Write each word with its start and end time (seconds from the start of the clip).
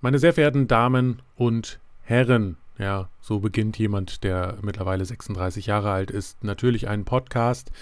Meine 0.00 0.20
sehr 0.20 0.32
verehrten 0.32 0.68
Damen 0.68 1.22
und 1.34 1.80
Herren, 2.02 2.56
ja, 2.78 3.08
so 3.20 3.40
beginnt 3.40 3.76
jemand, 3.78 4.22
der 4.22 4.56
mittlerweile 4.62 5.04
36 5.04 5.66
Jahre 5.66 5.90
alt 5.90 6.12
ist, 6.12 6.44
natürlich 6.44 6.86
einen 6.86 7.04
Podcast, 7.04 7.72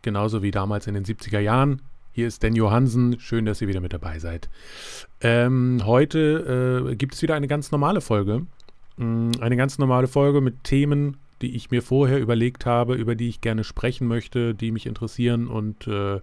genauso 0.00 0.40
wie 0.40 0.52
damals 0.52 0.86
in 0.86 0.94
den 0.94 1.04
70er 1.04 1.40
Jahren. 1.40 1.82
Hier 2.12 2.28
ist 2.28 2.44
Dan 2.44 2.54
Johansen, 2.54 3.18
schön, 3.18 3.44
dass 3.44 3.60
ihr 3.60 3.66
wieder 3.66 3.80
mit 3.80 3.92
dabei 3.92 4.20
seid. 4.20 4.48
Ähm, 5.20 5.82
heute 5.84 6.90
äh, 6.92 6.94
gibt 6.94 7.14
es 7.14 7.22
wieder 7.22 7.34
eine 7.34 7.48
ganz 7.48 7.72
normale 7.72 8.00
Folge. 8.00 8.46
Mm, 8.96 9.32
eine 9.40 9.56
ganz 9.56 9.76
normale 9.76 10.06
Folge 10.06 10.40
mit 10.40 10.62
Themen, 10.62 11.16
die 11.42 11.56
ich 11.56 11.72
mir 11.72 11.82
vorher 11.82 12.20
überlegt 12.20 12.66
habe, 12.66 12.94
über 12.94 13.16
die 13.16 13.28
ich 13.28 13.40
gerne 13.40 13.64
sprechen 13.64 14.06
möchte, 14.06 14.54
die 14.54 14.70
mich 14.70 14.86
interessieren 14.86 15.48
und 15.48 15.88
äh, 15.88 16.20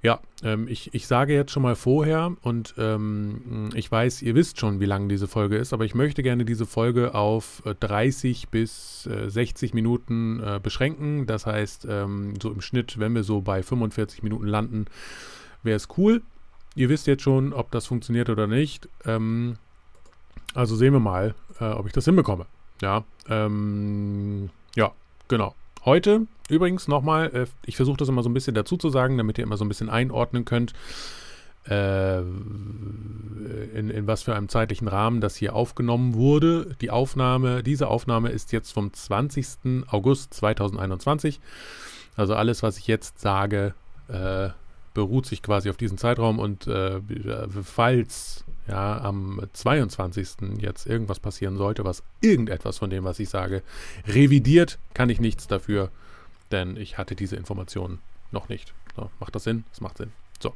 ja, 0.00 0.20
ähm, 0.44 0.68
ich, 0.68 0.94
ich 0.94 1.08
sage 1.08 1.34
jetzt 1.34 1.50
schon 1.50 1.64
mal 1.64 1.74
vorher 1.74 2.32
und 2.42 2.74
ähm, 2.78 3.70
ich 3.74 3.90
weiß, 3.90 4.22
ihr 4.22 4.36
wisst 4.36 4.60
schon, 4.60 4.78
wie 4.78 4.84
lang 4.86 5.08
diese 5.08 5.26
Folge 5.26 5.56
ist, 5.56 5.72
aber 5.72 5.84
ich 5.84 5.94
möchte 5.94 6.22
gerne 6.22 6.44
diese 6.44 6.66
Folge 6.66 7.14
auf 7.14 7.62
30 7.80 8.44
äh, 8.44 8.46
bis 8.48 9.06
äh, 9.06 9.28
60 9.28 9.74
Minuten 9.74 10.40
äh, 10.40 10.60
beschränken. 10.62 11.26
Das 11.26 11.46
heißt, 11.46 11.86
ähm, 11.90 12.34
so 12.40 12.52
im 12.52 12.60
Schnitt, 12.60 13.00
wenn 13.00 13.14
wir 13.14 13.24
so 13.24 13.40
bei 13.40 13.62
45 13.62 14.22
Minuten 14.22 14.46
landen, 14.46 14.86
wäre 15.64 15.76
es 15.76 15.88
cool. 15.96 16.22
Ihr 16.76 16.88
wisst 16.88 17.08
jetzt 17.08 17.22
schon, 17.24 17.52
ob 17.52 17.72
das 17.72 17.86
funktioniert 17.86 18.30
oder 18.30 18.46
nicht. 18.46 18.88
Ähm, 19.04 19.56
also 20.54 20.76
sehen 20.76 20.92
wir 20.92 21.00
mal, 21.00 21.34
äh, 21.60 21.64
ob 21.64 21.86
ich 21.86 21.92
das 21.92 22.04
hinbekomme. 22.04 22.46
Ja, 22.80 23.02
ähm, 23.28 24.50
ja, 24.76 24.92
genau. 25.26 25.56
Heute 25.88 26.26
übrigens 26.50 26.86
nochmal, 26.86 27.34
äh, 27.34 27.46
ich 27.64 27.76
versuche 27.76 27.96
das 27.96 28.10
immer 28.10 28.22
so 28.22 28.28
ein 28.28 28.34
bisschen 28.34 28.54
dazu 28.54 28.76
zu 28.76 28.90
sagen, 28.90 29.16
damit 29.16 29.38
ihr 29.38 29.44
immer 29.44 29.56
so 29.56 29.64
ein 29.64 29.68
bisschen 29.68 29.88
einordnen 29.88 30.44
könnt, 30.44 30.74
äh, 31.66 32.18
in, 32.18 33.88
in 33.88 34.06
was 34.06 34.22
für 34.22 34.36
einem 34.36 34.50
zeitlichen 34.50 34.86
Rahmen 34.86 35.22
das 35.22 35.36
hier 35.36 35.56
aufgenommen 35.56 36.12
wurde. 36.12 36.76
Die 36.82 36.90
Aufnahme, 36.90 37.62
diese 37.62 37.88
Aufnahme 37.88 38.28
ist 38.28 38.52
jetzt 38.52 38.70
vom 38.70 38.92
20. 38.92 39.86
August 39.86 40.34
2021. 40.34 41.40
Also 42.16 42.34
alles, 42.34 42.62
was 42.62 42.76
ich 42.76 42.86
jetzt 42.86 43.18
sage, 43.18 43.72
äh, 44.08 44.50
beruht 44.98 45.26
sich 45.26 45.42
quasi 45.42 45.70
auf 45.70 45.76
diesen 45.76 45.96
Zeitraum 45.96 46.40
und 46.40 46.66
äh, 46.66 47.00
falls 47.62 48.44
ja, 48.66 49.00
am 49.00 49.40
22. 49.52 50.58
jetzt 50.58 50.86
irgendwas 50.86 51.20
passieren 51.20 51.56
sollte, 51.56 51.84
was 51.84 52.02
irgendetwas 52.20 52.78
von 52.78 52.90
dem, 52.90 53.04
was 53.04 53.20
ich 53.20 53.28
sage, 53.28 53.62
revidiert, 54.08 54.80
kann 54.94 55.08
ich 55.08 55.20
nichts 55.20 55.46
dafür, 55.46 55.92
denn 56.50 56.76
ich 56.76 56.98
hatte 56.98 57.14
diese 57.14 57.36
Informationen 57.36 58.00
noch 58.32 58.48
nicht. 58.48 58.74
So, 58.96 59.08
macht 59.20 59.36
das 59.36 59.44
Sinn? 59.44 59.62
Es 59.72 59.80
macht 59.80 59.98
Sinn. 59.98 60.10
So. 60.40 60.52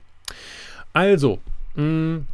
Also, 0.93 1.39
mh, 1.77 1.85
mm, 1.85 2.27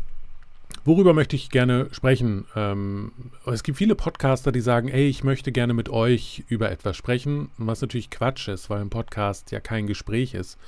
worüber 0.85 1.15
möchte 1.15 1.37
ich 1.37 1.51
gerne 1.51 1.89
sprechen? 1.93 2.45
Ähm, 2.57 3.13
es 3.47 3.63
gibt 3.63 3.79
viele 3.79 3.95
Podcaster, 3.95 4.53
die 4.53 4.61
sagen, 4.61 4.89
ey, 4.89 5.09
ich 5.09 5.25
möchte 5.25 5.53
gerne 5.53 5.75
mit 5.75 5.89
euch 5.89 6.45
über 6.49 6.71
etwas 6.71 6.97
sprechen, 6.97 7.51
was 7.59 7.81
natürlich 7.81 8.11
Quatsch 8.11 8.49
ist, 8.49 8.71
weil 8.71 8.81
ein 8.81 8.91
Podcast 8.91 9.51
ja 9.51 9.61
kein 9.61 9.87
Gespräch 9.87 10.35
ist, 10.35 10.59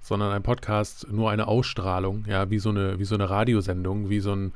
sondern 0.00 0.32
ein 0.32 0.42
Podcast 0.42 1.06
nur 1.10 1.30
eine 1.30 1.48
Ausstrahlung, 1.48 2.24
ja, 2.28 2.50
wie 2.50 2.58
so 2.58 2.70
eine, 2.70 2.98
wie 2.98 3.04
so 3.04 3.14
eine 3.14 3.30
Radiosendung, 3.30 4.10
wie 4.10 4.20
so 4.20 4.32
ein, 4.34 4.52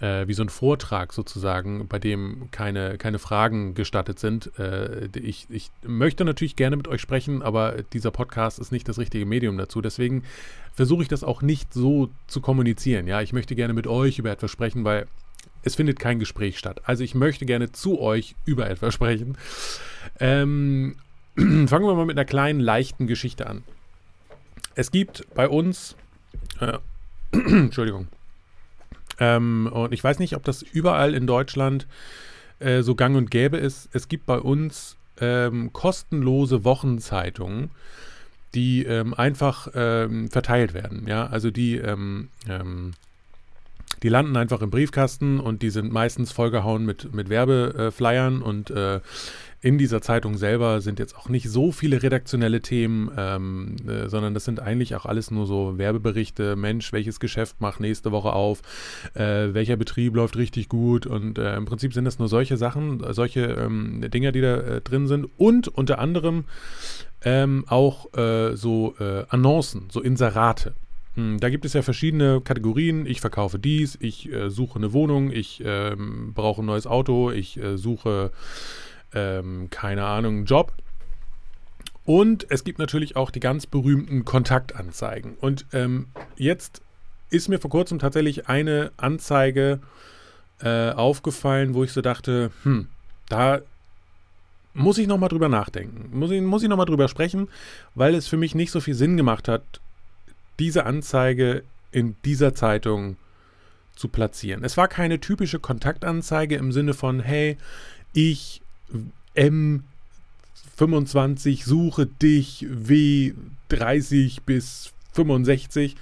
äh, 0.00 0.26
wie 0.26 0.34
so 0.34 0.42
ein 0.42 0.48
Vortrag 0.48 1.12
sozusagen, 1.12 1.86
bei 1.88 1.98
dem 1.98 2.48
keine, 2.50 2.98
keine 2.98 3.18
Fragen 3.18 3.74
gestattet 3.74 4.18
sind. 4.18 4.50
Äh, 4.58 5.08
ich, 5.14 5.46
ich 5.50 5.70
möchte 5.82 6.24
natürlich 6.24 6.56
gerne 6.56 6.76
mit 6.76 6.88
euch 6.88 7.00
sprechen, 7.00 7.42
aber 7.42 7.82
dieser 7.92 8.10
Podcast 8.10 8.58
ist 8.58 8.72
nicht 8.72 8.88
das 8.88 8.98
richtige 8.98 9.26
Medium 9.26 9.56
dazu. 9.56 9.80
Deswegen 9.80 10.24
versuche 10.74 11.02
ich 11.02 11.08
das 11.08 11.24
auch 11.24 11.42
nicht 11.42 11.72
so 11.72 12.10
zu 12.26 12.40
kommunizieren. 12.40 13.06
Ja, 13.06 13.22
ich 13.22 13.32
möchte 13.32 13.54
gerne 13.54 13.74
mit 13.74 13.86
euch 13.86 14.18
über 14.18 14.30
etwas 14.30 14.50
sprechen, 14.50 14.84
weil 14.84 15.06
es 15.62 15.76
findet 15.76 15.98
kein 15.98 16.18
Gespräch 16.18 16.58
statt. 16.58 16.82
Also 16.84 17.04
ich 17.04 17.14
möchte 17.14 17.46
gerne 17.46 17.72
zu 17.72 18.00
euch 18.00 18.34
über 18.44 18.68
etwas 18.68 18.94
sprechen. 18.94 19.38
Ähm, 20.20 20.96
fangen 21.36 21.86
wir 21.86 21.94
mal 21.94 22.06
mit 22.06 22.18
einer 22.18 22.26
kleinen, 22.26 22.60
leichten 22.60 23.06
Geschichte 23.06 23.46
an. 23.46 23.62
Es 24.74 24.90
gibt 24.90 25.26
bei 25.34 25.48
uns, 25.48 25.96
äh, 26.60 26.78
Entschuldigung, 27.32 28.08
ähm, 29.18 29.68
und 29.72 29.92
ich 29.92 30.02
weiß 30.02 30.18
nicht, 30.18 30.36
ob 30.36 30.44
das 30.44 30.62
überall 30.62 31.14
in 31.14 31.26
Deutschland 31.26 31.86
äh, 32.58 32.82
so 32.82 32.94
gang 32.94 33.16
und 33.16 33.30
gäbe 33.30 33.56
ist. 33.56 33.88
Es 33.92 34.08
gibt 34.08 34.26
bei 34.26 34.38
uns 34.38 34.96
ähm, 35.20 35.72
kostenlose 35.72 36.64
Wochenzeitungen, 36.64 37.70
die 38.54 38.84
ähm, 38.84 39.14
einfach 39.14 39.68
ähm, 39.74 40.30
verteilt 40.30 40.74
werden. 40.74 41.06
Ja, 41.06 41.26
also 41.26 41.50
die 41.50 41.76
ähm, 41.76 42.28
ähm, 42.48 42.92
die 44.02 44.08
landen 44.10 44.36
einfach 44.36 44.60
im 44.60 44.70
Briefkasten 44.70 45.40
und 45.40 45.62
die 45.62 45.70
sind 45.70 45.90
meistens 45.90 46.30
vollgehauen 46.30 46.84
mit, 46.84 47.14
mit 47.14 47.30
Werbeflyern 47.30 48.42
und 48.42 48.70
äh, 48.70 49.00
in 49.64 49.78
dieser 49.78 50.02
Zeitung 50.02 50.36
selber 50.36 50.82
sind 50.82 50.98
jetzt 50.98 51.16
auch 51.16 51.30
nicht 51.30 51.48
so 51.48 51.72
viele 51.72 52.02
redaktionelle 52.02 52.60
Themen, 52.60 53.10
ähm, 53.16 53.76
äh, 53.88 54.10
sondern 54.10 54.34
das 54.34 54.44
sind 54.44 54.60
eigentlich 54.60 54.94
auch 54.94 55.06
alles 55.06 55.30
nur 55.30 55.46
so 55.46 55.78
Werbeberichte. 55.78 56.54
Mensch, 56.54 56.92
welches 56.92 57.18
Geschäft 57.18 57.62
macht 57.62 57.80
nächste 57.80 58.12
Woche 58.12 58.34
auf? 58.34 58.60
Äh, 59.14 59.54
welcher 59.54 59.76
Betrieb 59.76 60.16
läuft 60.16 60.36
richtig 60.36 60.68
gut? 60.68 61.06
Und 61.06 61.38
äh, 61.38 61.56
im 61.56 61.64
Prinzip 61.64 61.94
sind 61.94 62.04
das 62.04 62.18
nur 62.18 62.28
solche 62.28 62.58
Sachen, 62.58 63.02
solche 63.14 63.40
ähm, 63.40 64.04
Dinger, 64.10 64.32
die 64.32 64.42
da 64.42 64.56
äh, 64.56 64.80
drin 64.82 65.06
sind. 65.06 65.30
Und 65.38 65.68
unter 65.68 65.98
anderem 65.98 66.44
ähm, 67.24 67.64
auch 67.66 68.12
äh, 68.18 68.56
so 68.56 68.94
äh, 69.00 69.24
Annoncen, 69.30 69.84
so 69.90 70.02
Inserate. 70.02 70.74
Hm, 71.14 71.40
da 71.40 71.48
gibt 71.48 71.64
es 71.64 71.72
ja 71.72 71.80
verschiedene 71.80 72.42
Kategorien. 72.42 73.06
Ich 73.06 73.22
verkaufe 73.22 73.58
dies, 73.58 73.96
ich 73.98 74.28
suche 74.48 74.78
eine 74.78 74.92
Wohnung, 74.92 75.32
ich 75.32 75.62
ähm, 75.64 76.34
brauche 76.34 76.60
ein 76.60 76.66
neues 76.66 76.86
Auto, 76.86 77.30
ich 77.30 77.58
suche 77.76 78.30
ähm, 79.14 79.68
keine 79.70 80.04
Ahnung, 80.04 80.44
Job. 80.44 80.72
Und 82.04 82.46
es 82.50 82.64
gibt 82.64 82.78
natürlich 82.78 83.16
auch 83.16 83.30
die 83.30 83.40
ganz 83.40 83.66
berühmten 83.66 84.24
Kontaktanzeigen. 84.24 85.36
Und 85.40 85.64
ähm, 85.72 86.08
jetzt 86.36 86.82
ist 87.30 87.48
mir 87.48 87.58
vor 87.58 87.70
kurzem 87.70 87.98
tatsächlich 87.98 88.48
eine 88.48 88.92
Anzeige 88.96 89.80
äh, 90.60 90.90
aufgefallen, 90.90 91.74
wo 91.74 91.82
ich 91.82 91.92
so 91.92 92.02
dachte, 92.02 92.50
hm, 92.62 92.88
da 93.28 93.60
muss 94.74 94.98
ich 94.98 95.06
nochmal 95.06 95.28
drüber 95.28 95.48
nachdenken. 95.48 96.16
Muss 96.18 96.30
ich, 96.30 96.42
muss 96.42 96.62
ich 96.62 96.68
nochmal 96.68 96.86
drüber 96.86 97.08
sprechen, 97.08 97.48
weil 97.94 98.14
es 98.14 98.28
für 98.28 98.36
mich 98.36 98.54
nicht 98.54 98.70
so 98.70 98.80
viel 98.80 98.94
Sinn 98.94 99.16
gemacht 99.16 99.48
hat, 99.48 99.62
diese 100.58 100.84
Anzeige 100.84 101.62
in 101.90 102.16
dieser 102.24 102.54
Zeitung 102.54 103.16
zu 103.94 104.08
platzieren. 104.08 104.64
Es 104.64 104.76
war 104.76 104.88
keine 104.88 105.20
typische 105.20 105.60
Kontaktanzeige 105.60 106.56
im 106.56 106.72
Sinne 106.72 106.92
von, 106.92 107.20
hey, 107.20 107.56
ich 108.12 108.60
M25 109.36 111.64
suche 111.64 112.06
dich 112.06 112.66
W30 112.70 114.38
bis 114.44 114.92
65, 115.12 115.96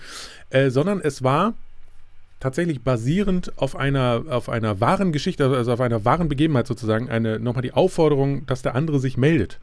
äh, 0.51 0.71
sondern 0.71 1.01
es 1.01 1.23
war 1.23 1.55
tatsächlich 2.41 2.83
basierend 2.83 3.57
auf 3.57 3.77
einer, 3.77 4.25
auf 4.29 4.49
einer 4.49 4.81
wahren 4.81 5.13
Geschichte, 5.13 5.45
also 5.45 5.73
auf 5.73 5.81
einer 5.81 6.05
wahren 6.05 6.29
Begebenheit 6.29 6.67
sozusagen, 6.67 7.09
eine, 7.09 7.39
nochmal 7.39 7.63
die 7.63 7.73
Aufforderung, 7.73 8.47
dass 8.47 8.63
der 8.63 8.75
andere 8.75 8.99
sich 8.99 9.17
meldet. 9.17 9.61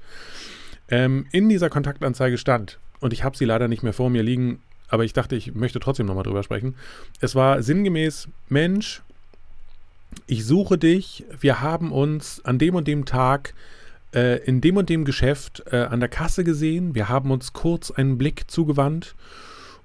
Ähm, 0.88 1.26
in 1.32 1.50
dieser 1.50 1.70
Kontaktanzeige 1.70 2.38
stand, 2.38 2.80
und 3.02 3.12
ich 3.12 3.24
habe 3.24 3.36
sie 3.36 3.46
leider 3.46 3.68
nicht 3.68 3.84
mehr 3.84 3.94
vor 3.94 4.10
mir 4.10 4.24
liegen, 4.24 4.62
aber 4.88 5.04
ich 5.04 5.14
dachte, 5.14 5.36
ich 5.36 5.54
möchte 5.54 5.80
trotzdem 5.80 6.06
nochmal 6.06 6.24
drüber 6.24 6.42
sprechen. 6.42 6.76
Es 7.20 7.36
war 7.36 7.62
sinngemäß, 7.62 8.30
Mensch, 8.48 9.02
ich 10.28 10.46
suche 10.46 10.78
dich, 10.78 11.26
wir 11.40 11.62
haben 11.62 11.92
uns 11.92 12.44
an 12.46 12.58
dem 12.58 12.76
und 12.76 12.88
dem 12.88 13.06
Tag 13.06 13.54
äh, 14.14 14.44
in 14.44 14.62
dem 14.62 14.78
und 14.78 14.90
dem 14.90 15.06
Geschäft 15.06 15.64
äh, 15.72 15.78
an 15.78 16.00
der 16.00 16.10
Kasse 16.10 16.44
gesehen, 16.44 16.96
wir 16.96 17.10
haben 17.10 17.32
uns 17.32 17.54
kurz 17.54 17.92
einen 17.92 18.18
Blick 18.18 18.50
zugewandt 18.50 19.16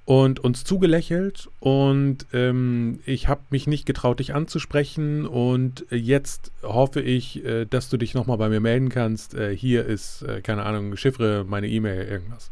und 0.05 0.41
uns 0.41 0.65
zugelächelt. 0.65 1.49
Und 1.61 2.27
ähm, 2.33 3.01
ich 3.07 3.29
habe 3.29 3.43
mich 3.51 3.67
nicht 3.67 3.87
getraut, 3.87 4.19
dich 4.19 4.35
anzusprechen. 4.35 5.27
Und 5.27 5.87
jetzt 5.91 6.53
hoffe 6.63 7.01
ich, 7.01 7.45
äh, 7.45 7.65
dass 7.65 7.89
du 7.89 7.97
dich 7.97 8.15
nochmal 8.15 8.39
bei 8.39 8.49
mir 8.49 8.61
melden 8.61 8.89
kannst. 8.91 9.35
Äh, 9.35 9.57
hier 9.57 9.87
ist, 9.87 10.23
äh, 10.23 10.43
keine 10.43 10.65
Ahnung, 10.65 10.97
Chiffre, 10.97 11.45
meine 11.49 11.69
E-Mail, 11.69 12.07
irgendwas. 12.07 12.51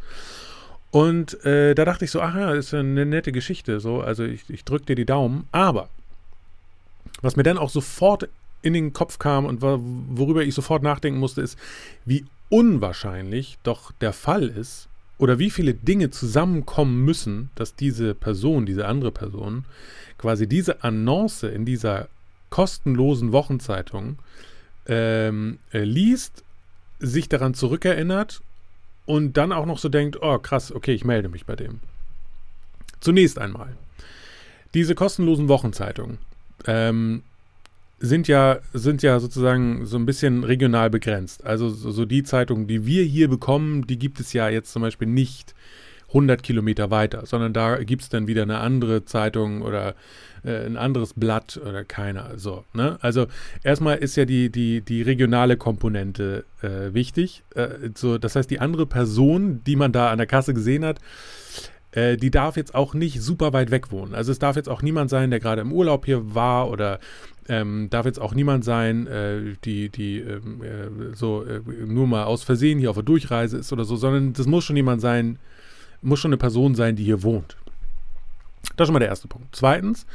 Und 0.91 1.43
äh, 1.45 1.75
da 1.75 1.85
dachte 1.85 2.05
ich 2.05 2.11
so, 2.11 2.21
aha, 2.21 2.53
ist 2.53 2.75
eine 2.75 3.07
nette 3.07 3.33
Geschichte, 3.33 3.81
so, 3.81 4.03
also 4.03 4.25
ich, 4.25 4.43
ich 4.51 4.63
drücke 4.67 4.85
dir 4.85 4.95
die 4.95 5.07
Daumen, 5.07 5.49
aber 5.51 5.89
was 7.23 7.37
mir 7.37 7.45
dann 7.45 7.59
auch 7.59 7.71
sofort 7.71 8.29
in 8.61 8.75
den 8.75 8.93
Kopf 8.93 9.19
kam 9.19 9.45
und 9.45 9.63
worüber 9.63 10.45
ich 10.45 10.55
sofort 10.55 10.83
nachdenken 10.83 11.19
musste, 11.19 11.41
ist, 11.41 11.59
wie 12.05 12.25
unwahrscheinlich 12.49 13.59
doch 13.63 13.93
der 13.93 14.13
Fall 14.13 14.49
ist 14.49 14.89
oder 15.19 15.39
wie 15.39 15.51
viele 15.51 15.75
Dinge 15.75 16.11
zusammenkommen 16.11 17.05
müssen, 17.05 17.51
dass 17.55 17.75
diese 17.75 18.15
Person, 18.15 18.67
diese 18.67 18.87
andere 18.87 19.11
Person, 19.11 19.65
quasi 20.19 20.47
diese 20.47 20.85
Annonce 20.85 21.45
in 21.45 21.65
dieser 21.65 22.09
kostenlosen 22.51 23.33
Wochenzeitung 23.33 24.19
ähm, 24.87 25.59
äh, 25.73 25.85
liest, 25.85 26.45
sich 26.99 27.29
daran 27.29 27.55
zurückerinnert 27.55 28.43
und 29.07 29.37
dann 29.37 29.53
auch 29.53 29.67
noch 29.67 29.79
so 29.79 29.89
denkt, 29.89 30.19
oh 30.23 30.39
krass, 30.39 30.73
okay, 30.73 30.93
ich 30.93 31.05
melde 31.05 31.29
mich 31.29 31.47
bei 31.47 31.57
dem. 31.57 31.81
Zunächst 33.01 33.39
einmal, 33.39 33.77
diese 34.75 34.95
kostenlosen 34.95 35.49
Wochenzeitungen 35.49 36.19
ähm, 36.67 37.23
sind 37.99 38.27
ja, 38.27 38.59
sind 38.73 39.03
ja 39.03 39.21
sozusagen 39.21 39.87
so 39.87 39.97
ein 39.97 40.07
bisschen 40.07 40.43
regional 40.45 40.91
begrenzt. 40.91 41.47
Also 41.47 41.69
so, 41.69 41.93
so 41.93 42.05
die 42.05 42.25
Zeitungen, 42.25 42.67
die 42.67 42.85
wir 42.85 43.05
hier 43.05 43.29
bekommen, 43.29 43.87
die 43.87 43.99
gibt 43.99 44.19
es 44.19 44.33
ja 44.33 44.49
jetzt 44.49 44.73
zum 44.73 44.83
Beispiel 44.83 45.07
nicht 45.07 45.55
100 46.09 46.43
Kilometer 46.43 46.91
weiter, 46.91 47.25
sondern 47.27 47.53
da 47.53 47.83
gibt 47.83 48.03
es 48.03 48.09
dann 48.09 48.27
wieder 48.27 48.43
eine 48.43 48.59
andere 48.59 49.05
Zeitung 49.05 49.63
oder 49.63 49.95
äh, 50.45 50.67
ein 50.67 50.77
anderes 50.77 51.15
Blatt 51.15 51.61
oder 51.65 51.85
keiner. 51.85 52.39
So, 52.39 52.65
ne? 52.75 52.99
Also 53.01 53.27
erstmal 53.63 53.99
ist 53.99 54.17
ja 54.17 54.25
die, 54.25 54.51
die, 54.51 54.81
die 54.83 55.03
regionale 55.03 55.57
Komponente 55.57 56.45
äh, 56.61 56.93
wichtig. 56.93 57.45
Äh, 57.55 57.91
so, 57.95 58.19
das 58.19 58.37
heißt, 58.37 58.51
die 58.51 58.61
andere 58.61 58.87
Person, 58.87 59.63
die 59.65 59.77
man 59.77 59.93
da 59.93 60.11
an 60.11 60.19
der 60.19 60.27
Kasse 60.27 60.55
gesehen 60.55 60.85
hat, 60.85 60.99
äh, 61.93 62.17
die 62.17 62.31
darf 62.31 62.57
jetzt 62.57 62.75
auch 62.75 62.95
nicht 62.95 63.23
super 63.23 63.53
weit 63.53 63.71
weg 63.71 63.93
wohnen. 63.93 64.15
Also 64.15 64.33
es 64.33 64.39
darf 64.39 64.57
jetzt 64.57 64.69
auch 64.69 64.83
niemand 64.83 65.11
sein, 65.11 65.31
der 65.31 65.41
gerade 65.41 65.63
im 65.63 65.73
Urlaub 65.73 66.05
hier 66.05 66.35
war 66.35 66.71
oder 66.71 66.99
ähm, 67.49 67.89
darf 67.91 68.07
jetzt 68.07 68.21
auch 68.21 68.35
niemand 68.35 68.65
sein, 68.65 69.07
äh, 69.07 69.55
die, 69.65 69.89
die 69.89 70.19
ähm, 70.19 70.63
äh, 70.63 71.15
so 71.15 71.45
äh, 71.45 71.61
nur 71.87 72.07
mal 72.07 72.25
aus 72.25 72.43
Versehen 72.43 72.79
hier 72.79 72.91
auf 72.91 72.97
der 72.97 73.05
Durchreise 73.05 73.59
ist 73.59 73.73
oder 73.73 73.85
so, 73.85 73.97
sondern 73.97 74.33
das 74.33 74.47
muss 74.47 74.65
schon 74.65 74.77
jemand 74.77 75.01
sein, 75.01 75.39
muss 76.01 76.21
schon 76.21 76.31
eine 76.31 76.39
Person 76.39 76.75
sein, 76.75 76.97
die 76.97 77.05
hier 77.05 77.23
wohnt. 77.23 77.57
Das 78.77 78.85
ist 78.85 78.87
schon 78.87 78.95
mal 78.95 79.01
der 79.01 79.09
erste 79.09 79.29
Punkt. 79.29 79.49
Zweitens 79.53 80.07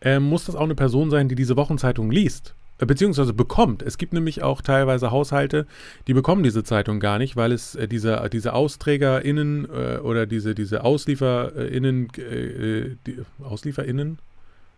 ähm, 0.00 0.24
muss 0.24 0.46
das 0.46 0.56
auch 0.56 0.64
eine 0.64 0.74
Person 0.74 1.10
sein, 1.10 1.28
die 1.28 1.34
diese 1.34 1.56
Wochenzeitung 1.56 2.10
liest 2.10 2.54
äh, 2.54 2.59
beziehungsweise 2.86 3.32
bekommt. 3.32 3.82
Es 3.82 3.98
gibt 3.98 4.12
nämlich 4.12 4.42
auch 4.42 4.62
teilweise 4.62 5.10
Haushalte, 5.10 5.66
die 6.06 6.14
bekommen 6.14 6.42
diese 6.42 6.64
Zeitung 6.64 7.00
gar 7.00 7.18
nicht, 7.18 7.36
weil 7.36 7.52
es 7.52 7.74
äh, 7.74 7.88
diese, 7.88 8.28
diese 8.32 8.52
AusträgerInnen 8.52 9.66
äh, 9.66 9.98
oder 9.98 10.26
diese, 10.26 10.54
diese 10.54 10.84
AuslieferInnen, 10.84 12.08
äh, 12.16 12.96
die, 13.06 13.18
AuslieferInnen, 13.42 14.18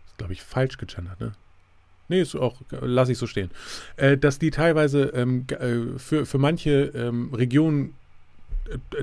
ist 0.05 0.17
glaube 0.17 0.33
ich 0.33 0.41
falsch 0.41 0.77
gegendert, 0.77 1.19
ne? 1.19 1.33
Nee, 2.09 2.21
ist 2.21 2.35
auch, 2.35 2.61
lasse 2.81 3.13
ich 3.13 3.17
so 3.17 3.27
stehen. 3.27 3.49
Äh, 3.95 4.17
dass 4.17 4.37
die 4.37 4.51
teilweise 4.51 5.05
ähm, 5.15 5.45
äh, 5.47 5.97
für, 5.97 6.25
für 6.25 6.37
manche 6.37 6.91
ähm, 6.93 7.33
Regionen 7.33 7.95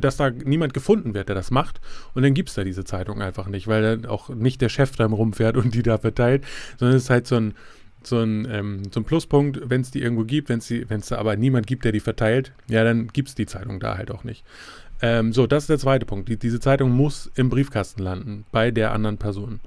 dass 0.01 0.17
da 0.17 0.31
niemand 0.31 0.75
gefunden 0.75 1.15
wird, 1.15 1.29
der 1.29 1.35
das 1.35 1.51
macht. 1.51 1.81
Und 2.15 2.23
dann 2.23 2.35
gibt 2.35 2.49
es 2.49 2.55
da 2.55 2.65
diese 2.65 2.85
Zeitung 2.85 3.21
einfach 3.21 3.47
nicht, 3.47 3.69
weil 3.69 3.83
dann 3.83 4.07
auch 4.07 4.31
nicht 4.31 4.61
der 4.61 4.69
Chef 4.69 4.97
da 4.97 5.07
rumfährt 5.07 5.57
und 5.57 5.75
die 5.75 5.83
da 5.83 5.99
verteilt, 5.99 6.45
sondern 6.79 6.97
es 6.97 7.05
ist 7.05 7.11
halt 7.11 7.27
so 7.27 7.37
ein, 7.37 7.55
so 8.03 8.19
ein, 8.19 8.47
ähm, 8.51 8.83
so 8.93 9.01
ein 9.01 9.05
Pluspunkt, 9.05 9.61
wenn 9.65 9.81
es 9.81 9.91
die 9.91 10.03
irgendwo 10.03 10.25
gibt, 10.25 10.49
wenn 10.49 10.59
es 10.59 11.07
da 11.07 11.19
aber 11.19 11.37
niemand 11.37 11.67
gibt, 11.67 11.85
der 11.85 11.93
die 11.93 12.01
verteilt, 12.01 12.53
ja, 12.69 12.85
dann 12.85 13.09
gibt 13.09 13.29
es 13.29 13.35
die 13.35 13.47
Zeitung 13.47 13.81
da 13.81 13.97
halt 13.97 14.11
auch 14.11 14.25
nicht. 14.25 14.45
Ähm, 15.03 15.33
so, 15.33 15.47
das 15.47 15.65
ist 15.65 15.71
der 15.71 15.79
zweite 15.79 16.07
Punkt. 16.07 16.29
Die, 16.29 16.37
diese 16.37 16.61
Zeitung 16.61 16.91
muss 16.91 17.31
im 17.35 17.49
Briefkasten 17.49 18.03
landen, 18.03 18.45
bei 18.53 18.71
der 18.71 18.93
anderen 18.93 19.17
Person. 19.17 19.61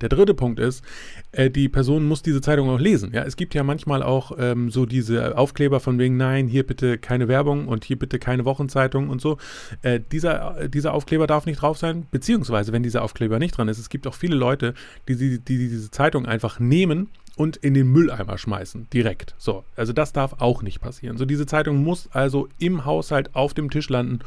Der 0.00 0.08
dritte 0.08 0.34
Punkt 0.34 0.60
ist, 0.60 0.84
äh, 1.32 1.50
die 1.50 1.68
Person 1.68 2.06
muss 2.06 2.22
diese 2.22 2.40
Zeitung 2.40 2.70
auch 2.70 2.78
lesen. 2.78 3.12
Ja, 3.12 3.24
es 3.24 3.36
gibt 3.36 3.54
ja 3.54 3.64
manchmal 3.64 4.02
auch 4.02 4.32
ähm, 4.38 4.70
so 4.70 4.86
diese 4.86 5.36
Aufkleber 5.36 5.80
von 5.80 5.98
wegen, 5.98 6.16
nein, 6.16 6.46
hier 6.46 6.64
bitte 6.64 6.98
keine 6.98 7.26
Werbung 7.26 7.66
und 7.66 7.84
hier 7.84 7.98
bitte 7.98 8.20
keine 8.20 8.44
Wochenzeitung 8.44 9.08
und 9.08 9.20
so. 9.20 9.38
Äh, 9.82 9.98
dieser, 10.12 10.68
dieser 10.68 10.94
Aufkleber 10.94 11.26
darf 11.26 11.46
nicht 11.46 11.62
drauf 11.62 11.78
sein, 11.78 12.06
beziehungsweise 12.12 12.72
wenn 12.72 12.84
dieser 12.84 13.02
Aufkleber 13.02 13.40
nicht 13.40 13.56
dran 13.56 13.68
ist, 13.68 13.78
es 13.78 13.88
gibt 13.88 14.06
auch 14.06 14.14
viele 14.14 14.36
Leute, 14.36 14.74
die, 15.08 15.16
die, 15.16 15.38
die 15.40 15.58
diese 15.58 15.90
Zeitung 15.90 16.26
einfach 16.26 16.60
nehmen 16.60 17.08
und 17.38 17.56
in 17.56 17.72
den 17.72 17.86
Mülleimer 17.86 18.36
schmeißen, 18.36 18.88
direkt. 18.92 19.34
So, 19.38 19.64
also 19.76 19.92
das 19.92 20.12
darf 20.12 20.40
auch 20.40 20.62
nicht 20.62 20.80
passieren. 20.80 21.16
So, 21.16 21.24
diese 21.24 21.46
Zeitung 21.46 21.84
muss 21.84 22.08
also 22.12 22.48
im 22.58 22.84
Haushalt 22.84 23.34
auf 23.34 23.54
dem 23.54 23.70
Tisch 23.70 23.88
landen 23.88 24.20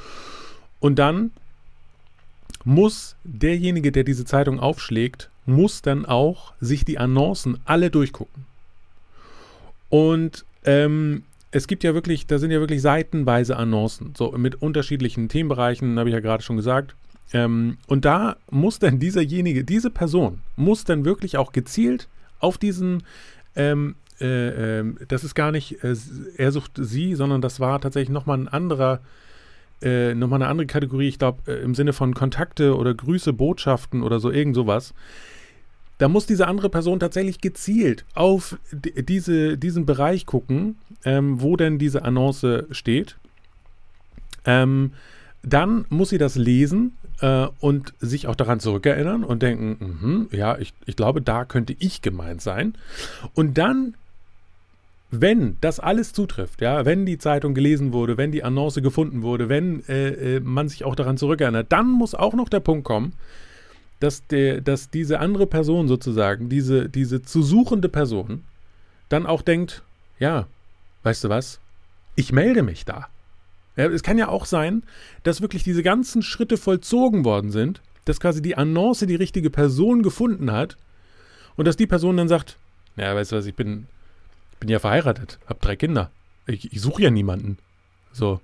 und 0.79 0.97
dann 0.97 1.31
muss 2.63 3.15
derjenige, 3.23 3.91
der 3.91 4.05
diese 4.05 4.23
Zeitung 4.23 4.59
aufschlägt, 4.59 5.29
muss 5.45 5.81
dann 5.81 6.05
auch 6.05 6.53
sich 6.61 6.85
die 6.85 6.99
Annoncen 6.99 7.59
alle 7.65 7.89
durchgucken. 7.89 8.45
Und 9.89 10.45
ähm, 10.63 11.23
es 11.51 11.67
gibt 11.67 11.83
ja 11.83 11.93
wirklich, 11.93 12.27
da 12.27 12.39
sind 12.39 12.51
ja 12.51 12.61
wirklich 12.61 12.81
seitenweise 12.81 13.57
Annoncen, 13.57 14.13
so 14.15 14.31
mit 14.31 14.61
unterschiedlichen 14.61 15.27
Themenbereichen, 15.27 15.99
habe 15.99 16.07
ich 16.07 16.13
ja 16.13 16.21
gerade 16.21 16.43
schon 16.43 16.55
gesagt. 16.55 16.95
Ähm, 17.33 17.77
und 17.87 18.05
da 18.05 18.37
muss 18.49 18.79
dann 18.79 18.99
dieserjenige, 18.99 19.65
diese 19.65 19.89
Person, 19.89 20.39
muss 20.55 20.85
dann 20.85 21.03
wirklich 21.03 21.37
auch 21.37 21.51
gezielt 21.51 22.07
auf 22.41 22.57
diesen, 22.57 23.03
ähm, 23.55 23.95
äh, 24.19 24.79
äh, 24.79 24.95
das 25.07 25.23
ist 25.23 25.35
gar 25.35 25.51
nicht, 25.51 25.83
äh, 25.83 25.95
er 26.37 26.51
sucht 26.51 26.73
sie, 26.75 27.15
sondern 27.15 27.41
das 27.41 27.59
war 27.59 27.79
tatsächlich 27.79 28.11
nochmal 28.11 28.39
ein 28.39 28.47
anderer 28.47 29.01
äh, 29.81 30.13
nochmal 30.13 30.41
eine 30.41 30.49
andere 30.49 30.67
Kategorie, 30.67 31.07
ich 31.07 31.17
glaube, 31.17 31.51
äh, 31.51 31.63
im 31.63 31.73
Sinne 31.73 31.93
von 31.93 32.13
Kontakte 32.13 32.77
oder 32.77 32.93
Grüße, 32.93 33.33
Botschaften 33.33 34.03
oder 34.03 34.19
so, 34.19 34.31
irgend 34.31 34.55
sowas. 34.55 34.93
Da 35.97 36.07
muss 36.07 36.25
diese 36.25 36.47
andere 36.47 36.69
Person 36.69 36.99
tatsächlich 36.99 37.41
gezielt 37.41 38.05
auf 38.13 38.57
diese, 38.71 39.57
diesen 39.57 39.85
Bereich 39.85 40.25
gucken, 40.25 40.77
ähm, 41.05 41.41
wo 41.41 41.55
denn 41.55 41.79
diese 41.79 42.03
Annonce 42.03 42.65
steht. 42.71 43.17
Ähm, 44.45 44.93
dann 45.43 45.85
muss 45.89 46.09
sie 46.09 46.17
das 46.17 46.35
lesen 46.35 46.97
äh, 47.21 47.47
und 47.59 47.93
sich 47.99 48.27
auch 48.27 48.35
daran 48.35 48.59
zurückerinnern 48.59 49.23
und 49.23 49.41
denken, 49.41 50.27
mh, 50.31 50.37
ja, 50.37 50.57
ich, 50.57 50.73
ich 50.85 50.95
glaube, 50.95 51.21
da 51.21 51.45
könnte 51.45 51.75
ich 51.79 52.01
gemeint 52.01 52.41
sein. 52.41 52.75
Und 53.33 53.57
dann 53.57 53.95
wenn 55.11 55.57
das 55.59 55.81
alles 55.81 56.13
zutrifft, 56.13 56.61
ja, 56.61 56.85
wenn 56.85 57.05
die 57.05 57.17
Zeitung 57.17 57.53
gelesen 57.53 57.91
wurde, 57.91 58.17
wenn 58.17 58.31
die 58.31 58.45
Annonce 58.45 58.81
gefunden 58.81 59.21
wurde, 59.21 59.49
wenn 59.49 59.83
äh, 59.89 60.37
äh, 60.37 60.39
man 60.39 60.69
sich 60.69 60.85
auch 60.85 60.95
daran 60.95 61.17
zurückerinnert, 61.17 61.67
dann 61.69 61.91
muss 61.91 62.15
auch 62.15 62.33
noch 62.33 62.47
der 62.47 62.61
Punkt 62.61 62.85
kommen, 62.85 63.11
dass, 63.99 64.25
der, 64.27 64.61
dass 64.61 64.89
diese 64.89 65.19
andere 65.19 65.47
Person 65.47 65.89
sozusagen, 65.89 66.47
diese, 66.47 66.87
diese 66.87 67.21
zu 67.21 67.43
suchende 67.43 67.89
Person, 67.89 68.43
dann 69.09 69.25
auch 69.25 69.41
denkt, 69.41 69.83
ja, 70.17 70.47
weißt 71.03 71.25
du 71.25 71.29
was, 71.29 71.59
ich 72.15 72.31
melde 72.31 72.63
mich 72.63 72.85
da. 72.85 73.07
Ja, 73.81 73.87
es 73.87 74.03
kann 74.03 74.17
ja 74.17 74.27
auch 74.27 74.45
sein, 74.45 74.83
dass 75.23 75.41
wirklich 75.41 75.63
diese 75.63 75.83
ganzen 75.83 76.21
Schritte 76.21 76.57
vollzogen 76.57 77.25
worden 77.25 77.51
sind, 77.51 77.81
dass 78.05 78.19
quasi 78.19 78.41
die 78.41 78.55
Annonce 78.55 79.05
die 79.07 79.15
richtige 79.15 79.49
Person 79.49 80.03
gefunden 80.03 80.51
hat 80.51 80.77
und 81.55 81.67
dass 81.67 81.77
die 81.77 81.87
Person 81.87 82.17
dann 82.17 82.27
sagt, 82.27 82.57
ja, 82.95 83.15
weißt 83.15 83.31
du 83.31 83.37
was, 83.37 83.45
ich 83.45 83.55
bin 83.55 83.87
bin 84.61 84.69
ja 84.69 84.79
verheiratet, 84.79 85.39
habe 85.47 85.59
drei 85.59 85.75
Kinder. 85.75 86.11
Ich, 86.45 86.71
ich 86.71 86.79
suche 86.79 87.01
ja 87.01 87.09
niemanden. 87.09 87.57
So. 88.13 88.39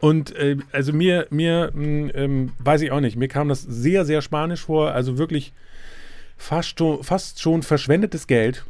Und 0.00 0.34
äh, 0.36 0.56
also 0.72 0.92
mir, 0.92 1.26
mir, 1.30 1.70
hm, 1.72 2.10
ähm, 2.14 2.52
weiß 2.58 2.82
ich 2.82 2.90
auch 2.90 3.00
nicht, 3.00 3.16
mir 3.16 3.28
kam 3.28 3.48
das 3.48 3.62
sehr, 3.62 4.04
sehr 4.04 4.22
spanisch 4.22 4.62
vor, 4.62 4.92
also 4.92 5.16
wirklich 5.16 5.52
fast 6.36 6.78
schon, 6.78 7.02
fast 7.02 7.40
schon 7.40 7.62
verschwendetes 7.62 8.26
Geld, 8.26 8.64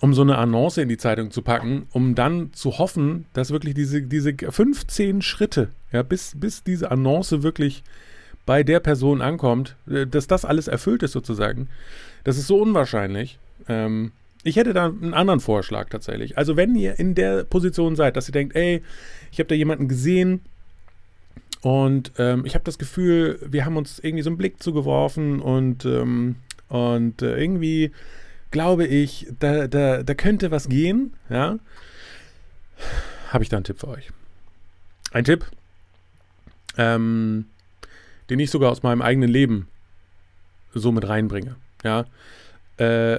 um 0.00 0.14
so 0.14 0.22
eine 0.22 0.38
Annonce 0.38 0.78
in 0.78 0.88
die 0.88 0.96
Zeitung 0.96 1.30
zu 1.30 1.42
packen, 1.42 1.86
um 1.92 2.14
dann 2.14 2.52
zu 2.52 2.78
hoffen, 2.78 3.26
dass 3.32 3.50
wirklich 3.50 3.74
diese, 3.74 4.02
diese 4.02 4.34
15 4.34 5.22
Schritte, 5.22 5.70
ja, 5.92 6.02
bis, 6.02 6.32
bis 6.36 6.62
diese 6.64 6.90
Annonce 6.90 7.42
wirklich 7.42 7.84
bei 8.46 8.62
der 8.62 8.80
Person 8.80 9.22
ankommt, 9.22 9.76
äh, 9.88 10.06
dass 10.06 10.26
das 10.26 10.44
alles 10.44 10.68
erfüllt 10.68 11.02
ist 11.02 11.12
sozusagen. 11.12 11.68
Das 12.24 12.38
ist 12.38 12.46
so 12.46 12.60
unwahrscheinlich. 12.60 13.38
Ähm, 13.68 14.12
ich 14.44 14.56
hätte 14.56 14.72
da 14.72 14.86
einen 14.86 15.14
anderen 15.14 15.40
Vorschlag 15.40 15.88
tatsächlich. 15.88 16.36
Also 16.36 16.56
wenn 16.56 16.74
ihr 16.74 16.98
in 16.98 17.14
der 17.14 17.44
Position 17.44 17.94
seid, 17.94 18.16
dass 18.16 18.28
ihr 18.28 18.32
denkt, 18.32 18.56
ey, 18.56 18.82
ich 19.30 19.38
habe 19.38 19.48
da 19.48 19.54
jemanden 19.54 19.86
gesehen 19.86 20.40
und 21.60 22.12
ähm, 22.18 22.44
ich 22.44 22.54
habe 22.54 22.64
das 22.64 22.78
Gefühl, 22.78 23.38
wir 23.48 23.64
haben 23.64 23.76
uns 23.76 24.00
irgendwie 24.00 24.22
so 24.22 24.30
einen 24.30 24.38
Blick 24.38 24.60
zugeworfen 24.60 25.40
und, 25.40 25.84
ähm, 25.84 26.36
und 26.68 27.22
äh, 27.22 27.40
irgendwie 27.40 27.92
glaube 28.52 28.86
ich, 28.86 29.26
da, 29.40 29.66
da, 29.66 30.02
da 30.04 30.14
könnte 30.14 30.52
was 30.52 30.68
gehen, 30.68 31.14
ja, 31.28 31.58
habe 33.30 33.42
ich 33.42 33.50
da 33.50 33.56
einen 33.56 33.64
Tipp 33.64 33.80
für 33.80 33.88
euch. 33.88 34.10
Ein 35.10 35.24
Tipp, 35.24 35.44
ähm, 36.78 37.46
den 38.30 38.38
ich 38.38 38.50
sogar 38.50 38.70
aus 38.70 38.82
meinem 38.82 39.02
eigenen 39.02 39.28
Leben 39.28 39.68
so 40.72 40.92
mit 40.92 41.08
reinbringe, 41.08 41.56
ja. 41.82 42.04
Äh, 42.76 43.18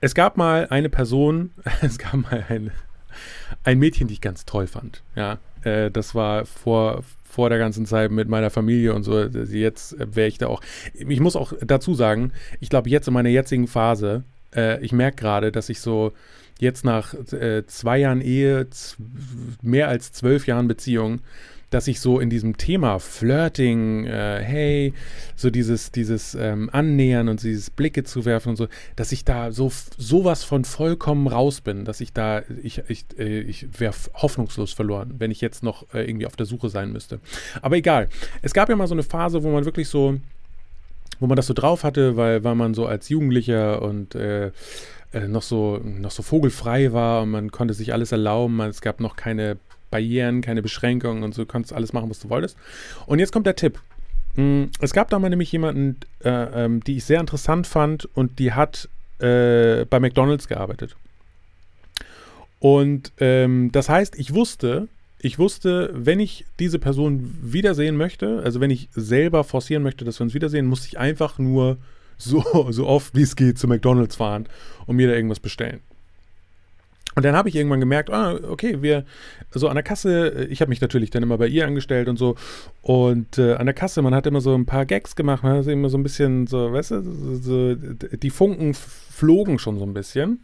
es 0.00 0.14
gab 0.14 0.36
mal 0.36 0.66
eine 0.70 0.88
Person, 0.88 1.52
es 1.82 1.98
gab 1.98 2.14
mal 2.14 2.44
ein, 2.48 2.72
ein 3.64 3.78
Mädchen, 3.78 4.08
die 4.08 4.14
ich 4.14 4.20
ganz 4.20 4.44
toll 4.44 4.66
fand. 4.66 5.02
Ja, 5.14 5.38
äh, 5.62 5.90
das 5.90 6.14
war 6.14 6.46
vor, 6.46 7.04
vor 7.30 7.48
der 7.48 7.58
ganzen 7.58 7.86
Zeit 7.86 8.10
mit 8.10 8.28
meiner 8.28 8.50
Familie 8.50 8.92
und 8.92 9.04
so. 9.04 9.22
Jetzt 9.22 9.96
wäre 9.98 10.28
ich 10.28 10.38
da 10.38 10.48
auch. 10.48 10.60
Ich 10.92 11.20
muss 11.20 11.36
auch 11.36 11.52
dazu 11.62 11.94
sagen, 11.94 12.32
ich 12.58 12.68
glaube, 12.68 12.90
jetzt 12.90 13.06
in 13.06 13.14
meiner 13.14 13.28
jetzigen 13.28 13.68
Phase, 13.68 14.24
äh, 14.54 14.84
ich 14.84 14.92
merke 14.92 15.16
gerade, 15.16 15.52
dass 15.52 15.68
ich 15.68 15.80
so 15.80 16.12
jetzt 16.58 16.84
nach 16.84 17.14
äh, 17.32 17.64
zwei 17.66 17.98
Jahren 17.98 18.20
Ehe, 18.20 18.66
mehr 19.62 19.88
als 19.88 20.12
zwölf 20.12 20.46
Jahren 20.46 20.66
Beziehung, 20.66 21.20
dass 21.70 21.86
ich 21.86 22.00
so 22.00 22.20
in 22.20 22.30
diesem 22.30 22.56
Thema 22.56 22.98
Flirting, 22.98 24.04
äh, 24.04 24.42
hey, 24.42 24.92
so 25.36 25.50
dieses, 25.50 25.92
dieses 25.92 26.34
ähm, 26.34 26.68
Annähern 26.72 27.28
und 27.28 27.42
dieses 27.42 27.70
Blicke 27.70 28.04
zu 28.04 28.24
werfen 28.24 28.50
und 28.50 28.56
so, 28.56 28.68
dass 28.96 29.12
ich 29.12 29.24
da 29.24 29.52
so 29.52 29.70
sowas 29.96 30.44
von 30.44 30.64
vollkommen 30.64 31.28
raus 31.28 31.60
bin, 31.60 31.84
dass 31.84 32.00
ich 32.00 32.12
da, 32.12 32.42
ich, 32.62 32.82
ich, 32.88 33.04
äh, 33.18 33.40
ich 33.40 33.66
wäre 33.78 33.94
hoffnungslos 34.14 34.72
verloren, 34.72 35.14
wenn 35.18 35.30
ich 35.30 35.40
jetzt 35.40 35.62
noch 35.62 35.94
äh, 35.94 36.02
irgendwie 36.08 36.26
auf 36.26 36.36
der 36.36 36.46
Suche 36.46 36.68
sein 36.68 36.92
müsste. 36.92 37.20
Aber 37.62 37.76
egal. 37.76 38.08
Es 38.42 38.52
gab 38.52 38.68
ja 38.68 38.76
mal 38.76 38.86
so 38.86 38.94
eine 38.94 39.02
Phase, 39.02 39.42
wo 39.42 39.50
man 39.50 39.64
wirklich 39.64 39.88
so 39.88 40.18
wo 41.20 41.26
man 41.26 41.36
das 41.36 41.46
so 41.46 41.54
drauf 41.54 41.84
hatte, 41.84 42.16
weil, 42.16 42.44
weil 42.44 42.54
man 42.54 42.72
so 42.72 42.86
als 42.86 43.10
Jugendlicher 43.10 43.82
und 43.82 44.14
äh, 44.14 44.52
äh, 45.12 45.28
noch, 45.28 45.42
so, 45.42 45.78
noch 45.84 46.10
so 46.10 46.22
vogelfrei 46.22 46.92
war 46.92 47.22
und 47.22 47.30
man 47.30 47.50
konnte 47.50 47.74
sich 47.74 47.92
alles 47.92 48.12
erlauben. 48.12 48.60
Es 48.60 48.80
gab 48.80 49.00
noch 49.00 49.16
keine 49.16 49.58
Barrieren, 49.90 50.40
keine 50.40 50.62
Beschränkungen 50.62 51.22
und 51.22 51.34
so, 51.34 51.42
du 51.42 51.46
konntest 51.46 51.72
alles 51.72 51.92
machen, 51.92 52.10
was 52.10 52.20
du 52.20 52.30
wolltest. 52.30 52.56
Und 53.06 53.18
jetzt 53.18 53.32
kommt 53.32 53.46
der 53.46 53.56
Tipp. 53.56 53.80
Mm, 54.36 54.64
es 54.80 54.92
gab 54.92 55.10
da 55.10 55.18
mal 55.18 55.30
nämlich 55.30 55.52
jemanden, 55.52 55.96
äh, 56.24 56.30
ähm, 56.64 56.82
die 56.84 56.96
ich 56.96 57.04
sehr 57.04 57.20
interessant 57.20 57.66
fand 57.66 58.08
und 58.14 58.38
die 58.38 58.52
hat 58.52 58.88
äh, 59.18 59.84
bei 59.86 60.00
McDonalds 60.00 60.48
gearbeitet. 60.48 60.96
Und 62.58 63.12
ähm, 63.18 63.70
das 63.72 63.88
heißt, 63.88 64.18
ich 64.18 64.34
wusste, 64.34 64.88
ich 65.18 65.38
wusste, 65.38 65.90
wenn 65.94 66.20
ich 66.20 66.46
diese 66.58 66.78
Person 66.78 67.36
wiedersehen 67.42 67.96
möchte, 67.96 68.40
also 68.42 68.60
wenn 68.60 68.70
ich 68.70 68.88
selber 68.92 69.44
forcieren 69.44 69.82
möchte, 69.82 70.04
dass 70.04 70.20
wir 70.20 70.24
uns 70.24 70.34
wiedersehen, 70.34 70.66
muss 70.66 70.86
ich 70.86 70.98
einfach 70.98 71.38
nur 71.38 71.78
so, 72.16 72.68
so 72.70 72.86
oft 72.86 73.14
wie 73.14 73.22
es 73.22 73.36
geht 73.36 73.58
zu 73.58 73.66
McDonalds 73.66 74.16
fahren 74.16 74.46
und 74.86 74.96
mir 74.96 75.08
da 75.08 75.14
irgendwas 75.14 75.40
bestellen. 75.40 75.80
Und 77.16 77.24
dann 77.24 77.34
habe 77.34 77.48
ich 77.48 77.56
irgendwann 77.56 77.80
gemerkt, 77.80 78.10
ah, 78.10 78.38
okay, 78.48 78.82
wir, 78.82 79.04
so 79.50 79.68
an 79.68 79.74
der 79.74 79.82
Kasse, 79.82 80.46
ich 80.48 80.60
habe 80.60 80.68
mich 80.68 80.80
natürlich 80.80 81.10
dann 81.10 81.22
immer 81.22 81.38
bei 81.38 81.48
ihr 81.48 81.66
angestellt 81.66 82.08
und 82.08 82.16
so. 82.16 82.36
Und 82.82 83.36
äh, 83.36 83.54
an 83.54 83.66
der 83.66 83.74
Kasse, 83.74 84.00
man 84.00 84.14
hat 84.14 84.26
immer 84.26 84.40
so 84.40 84.54
ein 84.54 84.66
paar 84.66 84.86
Gags 84.86 85.16
gemacht, 85.16 85.42
man 85.42 85.58
hat 85.58 85.66
immer 85.66 85.88
so 85.88 85.98
ein 85.98 86.04
bisschen 86.04 86.46
so, 86.46 86.72
weißt 86.72 86.92
du, 86.92 87.02
so, 87.02 87.74
so, 87.74 87.74
die 87.74 88.30
Funken 88.30 88.74
flogen 88.74 89.58
schon 89.58 89.78
so 89.78 89.84
ein 89.84 89.94
bisschen. 89.94 90.40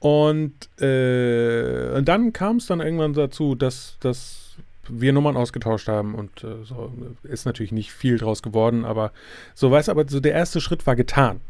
Und, 0.00 0.54
äh, 0.80 1.96
und 1.96 2.08
dann 2.08 2.32
kam 2.32 2.56
es 2.56 2.66
dann 2.66 2.80
irgendwann 2.80 3.14
dazu, 3.14 3.54
dass, 3.54 3.96
dass 4.00 4.56
wir 4.88 5.12
Nummern 5.12 5.36
ausgetauscht 5.36 5.88
haben 5.88 6.14
und 6.14 6.44
äh, 6.44 6.64
so 6.64 6.92
ist 7.22 7.44
natürlich 7.44 7.72
nicht 7.72 7.92
viel 7.92 8.18
draus 8.18 8.42
geworden, 8.42 8.84
aber 8.84 9.12
so 9.54 9.70
weißt 9.70 9.88
du, 9.88 9.92
aber 9.92 10.08
so 10.08 10.20
der 10.20 10.32
erste 10.32 10.60
Schritt 10.60 10.86
war 10.86 10.96
getan. 10.96 11.40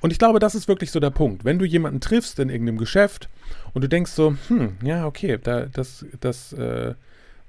Und 0.00 0.12
ich 0.12 0.18
glaube, 0.18 0.38
das 0.38 0.54
ist 0.54 0.68
wirklich 0.68 0.90
so 0.90 1.00
der 1.00 1.10
Punkt. 1.10 1.44
Wenn 1.44 1.58
du 1.58 1.64
jemanden 1.64 2.00
triffst 2.00 2.38
in 2.38 2.50
irgendeinem 2.50 2.78
Geschäft 2.78 3.28
und 3.74 3.82
du 3.82 3.88
denkst 3.88 4.12
so, 4.12 4.36
hm, 4.48 4.76
ja, 4.82 5.06
okay, 5.06 5.38
da, 5.42 5.66
das, 5.66 6.04
das, 6.20 6.52
äh, 6.52 6.94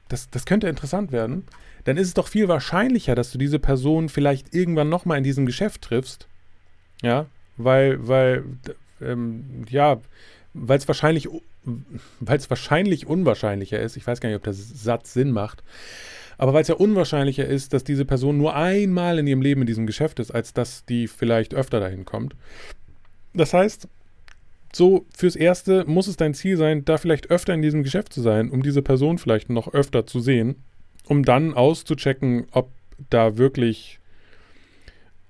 das, 0.07 0.29
das 0.29 0.45
könnte 0.45 0.67
interessant 0.67 1.11
werden, 1.11 1.45
dann 1.83 1.97
ist 1.97 2.07
es 2.07 2.13
doch 2.13 2.27
viel 2.27 2.47
wahrscheinlicher, 2.47 3.15
dass 3.15 3.31
du 3.31 3.37
diese 3.37 3.59
Person 3.59 4.09
vielleicht 4.09 4.53
irgendwann 4.53 4.89
nochmal 4.89 5.17
in 5.17 5.23
diesem 5.23 5.45
Geschäft 5.45 5.83
triffst. 5.83 6.27
Ja, 7.01 7.27
weil, 7.57 8.07
weil, 8.07 8.43
ähm, 9.01 9.65
ja, 9.69 9.97
weil 10.53 10.77
es 10.77 10.87
wahrscheinlich, 10.87 11.27
weil 12.19 12.37
es 12.37 12.49
wahrscheinlich 12.49 13.07
unwahrscheinlicher 13.07 13.79
ist, 13.79 13.97
ich 13.97 14.05
weiß 14.07 14.19
gar 14.19 14.29
nicht, 14.29 14.37
ob 14.37 14.43
der 14.43 14.53
Satz 14.53 15.13
Sinn 15.13 15.31
macht, 15.31 15.63
aber 16.37 16.53
weil 16.53 16.61
es 16.61 16.67
ja 16.67 16.75
unwahrscheinlicher 16.75 17.45
ist, 17.45 17.73
dass 17.73 17.83
diese 17.83 18.05
Person 18.05 18.37
nur 18.37 18.55
einmal 18.55 19.19
in 19.19 19.27
ihrem 19.27 19.41
Leben 19.41 19.61
in 19.61 19.67
diesem 19.67 19.87
Geschäft 19.87 20.19
ist, 20.19 20.31
als 20.31 20.53
dass 20.53 20.85
die 20.85 21.07
vielleicht 21.07 21.53
öfter 21.53 21.79
dahin 21.79 22.05
kommt. 22.05 22.35
Das 23.33 23.53
heißt, 23.53 23.87
so 24.73 25.05
fürs 25.15 25.35
Erste 25.35 25.85
muss 25.85 26.07
es 26.07 26.17
dein 26.17 26.33
Ziel 26.33 26.57
sein, 26.57 26.85
da 26.85 26.97
vielleicht 26.97 27.31
öfter 27.31 27.53
in 27.53 27.61
diesem 27.61 27.83
Geschäft 27.83 28.13
zu 28.13 28.21
sein, 28.21 28.49
um 28.49 28.61
diese 28.61 28.81
Person 28.81 29.17
vielleicht 29.17 29.49
noch 29.49 29.73
öfter 29.73 30.05
zu 30.05 30.19
sehen, 30.19 30.63
um 31.05 31.23
dann 31.23 31.53
auszuchecken, 31.53 32.47
ob 32.51 32.69
da 33.09 33.37
wirklich, 33.37 33.99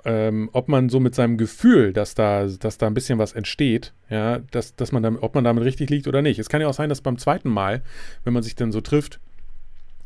ähm, 0.05 0.49
ob 0.53 0.67
man 0.67 0.89
so 0.89 0.99
mit 0.99 1.15
seinem 1.15 1.37
Gefühl, 1.37 1.93
dass 1.93 2.15
da, 2.15 2.45
dass 2.47 2.77
da 2.77 2.87
ein 2.87 2.93
bisschen 2.93 3.19
was 3.19 3.33
entsteht, 3.33 3.93
ja, 4.09 4.39
dass, 4.51 4.75
dass 4.75 4.91
man 4.91 5.03
damit, 5.03 5.21
ob 5.21 5.35
man 5.35 5.43
damit 5.43 5.63
richtig 5.63 5.89
liegt 5.89 6.07
oder 6.07 6.21
nicht. 6.21 6.39
Es 6.39 6.49
kann 6.49 6.61
ja 6.61 6.67
auch 6.67 6.73
sein, 6.73 6.89
dass 6.89 7.01
beim 7.01 7.17
zweiten 7.17 7.49
Mal, 7.49 7.83
wenn 8.23 8.33
man 8.33 8.43
sich 8.43 8.55
dann 8.55 8.71
so 8.71 8.81
trifft, 8.81 9.19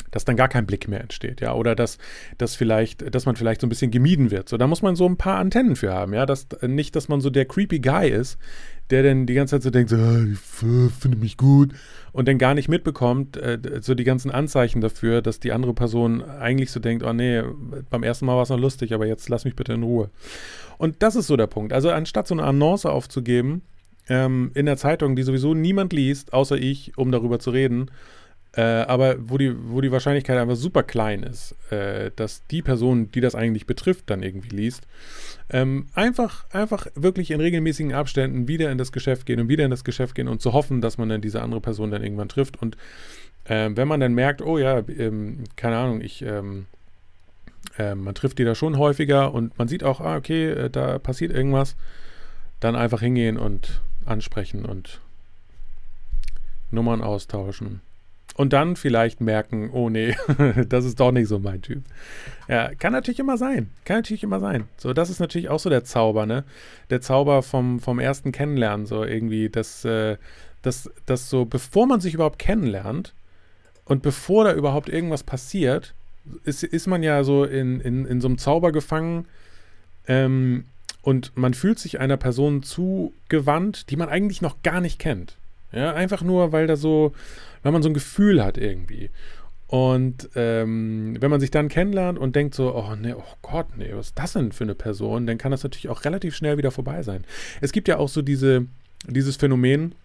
dass 0.09 0.25
dann 0.25 0.35
gar 0.35 0.47
kein 0.47 0.65
Blick 0.65 0.87
mehr 0.87 1.01
entsteht, 1.01 1.41
ja, 1.41 1.53
oder 1.53 1.75
dass, 1.75 1.97
dass 2.37 2.55
vielleicht, 2.55 3.13
dass 3.13 3.25
man 3.25 3.35
vielleicht 3.35 3.61
so 3.61 3.67
ein 3.67 3.69
bisschen 3.69 3.91
gemieden 3.91 4.31
wird. 4.31 4.49
So, 4.49 4.57
da 4.57 4.67
muss 4.67 4.81
man 4.81 4.95
so 4.95 5.07
ein 5.07 5.17
paar 5.17 5.37
Antennen 5.37 5.75
für 5.75 5.93
haben, 5.93 6.13
ja, 6.13 6.25
dass 6.25 6.47
nicht, 6.61 6.95
dass 6.95 7.07
man 7.07 7.21
so 7.21 7.29
der 7.29 7.45
creepy 7.45 7.79
Guy 7.79 8.09
ist, 8.09 8.37
der 8.91 9.03
dann 9.03 9.25
die 9.25 9.33
ganze 9.33 9.55
Zeit 9.55 9.63
so 9.63 9.69
denkt, 9.69 9.89
so, 9.89 9.95
ah, 9.95 10.25
ich 10.31 10.39
finde 10.99 11.17
mich 11.17 11.37
gut 11.37 11.73
und 12.11 12.27
dann 12.27 12.37
gar 12.37 12.53
nicht 12.53 12.67
mitbekommt, 12.67 13.37
äh, 13.37 13.57
so 13.81 13.95
die 13.95 14.03
ganzen 14.03 14.31
Anzeichen 14.31 14.81
dafür, 14.81 15.21
dass 15.21 15.39
die 15.39 15.53
andere 15.53 15.73
Person 15.73 16.23
eigentlich 16.23 16.71
so 16.71 16.79
denkt, 16.79 17.03
oh 17.03 17.13
nee, 17.13 17.41
beim 17.89 18.03
ersten 18.03 18.25
Mal 18.25 18.35
war 18.35 18.43
es 18.43 18.49
noch 18.49 18.59
lustig, 18.59 18.93
aber 18.93 19.05
jetzt 19.05 19.29
lass 19.29 19.45
mich 19.45 19.55
bitte 19.55 19.73
in 19.73 19.83
Ruhe. 19.83 20.09
Und 20.77 21.01
das 21.03 21.15
ist 21.15 21.27
so 21.27 21.37
der 21.37 21.47
Punkt. 21.47 21.73
Also 21.73 21.89
anstatt 21.89 22.27
so 22.27 22.35
eine 22.35 22.43
Annonce 22.43 22.85
aufzugeben 22.85 23.61
ähm, 24.09 24.51
in 24.55 24.65
der 24.65 24.77
Zeitung, 24.77 25.15
die 25.15 25.23
sowieso 25.23 25.53
niemand 25.53 25.93
liest, 25.93 26.33
außer 26.33 26.57
ich, 26.57 26.97
um 26.97 27.11
darüber 27.11 27.39
zu 27.39 27.51
reden, 27.51 27.91
äh, 28.53 28.61
aber 28.61 29.15
wo 29.29 29.37
die, 29.37 29.55
wo 29.69 29.79
die 29.79 29.91
Wahrscheinlichkeit 29.91 30.37
einfach 30.37 30.57
super 30.57 30.83
klein 30.83 31.23
ist, 31.23 31.55
äh, 31.71 32.11
dass 32.15 32.45
die 32.47 32.61
Person, 32.61 33.09
die 33.11 33.21
das 33.21 33.33
eigentlich 33.33 33.65
betrifft, 33.65 34.09
dann 34.09 34.23
irgendwie 34.23 34.49
liest, 34.49 34.87
ähm, 35.49 35.87
einfach, 35.95 36.45
einfach 36.51 36.87
wirklich 36.95 37.31
in 37.31 37.39
regelmäßigen 37.39 37.93
Abständen 37.93 38.49
wieder 38.49 38.69
in 38.69 38.77
das 38.77 38.91
Geschäft 38.91 39.25
gehen 39.25 39.39
und 39.39 39.47
wieder 39.47 39.63
in 39.63 39.71
das 39.71 39.85
Geschäft 39.85 40.15
gehen 40.15 40.27
und 40.27 40.41
zu 40.41 40.51
hoffen, 40.51 40.81
dass 40.81 40.97
man 40.97 41.07
dann 41.07 41.21
diese 41.21 41.41
andere 41.41 41.61
Person 41.61 41.91
dann 41.91 42.03
irgendwann 42.03 42.27
trifft. 42.27 42.61
Und 42.61 42.75
äh, 43.45 43.69
wenn 43.73 43.87
man 43.87 44.01
dann 44.01 44.13
merkt, 44.13 44.41
oh 44.41 44.57
ja, 44.57 44.83
ähm, 44.89 45.45
keine 45.55 45.77
Ahnung, 45.77 46.01
ich, 46.01 46.21
ähm, 46.21 46.65
äh, 47.77 47.95
man 47.95 48.15
trifft 48.15 48.37
die 48.37 48.43
da 48.43 48.53
schon 48.53 48.77
häufiger 48.77 49.33
und 49.33 49.57
man 49.57 49.69
sieht 49.69 49.85
auch, 49.85 50.01
ah, 50.01 50.17
okay, 50.17 50.49
äh, 50.49 50.69
da 50.69 50.99
passiert 50.99 51.31
irgendwas, 51.31 51.77
dann 52.59 52.75
einfach 52.75 52.99
hingehen 52.99 53.37
und 53.37 53.79
ansprechen 54.05 54.65
und 54.65 54.99
Nummern 56.69 57.01
austauschen 57.01 57.79
und 58.41 58.53
dann 58.53 58.75
vielleicht 58.75 59.21
merken, 59.21 59.69
oh 59.71 59.91
nee, 59.91 60.15
das 60.67 60.83
ist 60.83 60.99
doch 60.99 61.11
nicht 61.11 61.27
so 61.27 61.37
mein 61.37 61.61
Typ. 61.61 61.83
Ja, 62.47 62.73
kann 62.73 62.91
natürlich 62.91 63.19
immer 63.19 63.37
sein. 63.37 63.69
Kann 63.85 63.97
natürlich 63.97 64.23
immer 64.23 64.39
sein. 64.39 64.63
So, 64.77 64.93
das 64.93 65.11
ist 65.11 65.19
natürlich 65.19 65.49
auch 65.49 65.59
so 65.59 65.69
der 65.69 65.83
Zauber, 65.83 66.25
ne? 66.25 66.43
Der 66.89 67.01
Zauber 67.01 67.43
vom, 67.43 67.79
vom 67.79 67.99
ersten 67.99 68.31
Kennenlernen, 68.31 68.87
so 68.87 69.03
irgendwie, 69.03 69.49
dass, 69.49 69.85
äh, 69.85 70.17
dass, 70.63 70.89
dass 71.05 71.29
so, 71.29 71.45
bevor 71.45 71.85
man 71.85 72.01
sich 72.01 72.15
überhaupt 72.15 72.39
kennenlernt 72.39 73.13
und 73.85 74.01
bevor 74.01 74.45
da 74.45 74.53
überhaupt 74.53 74.89
irgendwas 74.89 75.21
passiert, 75.21 75.93
ist, 76.43 76.63
ist 76.63 76.87
man 76.87 77.03
ja 77.03 77.23
so 77.23 77.43
in, 77.43 77.79
in, 77.79 78.07
in 78.07 78.21
so 78.21 78.27
einem 78.27 78.39
Zauber 78.39 78.71
gefangen 78.71 79.27
ähm, 80.07 80.65
und 81.03 81.37
man 81.37 81.53
fühlt 81.53 81.77
sich 81.77 81.99
einer 81.99 82.17
Person 82.17 82.63
zugewandt, 82.63 83.91
die 83.91 83.97
man 83.97 84.09
eigentlich 84.09 84.41
noch 84.41 84.63
gar 84.63 84.81
nicht 84.81 84.97
kennt. 84.97 85.37
Ja, 85.71 85.93
einfach 85.93 86.21
nur, 86.21 86.51
weil 86.51 86.67
da 86.67 86.75
so, 86.75 87.13
weil 87.63 87.71
man 87.71 87.83
so 87.83 87.89
ein 87.89 87.93
Gefühl 87.93 88.43
hat 88.43 88.57
irgendwie. 88.57 89.09
Und 89.67 90.29
ähm, 90.35 91.15
wenn 91.21 91.31
man 91.31 91.39
sich 91.39 91.49
dann 91.49 91.69
kennenlernt 91.69 92.19
und 92.19 92.35
denkt 92.35 92.55
so, 92.55 92.75
oh 92.75 92.93
nee, 92.95 93.13
oh 93.13 93.23
Gott, 93.41 93.77
nee, 93.77 93.91
was 93.93 94.07
ist 94.07 94.19
das 94.19 94.33
denn 94.33 94.51
für 94.51 94.65
eine 94.65 94.75
Person, 94.75 95.25
dann 95.25 95.37
kann 95.37 95.51
das 95.51 95.63
natürlich 95.63 95.87
auch 95.87 96.03
relativ 96.03 96.35
schnell 96.35 96.57
wieder 96.57 96.71
vorbei 96.71 97.03
sein. 97.03 97.23
Es 97.61 97.71
gibt 97.71 97.87
ja 97.87 97.97
auch 97.97 98.09
so 98.09 98.21
diese, 98.21 98.65
dieses 99.07 99.37
Phänomen 99.37 99.95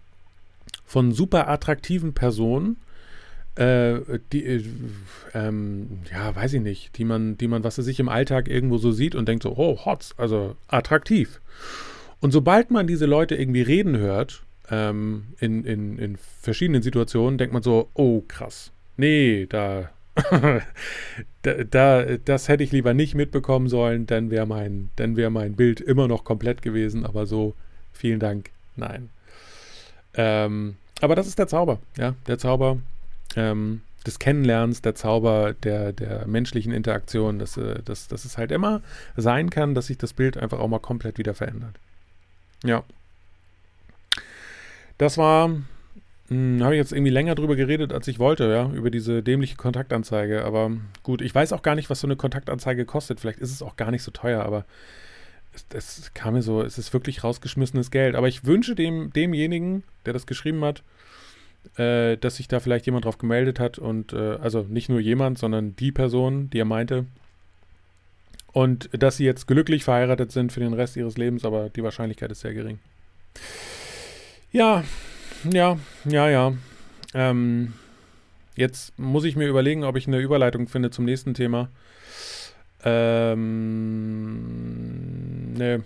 von 0.85 1.11
super 1.11 1.49
attraktiven 1.49 2.13
Personen, 2.13 2.77
äh, 3.55 3.99
die, 4.31 4.45
äh, 4.45 4.63
ähm, 5.33 5.99
ja, 6.13 6.33
weiß 6.33 6.53
ich 6.53 6.61
nicht, 6.61 6.97
die 6.97 7.03
man, 7.03 7.37
die 7.37 7.49
man, 7.49 7.65
was 7.65 7.77
er 7.77 7.83
sich 7.83 7.99
im 7.99 8.07
Alltag 8.07 8.47
irgendwo 8.47 8.77
so 8.77 8.93
sieht 8.93 9.15
und 9.15 9.27
denkt 9.27 9.43
so, 9.43 9.57
oh, 9.57 9.83
hot, 9.83 10.11
also 10.15 10.55
attraktiv. 10.69 11.41
Und 12.21 12.31
sobald 12.31 12.71
man 12.71 12.87
diese 12.87 13.05
Leute 13.05 13.35
irgendwie 13.35 13.63
reden 13.63 13.97
hört 13.97 14.43
ähm, 14.69 15.27
in, 15.39 15.63
in, 15.63 15.97
in 15.97 16.17
verschiedenen 16.17 16.81
Situationen 16.81 17.37
denkt 17.37 17.53
man 17.53 17.63
so, 17.63 17.89
oh 17.93 18.21
krass, 18.27 18.71
nee, 18.97 19.45
da, 19.47 19.89
da, 21.41 21.63
da, 21.63 22.17
das 22.17 22.47
hätte 22.47 22.63
ich 22.63 22.71
lieber 22.71 22.93
nicht 22.93 23.15
mitbekommen 23.15 23.69
sollen, 23.69 24.05
dann 24.05 24.29
wäre 24.31 24.45
mein, 24.45 24.89
dann 24.95 25.15
wäre 25.15 25.29
mein 25.29 25.55
Bild 25.55 25.79
immer 25.79 26.07
noch 26.07 26.23
komplett 26.23 26.61
gewesen, 26.61 27.05
aber 27.05 27.25
so, 27.25 27.55
vielen 27.93 28.19
Dank, 28.19 28.49
nein. 28.75 29.09
Ähm, 30.15 30.75
aber 31.01 31.15
das 31.15 31.27
ist 31.27 31.39
der 31.39 31.47
Zauber, 31.47 31.79
ja, 31.97 32.15
der 32.27 32.37
Zauber 32.37 32.79
ähm, 33.35 33.81
des 34.05 34.19
Kennenlernens, 34.19 34.81
der 34.81 34.95
Zauber 34.95 35.53
der, 35.53 35.93
der 35.93 36.27
menschlichen 36.27 36.71
Interaktion, 36.71 37.39
dass, 37.39 37.57
äh, 37.57 37.81
dass, 37.83 38.07
dass 38.07 38.25
es 38.25 38.37
halt 38.37 38.51
immer 38.51 38.81
sein 39.15 39.49
kann, 39.49 39.75
dass 39.75 39.87
sich 39.87 39.97
das 39.97 40.13
Bild 40.13 40.37
einfach 40.37 40.59
auch 40.59 40.67
mal 40.67 40.79
komplett 40.79 41.17
wieder 41.17 41.33
verändert. 41.33 41.75
Ja. 42.63 42.83
Das 44.97 45.17
war, 45.17 45.49
hm, 46.29 46.63
habe 46.63 46.75
ich 46.75 46.79
jetzt 46.79 46.91
irgendwie 46.91 47.11
länger 47.11 47.35
drüber 47.35 47.55
geredet, 47.55 47.93
als 47.93 48.07
ich 48.07 48.19
wollte, 48.19 48.49
ja, 48.49 48.69
über 48.71 48.89
diese 48.91 49.23
dämliche 49.23 49.55
Kontaktanzeige. 49.55 50.43
Aber 50.43 50.71
gut, 51.03 51.21
ich 51.21 51.33
weiß 51.33 51.53
auch 51.53 51.61
gar 51.61 51.75
nicht, 51.75 51.89
was 51.89 52.01
so 52.01 52.07
eine 52.07 52.15
Kontaktanzeige 52.15 52.85
kostet. 52.85 53.19
Vielleicht 53.19 53.39
ist 53.39 53.51
es 53.51 53.61
auch 53.61 53.75
gar 53.75 53.91
nicht 53.91 54.03
so 54.03 54.11
teuer, 54.11 54.43
aber 54.43 54.65
es, 55.53 55.65
es 55.99 56.13
kam 56.13 56.33
mir 56.33 56.41
so, 56.41 56.61
es 56.61 56.77
ist 56.77 56.93
wirklich 56.93 57.23
rausgeschmissenes 57.23 57.91
Geld. 57.91 58.15
Aber 58.15 58.27
ich 58.27 58.45
wünsche 58.45 58.75
dem, 58.75 59.11
demjenigen, 59.13 59.83
der 60.05 60.13
das 60.13 60.25
geschrieben 60.25 60.63
hat, 60.63 60.83
äh, 61.77 62.17
dass 62.17 62.37
sich 62.37 62.47
da 62.47 62.59
vielleicht 62.59 62.85
jemand 62.85 63.05
drauf 63.05 63.17
gemeldet 63.17 63.59
hat 63.59 63.79
und 63.79 64.13
äh, 64.13 64.35
also 64.35 64.63
nicht 64.63 64.89
nur 64.89 64.99
jemand, 64.99 65.37
sondern 65.37 65.75
die 65.75 65.91
Person, 65.91 66.49
die 66.49 66.59
er 66.59 66.65
meinte. 66.65 67.05
Und 68.51 68.89
dass 68.91 69.17
sie 69.17 69.25
jetzt 69.25 69.47
glücklich 69.47 69.83
verheiratet 69.83 70.31
sind 70.31 70.51
für 70.51 70.59
den 70.59 70.73
Rest 70.73 70.97
ihres 70.97 71.17
Lebens, 71.17 71.45
aber 71.45 71.69
die 71.69 71.83
Wahrscheinlichkeit 71.83 72.31
ist 72.31 72.41
sehr 72.41 72.53
gering. 72.53 72.79
Ja, 74.51 74.83
ja, 75.51 75.77
ja, 76.05 76.29
ja. 76.29 76.53
Ähm, 77.13 77.73
jetzt 78.55 78.97
muss 78.97 79.23
ich 79.25 79.35
mir 79.35 79.47
überlegen, 79.47 79.83
ob 79.83 79.97
ich 79.97 80.07
eine 80.07 80.19
Überleitung 80.19 80.67
finde 80.67 80.89
zum 80.89 81.05
nächsten 81.05 81.33
Thema. 81.33 81.69
Ähm, 82.83 84.33
ne, 85.53 85.83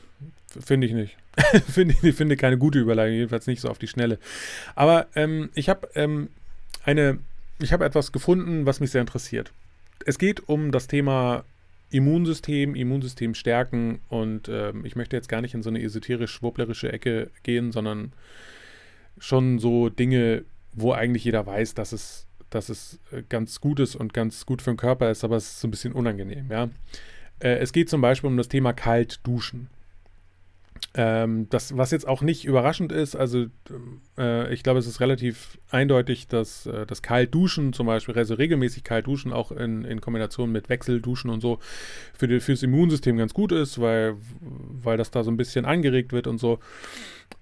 finde 0.59 0.87
ich 0.87 0.93
nicht. 0.93 1.17
finde 1.71 1.95
ich 2.01 2.15
finde 2.15 2.37
keine 2.37 2.57
gute 2.57 2.79
Überleitung, 2.79 3.15
jedenfalls 3.15 3.47
nicht 3.47 3.61
so 3.61 3.69
auf 3.69 3.79
die 3.79 3.87
Schnelle. 3.87 4.19
Aber 4.75 5.07
ähm, 5.15 5.49
ich 5.55 5.69
habe 5.69 5.89
ähm, 5.95 6.29
eine, 6.83 7.19
ich 7.59 7.73
habe 7.73 7.85
etwas 7.85 8.11
gefunden, 8.11 8.65
was 8.65 8.79
mich 8.79 8.91
sehr 8.91 9.01
interessiert. 9.01 9.51
Es 10.05 10.17
geht 10.17 10.47
um 10.49 10.71
das 10.71 10.87
Thema 10.87 11.45
Immunsystem, 11.91 12.75
Immunsystem 12.75 13.33
stärken 13.33 13.99
und 14.07 14.49
ähm, 14.49 14.85
ich 14.85 14.95
möchte 14.95 15.15
jetzt 15.15 15.29
gar 15.29 15.41
nicht 15.41 15.53
in 15.53 15.61
so 15.61 15.69
eine 15.69 15.81
esoterisch-schwupplerische 15.81 16.91
Ecke 16.91 17.29
gehen, 17.43 17.71
sondern 17.71 18.13
schon 19.17 19.59
so 19.59 19.89
Dinge, 19.89 20.45
wo 20.73 20.93
eigentlich 20.93 21.25
jeder 21.25 21.45
weiß, 21.45 21.73
dass 21.73 21.91
es, 21.91 22.27
dass 22.49 22.69
es 22.69 22.99
äh, 23.11 23.23
ganz 23.27 23.59
gut 23.59 23.79
ist 23.79 23.95
und 23.95 24.13
ganz 24.13 24.45
gut 24.45 24.61
für 24.61 24.71
den 24.71 24.77
Körper 24.77 25.11
ist, 25.11 25.23
aber 25.23 25.35
es 25.35 25.47
ist 25.47 25.59
so 25.59 25.67
ein 25.67 25.71
bisschen 25.71 25.93
unangenehm, 25.93 26.49
ja. 26.49 26.69
Äh, 27.39 27.57
es 27.57 27.73
geht 27.73 27.89
zum 27.89 28.01
Beispiel 28.01 28.29
um 28.29 28.37
das 28.37 28.47
Thema 28.47 28.71
kalt 28.73 29.19
duschen. 29.23 29.69
Ähm, 30.93 31.47
das, 31.49 31.77
was 31.77 31.91
jetzt 31.91 32.05
auch 32.05 32.21
nicht 32.21 32.43
überraschend 32.43 32.91
ist, 32.91 33.15
also 33.15 33.45
äh, 34.17 34.53
ich 34.53 34.61
glaube, 34.61 34.79
es 34.79 34.87
ist 34.87 34.99
relativ 34.99 35.57
eindeutig, 35.69 36.27
dass 36.27 36.65
äh, 36.65 36.85
das 36.85 37.01
Kaltduschen 37.01 37.71
zum 37.71 37.87
Beispiel, 37.87 38.13
also 38.17 38.33
regelmäßig 38.33 38.83
Kaltduschen 38.83 39.31
auch 39.31 39.53
in, 39.53 39.85
in 39.85 40.01
Kombination 40.01 40.51
mit 40.51 40.67
Wechselduschen 40.67 41.29
und 41.29 41.39
so 41.39 41.59
für 42.13 42.27
die, 42.27 42.41
fürs 42.41 42.61
Immunsystem 42.61 43.15
ganz 43.15 43.33
gut 43.33 43.53
ist, 43.53 43.79
weil, 43.79 44.15
weil 44.41 44.97
das 44.97 45.11
da 45.11 45.23
so 45.23 45.31
ein 45.31 45.37
bisschen 45.37 45.63
angeregt 45.63 46.11
wird 46.11 46.27
und 46.27 46.39
so. 46.39 46.59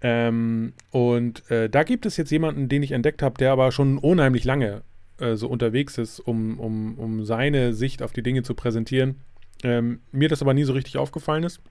Ähm, 0.02 0.74
und 0.92 1.50
äh, 1.50 1.70
da 1.70 1.82
gibt 1.82 2.06
es 2.06 2.18
jetzt 2.18 2.30
jemanden, 2.30 2.70
den 2.70 2.84
ich 2.84 2.92
entdeckt 2.92 3.24
habe, 3.24 3.36
der 3.40 3.52
aber 3.52 3.72
schon 3.72 3.98
unheimlich 3.98 4.44
lange 4.44 4.84
äh, 5.18 5.36
so 5.36 5.48
unterwegs 5.48 5.98
ist, 5.98 6.20
um, 6.20 6.60
um, 6.60 7.00
um 7.00 7.26
seine 7.26 7.74
Sicht 7.74 8.04
auf 8.04 8.14
die 8.14 8.22
Dinge 8.22 8.44
zu 8.44 8.54
präsentieren. 8.54 9.16
Ähm, 9.64 10.02
mir 10.12 10.30
das 10.30 10.44
aber 10.44 10.54
nie 10.54 10.66
so 10.66 10.74
richtig 10.74 10.98
aufgefallen 10.98 11.44
ist. 11.44 11.62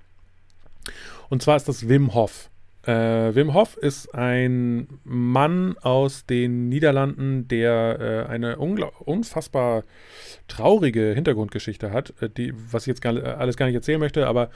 Und 1.29 1.43
zwar 1.43 1.57
ist 1.57 1.69
das 1.69 1.89
Wim 1.89 2.15
Hof. 2.15 2.51
Äh, 2.89 3.35
Wim 3.35 3.53
Hof 3.53 3.77
ist 3.77 4.15
ein 4.15 4.89
Mann 5.05 5.77
aus 5.79 6.25
den 6.25 6.69
Niederlanden, 6.69 7.47
der 7.49 8.27
äh, 8.29 8.31
eine 8.31 8.57
unfassbar 8.57 9.85
traurige 10.49 11.13
Hintergrundgeschichte 11.15 11.93
hat, 11.93 12.15
äh, 12.23 12.31
die, 12.31 12.55
was 12.73 12.85
ich 12.85 12.89
jetzt 12.89 13.03
gar, 13.03 13.15
äh, 13.17 13.21
alles 13.21 13.57
gar 13.57 13.67
nicht 13.67 13.75
erzählen 13.75 14.01
möchte, 14.01 14.27
aber 14.27 14.51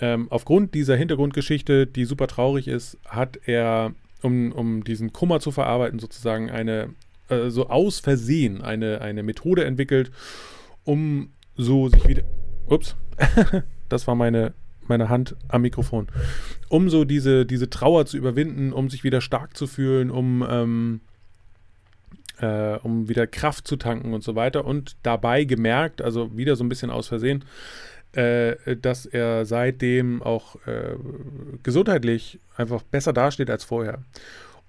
ähm, 0.00 0.28
aufgrund 0.30 0.74
dieser 0.74 0.96
Hintergrundgeschichte, 0.96 1.86
die 1.86 2.04
super 2.04 2.28
traurig 2.28 2.68
ist, 2.68 2.98
hat 3.06 3.38
er, 3.46 3.92
um, 4.22 4.52
um 4.52 4.84
diesen 4.84 5.12
Kummer 5.12 5.40
zu 5.40 5.50
verarbeiten, 5.50 5.98
sozusagen 5.98 6.50
eine, 6.50 6.90
äh, 7.28 7.48
so 7.48 7.68
aus 7.68 8.00
Versehen 8.00 8.62
eine, 8.62 9.00
eine 9.00 9.22
Methode 9.22 9.64
entwickelt, 9.64 10.10
um 10.84 11.30
so 11.56 11.88
sich 11.88 12.06
wieder. 12.06 12.22
Ups, 12.68 12.96
das 13.88 14.06
war 14.06 14.14
meine 14.14 14.52
meine 14.88 15.08
Hand 15.08 15.36
am 15.48 15.62
Mikrofon. 15.62 16.08
Um 16.68 16.88
so 16.88 17.04
diese, 17.04 17.46
diese 17.46 17.70
Trauer 17.70 18.06
zu 18.06 18.16
überwinden, 18.16 18.72
um 18.72 18.90
sich 18.90 19.04
wieder 19.04 19.20
stark 19.20 19.56
zu 19.56 19.66
fühlen, 19.66 20.10
um, 20.10 20.46
ähm, 20.48 21.00
äh, 22.38 22.76
um 22.78 23.08
wieder 23.08 23.26
Kraft 23.26 23.66
zu 23.66 23.76
tanken 23.76 24.14
und 24.14 24.22
so 24.22 24.34
weiter. 24.34 24.64
Und 24.64 24.96
dabei 25.02 25.44
gemerkt, 25.44 26.02
also 26.02 26.36
wieder 26.36 26.56
so 26.56 26.64
ein 26.64 26.68
bisschen 26.68 26.90
aus 26.90 27.08
Versehen, 27.08 27.44
äh, 28.12 28.76
dass 28.76 29.06
er 29.06 29.44
seitdem 29.44 30.22
auch 30.22 30.56
äh, 30.66 30.96
gesundheitlich 31.62 32.40
einfach 32.56 32.82
besser 32.82 33.12
dasteht 33.12 33.50
als 33.50 33.64
vorher. 33.64 34.02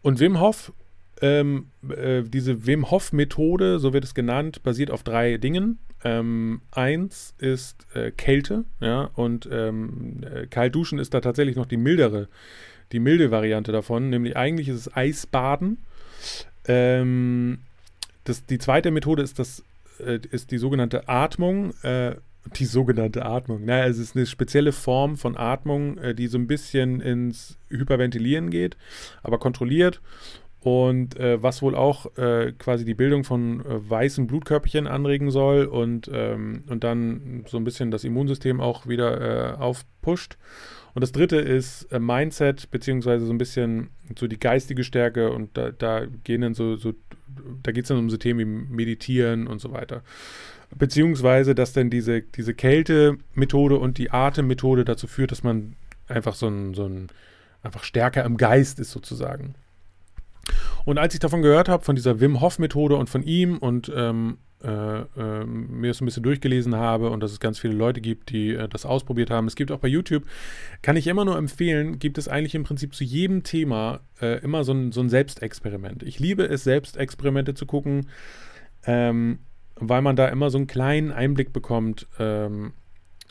Und 0.01 0.19
Wim 0.19 0.39
Hof 0.39 0.73
ähm, 1.21 1.67
äh, 1.89 2.23
diese 2.23 2.65
Wim 2.65 2.91
Hof 2.91 3.13
Methode, 3.13 3.79
so 3.79 3.93
wird 3.93 4.03
es 4.03 4.13
genannt, 4.13 4.63
basiert 4.63 4.91
auf 4.91 5.03
drei 5.03 5.37
Dingen. 5.37 5.79
Ähm, 6.03 6.61
eins 6.71 7.33
ist 7.39 7.87
äh, 7.95 8.11
Kälte, 8.11 8.65
ja, 8.79 9.09
und 9.15 9.49
ähm, 9.51 10.21
äh, 10.23 10.45
Kaltduschen 10.45 10.99
ist 10.99 11.13
da 11.13 11.21
tatsächlich 11.21 11.55
noch 11.55 11.65
die 11.65 11.77
mildere, 11.77 12.27
die 12.91 12.99
milde 12.99 13.31
Variante 13.31 13.71
davon, 13.71 14.09
nämlich 14.09 14.37
eigentlich 14.37 14.69
ist 14.69 14.75
es 14.87 14.95
Eisbaden. 14.95 15.79
Ähm, 16.67 17.59
das, 18.25 18.45
die 18.45 18.59
zweite 18.59 18.91
Methode 18.91 19.23
ist 19.23 19.39
das, 19.39 19.63
äh, 19.99 20.19
ist 20.29 20.51
die 20.51 20.59
sogenannte 20.59 21.09
Atmung. 21.09 21.73
Äh, 21.81 22.15
die 22.55 22.65
sogenannte 22.65 23.25
Atmung. 23.25 23.65
Naja, 23.65 23.87
es 23.87 23.97
ist 23.97 24.15
eine 24.15 24.25
spezielle 24.25 24.71
Form 24.71 25.17
von 25.17 25.35
Atmung, 25.35 25.97
äh, 25.97 26.15
die 26.15 26.27
so 26.27 26.37
ein 26.37 26.47
bisschen 26.47 27.01
ins 27.01 27.57
Hyperventilieren 27.69 28.49
geht, 28.49 28.77
aber 29.21 29.37
kontrolliert 29.37 29.99
und 30.67 31.17
äh, 31.17 31.41
was 31.41 31.61
wohl 31.61 31.75
auch 31.75 32.17
äh, 32.17 32.51
quasi 32.59 32.83
die 32.83 32.93
Bildung 32.93 33.23
von 33.23 33.61
äh, 33.61 33.89
weißen 33.89 34.27
Blutkörperchen 34.27 34.85
anregen 34.85 35.31
soll 35.31 35.63
und, 35.63 36.11
ähm, 36.13 36.65
und 36.67 36.83
dann 36.83 37.45
so 37.47 37.55
ein 37.55 37.63
bisschen 37.63 37.89
das 37.89 38.03
Immunsystem 38.03 38.59
auch 38.59 38.85
wieder 38.85 39.21
äh, 39.21 39.57
aufpusht. 39.57 40.37
Und 40.93 41.03
das 41.03 41.13
dritte 41.13 41.37
ist 41.37 41.83
äh, 41.93 41.99
Mindset, 41.99 42.69
beziehungsweise 42.69 43.25
so 43.25 43.31
ein 43.31 43.37
bisschen 43.37 43.91
so 44.19 44.27
die 44.27 44.41
geistige 44.41 44.83
Stärke 44.83 45.31
und 45.31 45.55
da, 45.57 45.71
da 45.71 46.05
gehen 46.25 46.41
dann 46.41 46.53
so, 46.53 46.75
so 46.75 46.91
da 47.63 47.71
geht 47.71 47.85
es 47.85 47.87
dann 47.87 47.99
um 47.99 48.09
so 48.09 48.17
Themen 48.17 48.39
wie 48.39 48.75
Meditieren 48.75 49.47
und 49.47 49.61
so 49.61 49.71
weiter. 49.71 50.01
Beziehungsweise, 50.75 51.55
dass 51.55 51.71
dann 51.71 51.89
diese, 51.89 52.23
diese 52.23 52.53
Kälte-Methode 52.53 53.77
und 53.77 53.97
die 53.97 54.11
Atemmethode 54.11 54.83
dazu 54.83 55.07
führt, 55.07 55.31
dass 55.31 55.43
man 55.43 55.77
einfach 56.09 56.35
so 56.35 56.49
ein, 56.49 56.73
so 56.73 56.83
ein 56.83 57.07
einfach 57.63 57.85
stärker 57.85 58.25
im 58.25 58.35
Geist 58.35 58.79
ist 58.79 58.91
sozusagen. 58.91 59.55
Und 60.85 60.97
als 60.97 61.13
ich 61.13 61.19
davon 61.19 61.41
gehört 61.41 61.69
habe, 61.69 61.83
von 61.83 61.95
dieser 61.95 62.19
Wim 62.19 62.41
Hof-Methode 62.41 62.95
und 62.95 63.09
von 63.09 63.23
ihm 63.23 63.57
und 63.57 63.91
ähm, 63.95 64.37
äh, 64.63 65.01
äh, 65.01 65.45
mir 65.45 65.89
das 65.89 66.01
ein 66.01 66.05
bisschen 66.05 66.23
durchgelesen 66.23 66.75
habe 66.75 67.11
und 67.11 67.19
dass 67.19 67.31
es 67.31 67.39
ganz 67.39 67.59
viele 67.59 67.75
Leute 67.75 68.01
gibt, 68.01 68.31
die 68.31 68.55
äh, 68.55 68.67
das 68.67 68.87
ausprobiert 68.87 69.29
haben. 69.29 69.45
Es 69.45 69.55
gibt 69.55 69.71
auch 69.71 69.77
bei 69.77 69.87
YouTube, 69.87 70.23
kann 70.81 70.95
ich 70.95 71.05
immer 71.05 71.25
nur 71.25 71.37
empfehlen, 71.37 71.99
gibt 71.99 72.17
es 72.17 72.27
eigentlich 72.27 72.55
im 72.55 72.63
Prinzip 72.63 72.95
zu 72.95 73.03
jedem 73.03 73.43
Thema 73.43 73.99
äh, 74.19 74.39
immer 74.41 74.63
so 74.63 74.73
ein, 74.73 74.91
so 74.91 75.01
ein 75.01 75.09
Selbstexperiment. 75.09 76.01
Ich 76.01 76.19
liebe 76.19 76.43
es, 76.43 76.63
Selbstexperimente 76.63 77.53
zu 77.53 77.67
gucken, 77.67 78.07
ähm, 78.85 79.39
weil 79.75 80.01
man 80.01 80.15
da 80.15 80.27
immer 80.27 80.49
so 80.49 80.57
einen 80.57 80.65
kleinen 80.65 81.11
Einblick 81.11 81.53
bekommt, 81.53 82.07
ähm, 82.17 82.73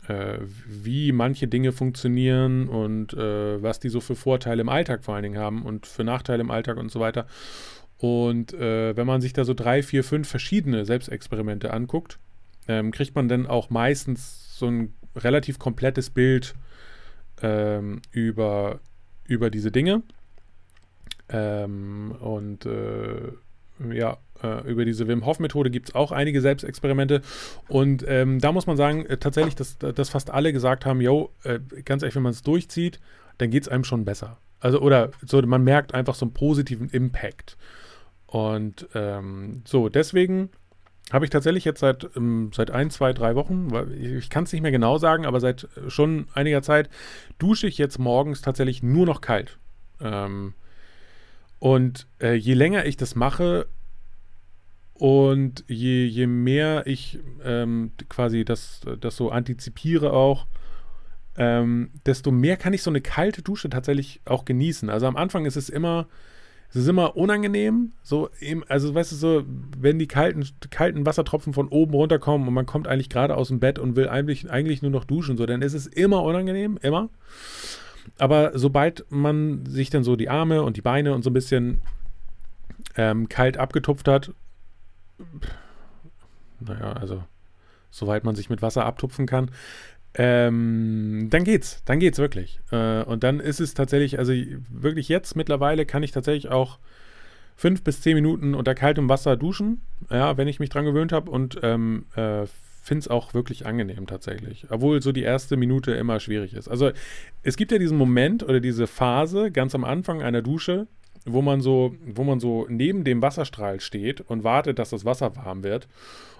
äh, 0.09 0.38
wie 0.66 1.12
manche 1.12 1.49
Dinge 1.49 1.73
funktionieren 1.73 2.69
und 2.69 3.12
äh, 3.14 3.62
was 3.62 3.81
die 3.81 3.88
so 3.88 4.01
für 4.01 4.16
Vorteile 4.16 4.61
im 4.61 4.69
Alltag 4.69 5.05
vor 5.05 5.14
allen 5.14 5.25
Dingen 5.25 5.38
haben 5.38 5.64
und 5.64 5.87
für 5.87 6.05
Nachteile 6.05 6.42
im 6.42 6.51
Alltag 6.51 6.77
und 6.77 6.90
so 6.90 7.01
weiter. 7.01 7.27
Und 7.99 8.53
äh, 8.53 8.97
wenn 8.97 9.07
man 9.07 9.21
sich 9.21 9.33
da 9.33 9.45
so 9.45 9.55
drei, 9.55 9.83
vier, 9.83 10.05
fünf 10.05 10.29
verschiedene 10.29 10.85
Selbstexperimente 10.85 11.73
anguckt, 11.73 12.19
ähm, 12.69 12.90
kriegt 12.90 13.14
man 13.14 13.29
dann 13.29 13.47
auch 13.47 13.71
meistens 13.71 14.59
so 14.59 14.66
ein 14.66 14.95
relativ 15.14 15.59
komplettes 15.59 16.11
Bild 16.11 16.55
ähm, 17.42 18.03
über, 18.11 18.81
über 19.25 19.51
diese 19.51 19.71
Dinge. 19.71 20.03
Ähm, 21.29 22.14
und 22.21 22.66
äh, 22.66 23.33
ja, 23.93 24.19
äh, 24.43 24.69
über 24.71 24.85
diese 24.85 25.09
Wim 25.09 25.25
Hof 25.25 25.39
Methode 25.39 25.71
gibt 25.71 25.89
es 25.89 25.95
auch 25.95 26.12
einige 26.12 26.41
Selbstexperimente. 26.41 27.23
Und 27.69 28.05
ähm, 28.07 28.41
da 28.41 28.53
muss 28.53 28.67
man 28.67 28.77
sagen, 28.77 29.07
äh, 29.07 29.17
tatsächlich, 29.17 29.55
dass, 29.55 29.79
dass 29.79 30.09
fast 30.09 30.31
alle 30.31 30.53
gesagt 30.53 30.87
haben, 30.87 31.01
yo, 31.01 31.31
äh, 31.45 31.61
ganz 31.85 32.03
ehrlich, 32.03 32.17
wenn 32.17 32.23
man 32.23 32.33
es 32.33 32.43
durchzieht, 32.43 33.01
dann 33.39 33.51
geht 33.51 33.62
es 33.62 33.69
einem 33.69 33.85
schon 33.85 34.05
besser. 34.05 34.39
Also, 34.61 34.81
oder 34.81 35.11
so, 35.25 35.41
man 35.43 35.65
merkt 35.65 35.95
einfach 35.95 36.15
so 36.15 36.25
einen 36.25 36.35
positiven 36.35 36.89
Impact. 36.91 37.57
Und 38.27 38.89
ähm, 38.95 39.62
so, 39.65 39.89
deswegen 39.89 40.51
habe 41.12 41.25
ich 41.25 41.31
tatsächlich 41.31 41.65
jetzt 41.65 41.81
seit, 41.81 42.09
ähm, 42.17 42.51
seit 42.53 42.71
ein, 42.71 42.91
zwei, 42.91 43.12
drei 43.12 43.37
Wochen, 43.37 43.69
ich, 43.99 44.12
ich 44.12 44.31
kann 44.31 44.45
es 44.45 44.53
nicht 44.53 44.62
mehr 44.62 44.73
genau 44.73 44.99
sagen, 44.99 45.25
aber 45.25 45.41
seit 45.41 45.69
äh, 45.77 45.91
schon 45.91 46.27
einiger 46.35 46.62
Zeit 46.62 46.91
dusche 47.39 47.67
ich 47.67 47.79
jetzt 47.79 47.99
morgens 47.99 48.43
tatsächlich 48.43 48.83
nur 48.83 49.07
noch 49.07 49.21
kalt. 49.21 49.59
Ähm, 50.01 50.55
und 51.59 52.07
äh, 52.21 52.35
je 52.35 52.55
länger 52.55 52.85
ich 52.87 52.97
das 52.97 53.14
mache, 53.14 53.66
und 54.99 55.64
je, 55.69 56.07
je 56.07 56.27
mehr 56.27 56.87
ich 56.87 57.19
ähm, 57.45 57.90
quasi 58.09 58.45
das, 58.45 58.81
das 59.01 59.16
so 59.16 59.31
antizipiere 59.31 60.12
auch, 60.12 60.47
ähm, 61.37 61.90
desto 62.07 62.31
mehr 62.31 62.57
kann 62.57 62.73
ich 62.73 62.83
so 62.83 62.90
eine 62.90 63.03
kalte 63.03 63.42
Dusche 63.42 63.69
tatsächlich 63.69 64.23
auch 64.25 64.47
genießen. 64.47 64.88
Also 64.88 65.07
am 65.07 65.16
Anfang 65.16 65.45
ist 65.45 65.57
es 65.57 65.69
immer, 65.69 66.09
es 66.71 66.77
ist 66.77 66.88
immer 66.88 67.14
unangenehm. 67.14 67.92
So, 68.03 68.31
also 68.69 68.95
weißt 68.95 69.12
du, 69.12 69.16
so, 69.16 69.45
wenn 69.79 69.99
die 69.99 70.09
kalten, 70.09 70.47
kalten 70.71 71.05
Wassertropfen 71.05 71.53
von 71.53 71.69
oben 71.69 71.92
runterkommen 71.92 72.49
und 72.49 72.55
man 72.55 72.64
kommt 72.64 72.88
eigentlich 72.88 73.11
gerade 73.11 73.37
aus 73.37 73.49
dem 73.49 73.61
Bett 73.61 73.79
und 73.79 73.97
will 73.97 74.09
eigentlich, 74.09 74.51
eigentlich 74.51 74.81
nur 74.81 74.90
noch 74.90 75.05
duschen, 75.05 75.37
so, 75.37 75.45
dann 75.45 75.61
ist 75.61 75.75
es 75.75 75.87
immer 75.87 76.23
unangenehm, 76.23 76.79
immer. 76.81 77.11
Aber 78.18 78.59
sobald 78.59 79.05
man 79.11 79.66
sich 79.66 79.90
dann 79.90 80.05
so 80.05 80.16
die 80.16 80.29
Arme 80.29 80.62
und 80.62 80.76
die 80.76 80.83
Beine 80.83 81.14
und 81.14 81.22
so 81.22 81.31
ein 81.31 81.35
bisschen 81.35 81.83
ähm, 82.96 83.29
kalt 83.29 83.59
abgetupft 83.59 84.09
hat, 84.09 84.33
naja, 86.61 86.92
also 86.94 87.22
soweit 87.90 88.24
man 88.24 88.35
sich 88.35 88.50
mit 88.50 88.62
Wasser 88.62 88.85
abtupfen 88.85 89.26
kann, 89.26 89.50
ähm, 90.14 91.29
dann 91.31 91.44
geht's, 91.44 91.83
dann 91.85 92.00
geht's 92.00 92.18
wirklich. 92.18 92.61
Äh, 92.70 93.02
und 93.02 93.22
dann 93.22 93.40
ist 93.40 93.61
es 93.61 93.74
tatsächlich, 93.74 94.18
also 94.18 94.33
wirklich 94.70 95.09
jetzt 95.09 95.37
mittlerweile 95.37 95.85
kann 95.85 96.02
ich 96.02 96.11
tatsächlich 96.11 96.50
auch 96.50 96.79
fünf 97.55 97.83
bis 97.83 98.00
zehn 98.00 98.14
Minuten 98.14 98.55
unter 98.55 98.74
kaltem 98.74 99.09
Wasser 99.09 99.37
duschen, 99.37 99.83
ja, 100.11 100.37
wenn 100.37 100.48
ich 100.48 100.59
mich 100.59 100.70
dran 100.70 100.85
gewöhnt 100.85 101.12
habe 101.12 101.31
und 101.31 101.59
ähm, 101.62 102.07
äh, 102.14 102.46
finde 102.87 103.01
es 103.01 103.09
auch 103.09 103.35
wirklich 103.35 103.66
angenehm 103.66 104.07
tatsächlich. 104.07 104.66
Obwohl 104.70 105.03
so 105.03 105.11
die 105.11 105.22
erste 105.22 105.57
Minute 105.57 105.92
immer 105.92 106.20
schwierig 106.20 106.55
ist. 106.55 106.68
Also 106.68 106.92
es 107.42 107.57
gibt 107.57 107.72
ja 107.72 107.79
diesen 107.79 107.99
Moment 107.99 108.44
oder 108.44 108.61
diese 108.61 108.87
Phase 108.87 109.51
ganz 109.51 109.75
am 109.75 109.83
Anfang 109.83 110.22
einer 110.22 110.40
Dusche, 110.40 110.87
wo 111.25 111.42
man 111.42 111.61
so, 111.61 111.96
wo 112.07 112.22
man 112.22 112.38
so 112.38 112.64
neben 112.68 113.03
dem 113.03 113.22
Wasserstrahl 113.22 113.81
steht 113.81 114.20
und 114.20 114.44
wartet, 114.44 114.79
dass 114.79 114.90
das 114.90 115.05
Wasser 115.05 115.35
warm 115.35 115.64
wird. 115.64 115.88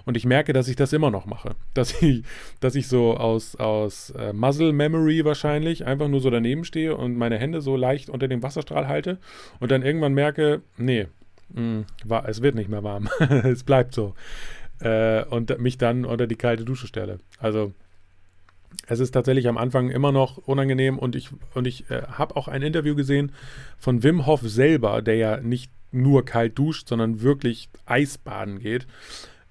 Und 0.05 0.17
ich 0.17 0.25
merke, 0.25 0.53
dass 0.53 0.69
ich 0.69 0.77
das 0.77 0.93
immer 0.93 1.11
noch 1.11 1.27
mache. 1.27 1.57
Dass 1.75 2.01
ich, 2.01 2.23
dass 2.61 2.77
ich 2.77 2.87
so 2.87 3.17
aus, 3.17 3.57
aus 3.57 4.11
äh, 4.11 4.33
Muscle 4.33 4.73
Memory 4.73 5.25
wahrscheinlich 5.25 5.85
einfach 5.85 6.07
nur 6.07 6.21
so 6.21 6.31
daneben 6.31 6.65
stehe 6.65 6.97
und 6.97 7.17
meine 7.17 7.39
Hände 7.39 7.61
so 7.61 7.77
leicht 7.77 8.09
unter 8.09 8.29
dem 8.29 8.43
Wasserstrahl 8.43 8.87
halte 8.87 9.19
und 9.59 9.73
dann 9.73 9.83
irgendwann 9.83 10.15
merke, 10.15 10.63
nee, 10.79 11.09
mh, 11.53 11.61
mm, 11.61 11.85
war, 12.05 12.29
es 12.29 12.41
wird 12.41 12.55
nicht 12.55 12.71
mehr 12.71 12.85
warm. 12.85 13.09
es 13.19 13.65
bleibt 13.65 13.95
so. 13.95 14.15
Äh, 14.81 15.25
und 15.25 15.59
mich 15.59 15.79
dann 15.79 16.05
unter 16.05 16.27
die 16.27 16.37
kalte 16.37 16.65
Dusche 16.65 16.87
stelle. 16.87 17.19
Also 17.39 17.73
es 18.87 19.01
ist 19.01 19.13
tatsächlich 19.13 19.49
am 19.49 19.59
Anfang 19.59 19.91
immer 19.91 20.13
noch 20.13 20.39
unangenehm 20.39 20.99
und 20.99 21.17
ich, 21.17 21.31
und 21.55 21.67
ich 21.67 21.91
äh, 21.91 22.03
habe 22.03 22.37
auch 22.37 22.49
ein 22.49 22.63
Interview 22.63 22.95
gesehen 22.95 23.33
von 23.79 24.03
Wim 24.03 24.27
Hof 24.27 24.43
selber, 24.43 25.03
der 25.03 25.17
ja 25.17 25.37
nicht 25.39 25.71
nur 25.93 26.25
kalt 26.25 26.59
duscht, 26.59 26.89
sondern 26.89 27.23
wirklich 27.23 27.69
Eisbaden 27.87 28.59
geht, 28.59 28.87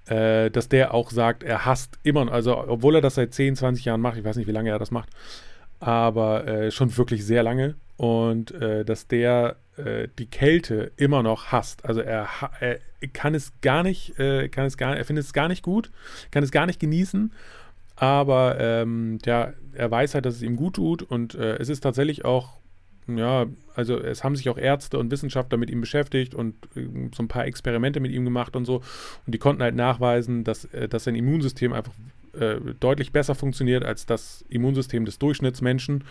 äh, 0.06 0.52
dass 0.52 0.70
der 0.70 0.94
auch 0.94 1.10
sagt, 1.12 1.44
er 1.44 1.66
hasst 1.66 1.98
immer, 2.04 2.32
also 2.32 2.58
obwohl 2.58 2.96
er 2.96 3.02
das 3.02 3.16
seit 3.16 3.34
10, 3.34 3.56
20 3.56 3.86
Jahren 3.86 4.02
macht, 4.02 4.18
ich 4.18 4.24
weiß 4.24 4.36
nicht, 4.36 4.48
wie 4.48 4.52
lange 4.52 4.70
er 4.70 4.80
das 4.80 4.92
macht, 4.92 5.10
aber 5.80 6.48
äh, 6.48 6.72
schon 6.72 6.96
wirklich 6.96 7.26
sehr 7.26 7.44
lange 7.44 7.76
und 7.98 8.52
äh, 8.52 8.84
dass 8.86 9.08
der 9.08 9.56
äh, 9.78 10.08
die 10.20 10.28
Kälte 10.28 10.92
immer 10.98 11.24
noch 11.24 11.52
hasst. 11.52 11.86
Also 11.86 12.02
er, 12.02 12.28
er 12.60 12.80
kann 13.14 13.36
es 13.36 13.54
gar 13.62 13.84
nicht, 13.84 14.20
äh, 14.20 14.50
kann 14.50 14.66
es 14.66 14.78
gar, 14.78 14.96
er 14.96 15.06
findet 15.06 15.26
es 15.26 15.34
gar 15.34 15.48
nicht 15.48 15.64
gut, 15.64 15.92
kann 16.32 16.44
es 16.44 16.52
gar 16.52 16.66
nicht 16.66 16.80
genießen 16.80 17.32
aber 17.96 18.60
ähm, 18.60 19.20
ja, 19.26 19.54
er 19.74 19.92
weiß 19.92 20.16
halt, 20.16 20.26
dass 20.26 20.36
es 20.36 20.42
ihm 20.42 20.56
gut 20.56 20.76
tut 20.76 21.02
und 21.02 21.36
äh, 21.36 21.58
es 21.58 21.70
ist 21.70 21.82
tatsächlich 21.82 22.26
auch, 22.26 22.58
ja, 23.08 23.46
also 23.74 23.98
es 23.98 24.24
haben 24.24 24.36
sich 24.36 24.50
auch 24.50 24.58
Ärzte 24.58 24.98
und 24.98 25.12
Wissenschaftler 25.12 25.58
mit 25.58 25.70
ihm 25.70 25.82
beschäftigt 25.82 26.36
und 26.36 26.56
äh, 26.76 26.88
so 27.16 27.24
ein 27.24 27.28
paar 27.28 27.46
Experimente 27.46 28.00
mit 28.00 28.12
ihm 28.12 28.26
gemacht 28.26 28.56
und 28.56 28.66
so. 28.66 28.82
Und 29.26 29.34
die 29.34 29.38
konnten 29.38 29.64
halt 29.64 29.76
nachweisen, 29.76 30.44
dass, 30.44 30.66
äh, 30.66 30.90
dass 30.90 31.06
sein 31.06 31.16
Immunsystem 31.16 31.72
einfach 31.72 31.94
äh, 32.38 32.56
deutlich 32.80 33.14
besser 33.14 33.36
funktioniert 33.36 33.86
als 33.86 34.06
das 34.06 34.44
Immunsystem 34.50 35.06
des 35.06 35.18
Durchschnittsmenschen. 35.20 36.04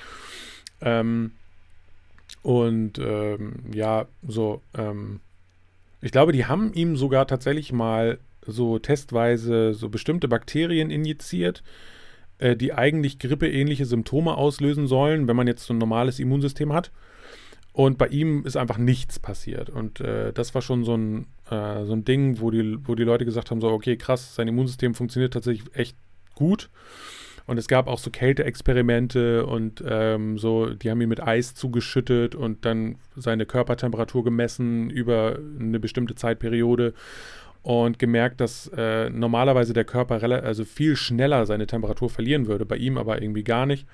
Ähm, 0.81 1.33
und 2.43 2.99
ähm, 2.99 3.55
ja, 3.73 4.07
so, 4.27 4.61
ähm, 4.77 5.21
ich 6.01 6.13
glaube, 6.13 6.33
die 6.33 6.45
haben 6.45 6.73
ihm 6.75 6.97
sogar 6.97 7.27
tatsächlich 7.27 7.73
mal 7.73 8.19
so 8.47 8.79
testweise 8.79 9.73
so 9.73 9.89
bestimmte 9.89 10.29
Bakterien 10.29 10.91
injiziert, 10.91 11.63
äh, 12.39 12.57
die 12.57 12.75
eigentlich 12.75 13.19
grippeähnliche 13.19 13.87
Symptome 13.87 14.37
auslösen 14.37 14.87
sollen, 14.87 15.29
wenn 15.29 15.37
man 15.37 15.47
jetzt 15.47 15.65
so 15.65 15.73
ein 15.73 15.79
normales 15.79 16.19
Immunsystem 16.19 16.73
hat. 16.73 16.91
Und 17.73 17.99
bei 17.99 18.07
ihm 18.09 18.45
ist 18.45 18.57
einfach 18.57 18.79
nichts 18.79 19.19
passiert. 19.19 19.69
Und 19.71 20.01
äh, 20.01 20.33
das 20.33 20.55
war 20.55 20.63
schon 20.63 20.85
so 20.85 20.97
ein, 20.97 21.27
äh, 21.51 21.85
so 21.85 21.93
ein 21.93 22.05
Ding, 22.05 22.41
wo 22.41 22.51
die, 22.51 22.79
wo 22.87 22.95
die 22.95 23.03
Leute 23.03 23.25
gesagt 23.25 23.51
haben: 23.51 23.61
so, 23.61 23.69
okay, 23.69 23.97
krass, 23.97 24.35
sein 24.35 24.47
Immunsystem 24.47 24.95
funktioniert 24.95 25.33
tatsächlich 25.33 25.75
echt 25.75 25.97
gut. 26.35 26.71
Und 27.46 27.59
es 27.59 27.68
gab 27.68 27.88
auch 27.88 27.98
so 27.98 28.11
Kälteexperimente 28.11 29.44
und 29.44 29.85
ähm, 29.87 30.38
so, 30.38 30.70
die 30.70 30.90
haben 30.90 31.00
ihn 31.00 31.11
mit 31.11 31.22
Eis 31.22 31.54
zugeschüttet 31.54 32.35
und 32.35 32.64
dann 32.64 32.96
seine 33.16 33.44
Körpertemperatur 33.44 34.24
gemessen 34.24 34.88
über 34.88 35.38
eine 35.61 35.78
bestimmte 35.78 36.14
Zeitperiode 36.14 36.94
und 37.62 37.98
gemerkt, 37.98 38.40
dass 38.40 38.68
äh, 38.76 39.11
normalerweise 39.11 39.74
der 39.74 39.85
Körper 39.85 40.22
also 40.22 40.64
viel 40.64 40.96
schneller 40.96 41.44
seine 41.44 41.66
Temperatur 41.66 42.09
verlieren 42.09 42.46
würde, 42.46 42.64
bei 42.64 42.76
ihm 42.76 42.96
aber 42.96 43.20
irgendwie 43.20 43.44
gar 43.44 43.66
nicht, 43.66 43.87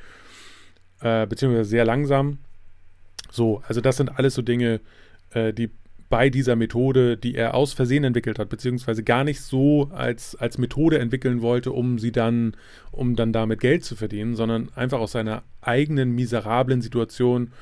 äh, 1.00 1.26
beziehungsweise 1.26 1.70
sehr 1.70 1.84
langsam. 1.84 2.38
So, 3.30 3.62
also 3.66 3.80
das 3.80 3.96
sind 3.96 4.16
alles 4.16 4.34
so 4.34 4.42
Dinge, 4.42 4.80
äh, 5.30 5.52
die 5.52 5.70
bei 6.10 6.28
dieser 6.28 6.56
Methode, 6.56 7.16
die 7.16 7.36
er 7.36 7.54
aus 7.54 7.72
Versehen 7.72 8.04
entwickelt 8.04 8.38
hat, 8.38 8.48
beziehungsweise 8.48 9.04
gar 9.04 9.22
nicht 9.24 9.40
so 9.40 9.90
als, 9.94 10.34
als 10.34 10.58
Methode 10.58 10.98
entwickeln 10.98 11.40
wollte, 11.40 11.70
um 11.72 11.98
sie 11.98 12.10
dann, 12.12 12.56
um 12.90 13.14
dann 13.14 13.32
damit 13.32 13.60
Geld 13.60 13.84
zu 13.84 13.94
verdienen, 13.94 14.34
sondern 14.34 14.68
einfach 14.74 14.98
aus 14.98 15.12
seiner 15.12 15.44
eigenen 15.62 16.10
miserablen 16.10 16.82
Situation 16.82 17.52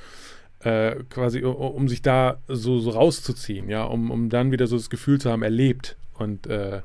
äh, 0.61 0.97
quasi, 1.11 1.45
um 1.45 1.89
sich 1.89 2.01
da 2.01 2.41
so, 2.49 2.79
so 2.79 2.91
rauszuziehen, 2.91 3.69
ja, 3.69 3.85
um, 3.85 4.11
um 4.11 4.31
dann 4.31 4.51
wieder 4.51 4.67
so 4.67 4.77
das 4.77 4.91
Gefühl 4.91 5.21
zu 5.21 5.31
haben, 5.31 5.43
er 5.43 5.51
lebt 5.51 5.97
und, 6.15 6.47
äh, 6.47 6.81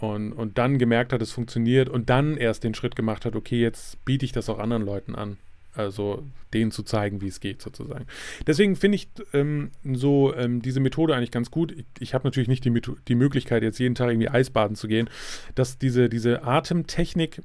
und, 0.00 0.32
und 0.32 0.58
dann 0.58 0.78
gemerkt 0.78 1.12
hat, 1.12 1.22
es 1.22 1.30
funktioniert 1.30 1.88
und 1.88 2.10
dann 2.10 2.36
erst 2.36 2.64
den 2.64 2.74
Schritt 2.74 2.96
gemacht 2.96 3.24
hat, 3.24 3.36
okay, 3.36 3.60
jetzt 3.60 4.04
biete 4.04 4.24
ich 4.24 4.32
das 4.32 4.48
auch 4.48 4.58
anderen 4.58 4.84
Leuten 4.84 5.14
an. 5.14 5.38
Also 5.76 6.24
denen 6.52 6.70
zu 6.70 6.82
zeigen, 6.82 7.20
wie 7.20 7.28
es 7.28 7.40
geht, 7.40 7.60
sozusagen. 7.60 8.06
Deswegen 8.46 8.76
finde 8.76 8.96
ich 8.96 9.08
ähm, 9.32 9.70
so 9.84 10.34
ähm, 10.34 10.62
diese 10.62 10.80
Methode 10.80 11.14
eigentlich 11.14 11.30
ganz 11.30 11.50
gut. 11.50 11.72
Ich, 11.72 11.84
ich 11.98 12.14
habe 12.14 12.26
natürlich 12.26 12.48
nicht 12.48 12.64
die, 12.64 12.80
die 13.08 13.14
Möglichkeit, 13.14 13.62
jetzt 13.62 13.78
jeden 13.78 13.94
Tag 13.94 14.08
irgendwie 14.08 14.28
Eisbaden 14.28 14.76
zu 14.76 14.88
gehen. 14.88 15.10
Dass 15.54 15.78
diese, 15.78 16.08
diese 16.08 16.44
Atemtechnik 16.44 17.42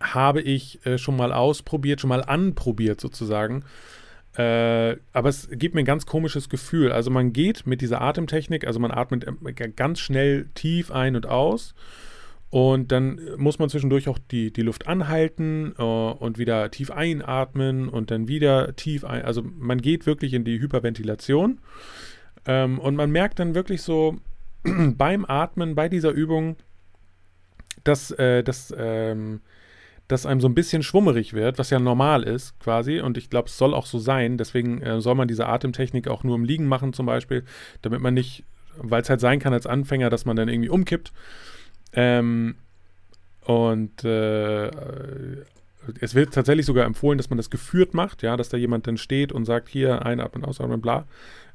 habe 0.00 0.40
ich 0.40 0.84
äh, 0.86 0.98
schon 0.98 1.16
mal 1.16 1.32
ausprobiert, 1.32 2.00
schon 2.00 2.08
mal 2.08 2.22
anprobiert 2.22 3.00
sozusagen. 3.00 3.64
Äh, 4.36 4.96
aber 5.12 5.28
es 5.28 5.48
gibt 5.50 5.74
mir 5.74 5.82
ein 5.82 5.86
ganz 5.86 6.06
komisches 6.06 6.48
Gefühl. 6.48 6.90
Also 6.90 7.10
man 7.10 7.32
geht 7.32 7.66
mit 7.66 7.80
dieser 7.80 8.00
Atemtechnik, 8.00 8.66
also 8.66 8.80
man 8.80 8.90
atmet 8.90 9.24
äh, 9.24 9.68
ganz 9.70 10.00
schnell 10.00 10.46
tief 10.54 10.90
ein 10.90 11.14
und 11.14 11.26
aus. 11.26 11.74
Und 12.54 12.92
dann 12.92 13.18
muss 13.36 13.58
man 13.58 13.68
zwischendurch 13.68 14.08
auch 14.08 14.20
die, 14.30 14.52
die 14.52 14.62
Luft 14.62 14.86
anhalten 14.86 15.74
äh, 15.76 15.82
und 15.82 16.38
wieder 16.38 16.70
tief 16.70 16.92
einatmen 16.92 17.88
und 17.88 18.12
dann 18.12 18.28
wieder 18.28 18.76
tief 18.76 19.04
ein. 19.04 19.24
Also 19.24 19.42
man 19.42 19.82
geht 19.82 20.06
wirklich 20.06 20.34
in 20.34 20.44
die 20.44 20.60
Hyperventilation. 20.60 21.58
Ähm, 22.46 22.78
und 22.78 22.94
man 22.94 23.10
merkt 23.10 23.40
dann 23.40 23.56
wirklich 23.56 23.82
so 23.82 24.18
beim 24.62 25.24
Atmen, 25.24 25.74
bei 25.74 25.88
dieser 25.88 26.12
Übung, 26.12 26.54
dass, 27.82 28.12
äh, 28.12 28.44
dass 28.44 28.72
ähm, 28.78 29.40
dass 30.06 30.24
einem 30.24 30.40
so 30.40 30.46
ein 30.46 30.54
bisschen 30.54 30.84
schwummerig 30.84 31.32
wird, 31.32 31.58
was 31.58 31.70
ja 31.70 31.80
normal 31.80 32.22
ist 32.22 32.56
quasi. 32.60 33.00
Und 33.00 33.18
ich 33.18 33.30
glaube, 33.30 33.48
es 33.48 33.58
soll 33.58 33.74
auch 33.74 33.86
so 33.86 33.98
sein. 33.98 34.38
Deswegen 34.38 34.80
äh, 34.80 35.00
soll 35.00 35.16
man 35.16 35.26
diese 35.26 35.48
Atemtechnik 35.48 36.06
auch 36.06 36.22
nur 36.22 36.36
im 36.36 36.44
Liegen 36.44 36.68
machen 36.68 36.92
zum 36.92 37.06
Beispiel, 37.06 37.42
damit 37.82 38.00
man 38.00 38.14
nicht, 38.14 38.44
weil 38.76 39.02
es 39.02 39.10
halt 39.10 39.18
sein 39.18 39.40
kann 39.40 39.52
als 39.52 39.66
Anfänger, 39.66 40.08
dass 40.08 40.24
man 40.24 40.36
dann 40.36 40.48
irgendwie 40.48 40.68
umkippt. 40.68 41.12
Ähm, 41.94 42.56
und 43.44 44.04
äh, 44.04 44.70
es 46.00 46.14
wird 46.14 46.32
tatsächlich 46.34 46.66
sogar 46.66 46.86
empfohlen, 46.86 47.18
dass 47.18 47.30
man 47.30 47.36
das 47.36 47.50
geführt 47.50 47.94
macht, 47.94 48.22
ja, 48.22 48.36
dass 48.36 48.48
da 48.48 48.56
jemand 48.56 48.86
dann 48.86 48.96
steht 48.96 49.32
und 49.32 49.44
sagt, 49.44 49.68
hier 49.68 50.04
einatmen, 50.04 50.44
ausatmen, 50.44 50.80
bla. 50.80 51.04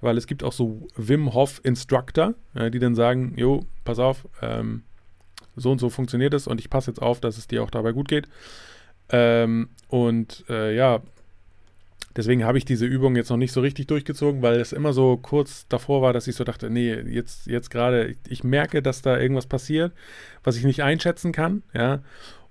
Weil 0.01 0.17
es 0.17 0.27
gibt 0.27 0.43
auch 0.43 0.53
so 0.53 0.87
Wim 0.95 1.33
Hof 1.33 1.59
Instructor, 1.63 2.35
ja, 2.53 2.69
die 2.69 2.79
dann 2.79 2.95
sagen, 2.95 3.33
jo, 3.37 3.65
pass 3.83 3.99
auf, 3.99 4.27
ähm, 4.41 4.83
so 5.55 5.71
und 5.71 5.79
so 5.79 5.89
funktioniert 5.89 6.33
es 6.33 6.47
und 6.47 6.59
ich 6.59 6.69
passe 6.69 6.91
jetzt 6.91 7.01
auf, 7.01 7.19
dass 7.19 7.37
es 7.37 7.47
dir 7.47 7.63
auch 7.63 7.71
dabei 7.71 7.91
gut 7.91 8.07
geht. 8.07 8.27
Ähm, 9.09 9.69
und 9.87 10.45
äh, 10.49 10.75
ja, 10.75 11.01
deswegen 12.19 12.43
habe 12.43 12.57
ich 12.57 12.65
diese 12.65 12.85
Übung 12.85 13.15
jetzt 13.15 13.29
noch 13.29 13.37
nicht 13.37 13.53
so 13.53 13.61
richtig 13.61 13.87
durchgezogen, 13.87 14.41
weil 14.41 14.59
es 14.59 14.73
immer 14.73 14.91
so 14.91 15.15
kurz 15.15 15.65
davor 15.69 16.01
war, 16.01 16.11
dass 16.11 16.27
ich 16.27 16.35
so 16.35 16.43
dachte, 16.43 16.69
nee, 16.69 16.93
jetzt, 16.93 17.47
jetzt 17.47 17.69
gerade, 17.69 18.13
ich, 18.27 18.43
merke, 18.43 18.81
dass 18.81 19.01
da 19.01 19.17
irgendwas 19.17 19.47
passiert, 19.47 19.93
was 20.43 20.57
ich 20.57 20.65
nicht 20.65 20.83
einschätzen 20.83 21.31
kann, 21.31 21.63
ja. 21.73 22.01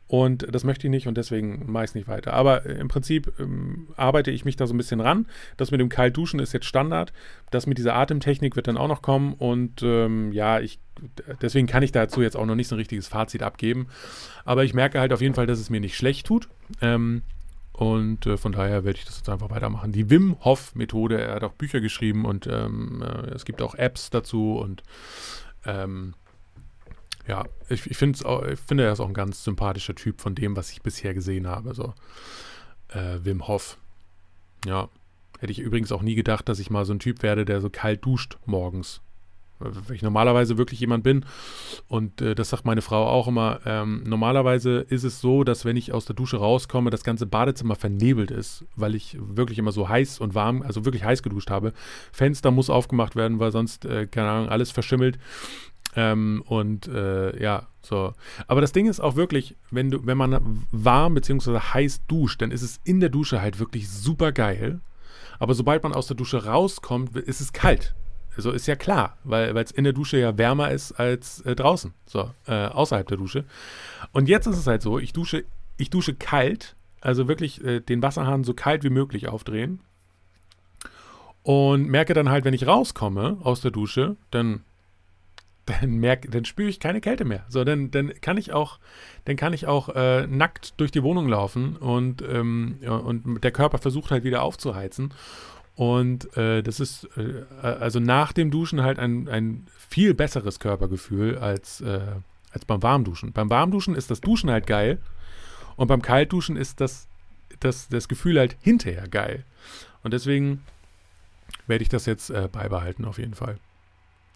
Und 0.07 0.47
das 0.51 0.65
möchte 0.65 0.87
ich 0.87 0.91
nicht 0.91 1.07
und 1.07 1.19
deswegen 1.19 1.71
mache 1.71 1.85
ich 1.85 1.91
es 1.91 1.95
nicht 1.95 2.09
weiter. 2.09 2.33
Aber 2.33 2.65
äh, 2.65 2.81
im 2.81 2.89
Prinzip 2.89 3.31
ähm, 3.39 3.89
arbeite 3.95 4.31
ich 4.31 4.47
mich 4.47 4.57
da 4.57 4.67
so 4.67 4.73
ein 4.73 4.79
bisschen 4.79 5.01
ran. 5.01 5.27
Das 5.59 5.71
mit 5.71 5.83
dem 5.83 5.91
Kaltduschen 5.91 6.41
ist 6.41 6.55
jetzt 6.55 6.65
Standard. 6.65 7.13
Das 7.51 7.67
mit 7.67 7.77
dieser 7.77 7.95
Atemtechnik 7.95 8.57
wird 8.57 8.69
dann 8.69 8.79
auch 8.79 8.89
noch 8.89 9.03
kommen. 9.03 9.35
Und 9.35 9.83
ähm, 9.83 10.33
ja, 10.33 10.61
ich, 10.61 10.79
deswegen 11.43 11.67
kann 11.67 11.83
ich 11.83 11.93
dazu 11.93 12.23
jetzt 12.23 12.39
auch 12.39 12.47
noch 12.47 12.55
nicht 12.55 12.69
so 12.69 12.75
ein 12.75 12.79
richtiges 12.79 13.07
Fazit 13.07 13.43
abgeben. 13.43 13.89
Aber 14.47 14.65
ich 14.65 14.73
merke 14.73 14.99
halt 14.99 15.13
auf 15.13 15.21
jeden 15.21 15.35
Fall, 15.35 15.47
dass 15.47 15.59
es 15.59 15.69
mir 15.69 15.81
nicht 15.81 15.95
schlecht 15.95 16.27
tut. 16.27 16.49
Ähm, 16.81 17.21
und 17.79 18.27
äh, 18.27 18.37
von 18.37 18.51
daher 18.51 18.83
werde 18.83 18.99
ich 18.99 19.05
das 19.05 19.19
jetzt 19.19 19.29
einfach 19.29 19.51
weitermachen. 19.51 19.93
Die 19.93 20.11
Wim 20.11 20.37
Hof 20.45 20.75
Methode, 20.75 21.21
er 21.21 21.37
hat 21.37 21.45
auch 21.45 21.53
Bücher 21.53 21.81
geschrieben 21.81 22.25
und 22.25 22.49
ähm, 22.49 23.03
äh, 23.03 23.31
es 23.31 23.45
gibt 23.45 23.63
auch 23.63 23.77
Apps 23.77 24.11
dazu 24.11 24.59
und 24.59 24.83
ähm, 25.65 26.15
ja, 27.29 27.45
ich, 27.69 27.89
ich, 27.89 28.25
auch, 28.25 28.43
ich 28.43 28.59
finde, 28.59 28.85
er 28.85 28.93
ist 28.93 28.99
auch 28.99 29.07
ein 29.07 29.15
ganz 29.15 29.45
sympathischer 29.45 29.95
Typ 29.95 30.21
von 30.21 30.35
dem, 30.35 30.57
was 30.57 30.73
ich 30.73 30.83
bisher 30.83 31.15
gesehen 31.15 31.47
habe. 31.47 31.73
So, 31.73 31.95
äh, 32.89 33.19
Wim 33.23 33.47
Hof. 33.47 33.79
Ja, 34.67 34.89
hätte 35.39 35.53
ich 35.53 35.61
übrigens 35.61 35.93
auch 35.93 36.03
nie 36.03 36.17
gedacht, 36.17 36.49
dass 36.49 36.59
ich 36.59 36.71
mal 36.71 36.85
so 36.85 36.93
ein 36.95 36.99
Typ 36.99 37.23
werde, 37.23 37.45
der 37.45 37.61
so 37.61 37.71
kalt 37.71 38.05
duscht 38.05 38.39
morgens. 38.45 39.03
Weil 39.59 39.97
ich 39.97 40.03
normalerweise 40.03 40.59
wirklich 40.59 40.81
jemand 40.81 41.05
bin. 41.05 41.25
Und 41.89 42.21
äh, 42.21 42.35
das 42.35 42.51
sagt 42.51 42.65
meine 42.65 42.83
Frau 42.83 43.07
auch 43.07 43.29
immer. 43.29 43.61
Ähm, 43.67 44.03
normalerweise 44.07 44.79
ist 44.89 45.05
es 45.05 45.21
so, 45.21 45.45
dass 45.45 45.65
wenn 45.65 45.77
ich 45.77 45.93
aus 45.93 46.05
der 46.05 46.17
Dusche 46.17 46.39
rauskomme, 46.39 46.91
das 46.91 47.05
ganze 47.05 47.27
Badezimmer 47.27 47.75
vernebelt 47.75 48.31
ist, 48.31 48.65
weil 48.77 48.95
ich 48.95 49.17
wirklich 49.21 49.59
immer 49.59 49.73
so 49.73 49.89
heiß 49.89 50.21
und 50.21 50.35
warm, 50.35 50.63
also 50.63 50.85
wirklich 50.85 51.05
heiß 51.05 51.23
geduscht 51.23 51.51
habe. 51.51 51.73
Fenster 52.13 52.51
muss 52.51 52.71
aufgemacht 52.71 53.17
werden, 53.17 53.39
weil 53.39 53.53
sonst, 53.53 53.85
äh, 53.85 54.07
keine 54.07 54.31
Ahnung, 54.31 54.49
alles 54.49 54.71
verschimmelt. 54.71 55.19
Ähm, 55.97 56.43
und 56.47 56.87
äh, 56.87 57.43
ja, 57.43 57.67
so. 57.81 58.13
Aber 58.47 58.61
das 58.61 58.73
Ding 58.73 58.87
ist 58.87 59.01
auch 59.01 59.17
wirklich, 59.17 59.57
wenn 59.71 59.91
du, 59.91 60.07
wenn 60.07 60.19
man 60.19 60.65
warm 60.71 61.15
bzw. 61.15 61.59
heiß 61.59 62.07
duscht, 62.07 62.43
dann 62.43 62.51
ist 62.51 62.63
es 62.63 62.81
in 62.85 63.01
der 63.01 63.09
Dusche 63.09 63.41
halt 63.41 63.59
wirklich 63.59 63.89
super 63.89 64.33
geil. 64.33 64.81
Aber 65.39 65.55
sobald 65.55 65.83
man 65.83 65.93
aus 65.93 66.07
der 66.07 66.17
Dusche 66.17 66.45
rauskommt, 66.45 67.17
ist 67.17 67.41
es 67.41 67.53
kalt. 67.53 67.95
So 68.39 68.53
ist 68.53 68.67
ja 68.67 68.77
klar, 68.77 69.19
weil 69.25 69.57
es 69.59 69.71
in 69.71 69.85
der 69.85 69.93
Dusche 69.93 70.19
ja 70.19 70.39
wärmer 70.39 70.71
ist 70.71 70.93
als 70.93 71.41
äh, 71.43 71.57
draußen, 71.57 71.93
so 72.07 72.31
äh, 72.47 72.67
außerhalb 72.67 73.07
der 73.07 73.17
Dusche. 73.17 73.45
Und 74.13 74.29
jetzt 74.29 74.47
ist 74.47 74.57
es 74.57 74.67
halt 74.67 74.83
so, 74.83 74.99
ich 74.99 75.13
dusche, 75.13 75.45
ich 75.77 75.91
dusche 75.91 76.15
kalt, 76.15 76.77
also 77.01 77.29
wirklich 77.29 77.65
äh, 77.65 77.81
den 77.81 78.03
Wasserhahn 78.03 78.45
so 78.45 78.55
kalt 78.55 78.85
wie 78.85 78.91
möglich 78.91 79.29
aufdrehen 79.29 79.81
und 81.43 81.89
merke 81.89 82.15
dann 82.15 82.29
halt, 82.29 82.45
wenn 82.45 82.55
ich 82.55 82.67
rauskomme 82.67 83.39
aus 83.43 83.61
der 83.61 83.71
Dusche, 83.71 84.17
dann 84.31 84.63
dann 85.69 85.97
merke, 85.97 86.31
dann 86.31 86.45
spüre 86.45 86.69
ich 86.69 86.81
keine 86.81 87.01
Kälte 87.01 87.25
mehr. 87.25 87.45
So, 87.49 87.65
dann, 87.65 87.91
dann 87.91 88.13
kann 88.21 88.37
ich 88.37 88.53
auch, 88.53 88.79
dann 89.27 89.37
kann 89.37 89.53
ich 89.53 89.67
auch 89.67 89.91
äh, 89.91 90.27
nackt 90.27 90.81
durch 90.81 90.91
die 90.91 91.03
Wohnung 91.03 91.29
laufen 91.29 91.77
und, 91.77 92.23
ähm, 92.23 92.79
und 92.83 93.45
der 93.45 93.51
Körper 93.51 93.79
versucht 93.79 94.11
halt 94.11 94.25
wieder 94.25 94.43
aufzuheizen. 94.43 95.13
Und 95.79 96.37
äh, 96.37 96.61
das 96.65 96.81
ist 96.81 97.09
äh, 97.17 97.45
also 97.63 98.01
nach 98.01 98.33
dem 98.33 98.51
Duschen 98.51 98.83
halt 98.83 98.99
ein, 98.99 99.29
ein 99.29 99.65
viel 99.89 100.13
besseres 100.13 100.59
Körpergefühl 100.59 101.39
als, 101.39 101.81
äh, 101.83 102.01
als 102.51 102.65
beim 102.65 102.83
Warmduschen. 102.83 103.33
Beim 103.33 103.49
Warmduschen 103.49 103.95
ist 103.95 104.11
das 104.11 104.21
Duschen 104.21 104.51
halt 104.51 104.67
geil 104.67 104.99
und 105.77 105.87
beim 105.87 106.03
Kaltduschen 106.03 106.57
ist 106.57 106.81
das, 106.81 107.07
das, 107.61 107.89
das 107.89 108.09
Gefühl 108.09 108.41
halt 108.41 108.57
hinterher 108.61 109.07
geil. 109.07 109.45
Und 110.03 110.13
deswegen 110.15 110.65
werde 111.69 111.83
ich 111.83 111.89
das 111.89 112.07
jetzt 112.07 112.31
äh, 112.31 112.49
beibehalten 112.51 113.05
auf 113.05 113.19
jeden 113.19 113.35
Fall. 113.35 113.57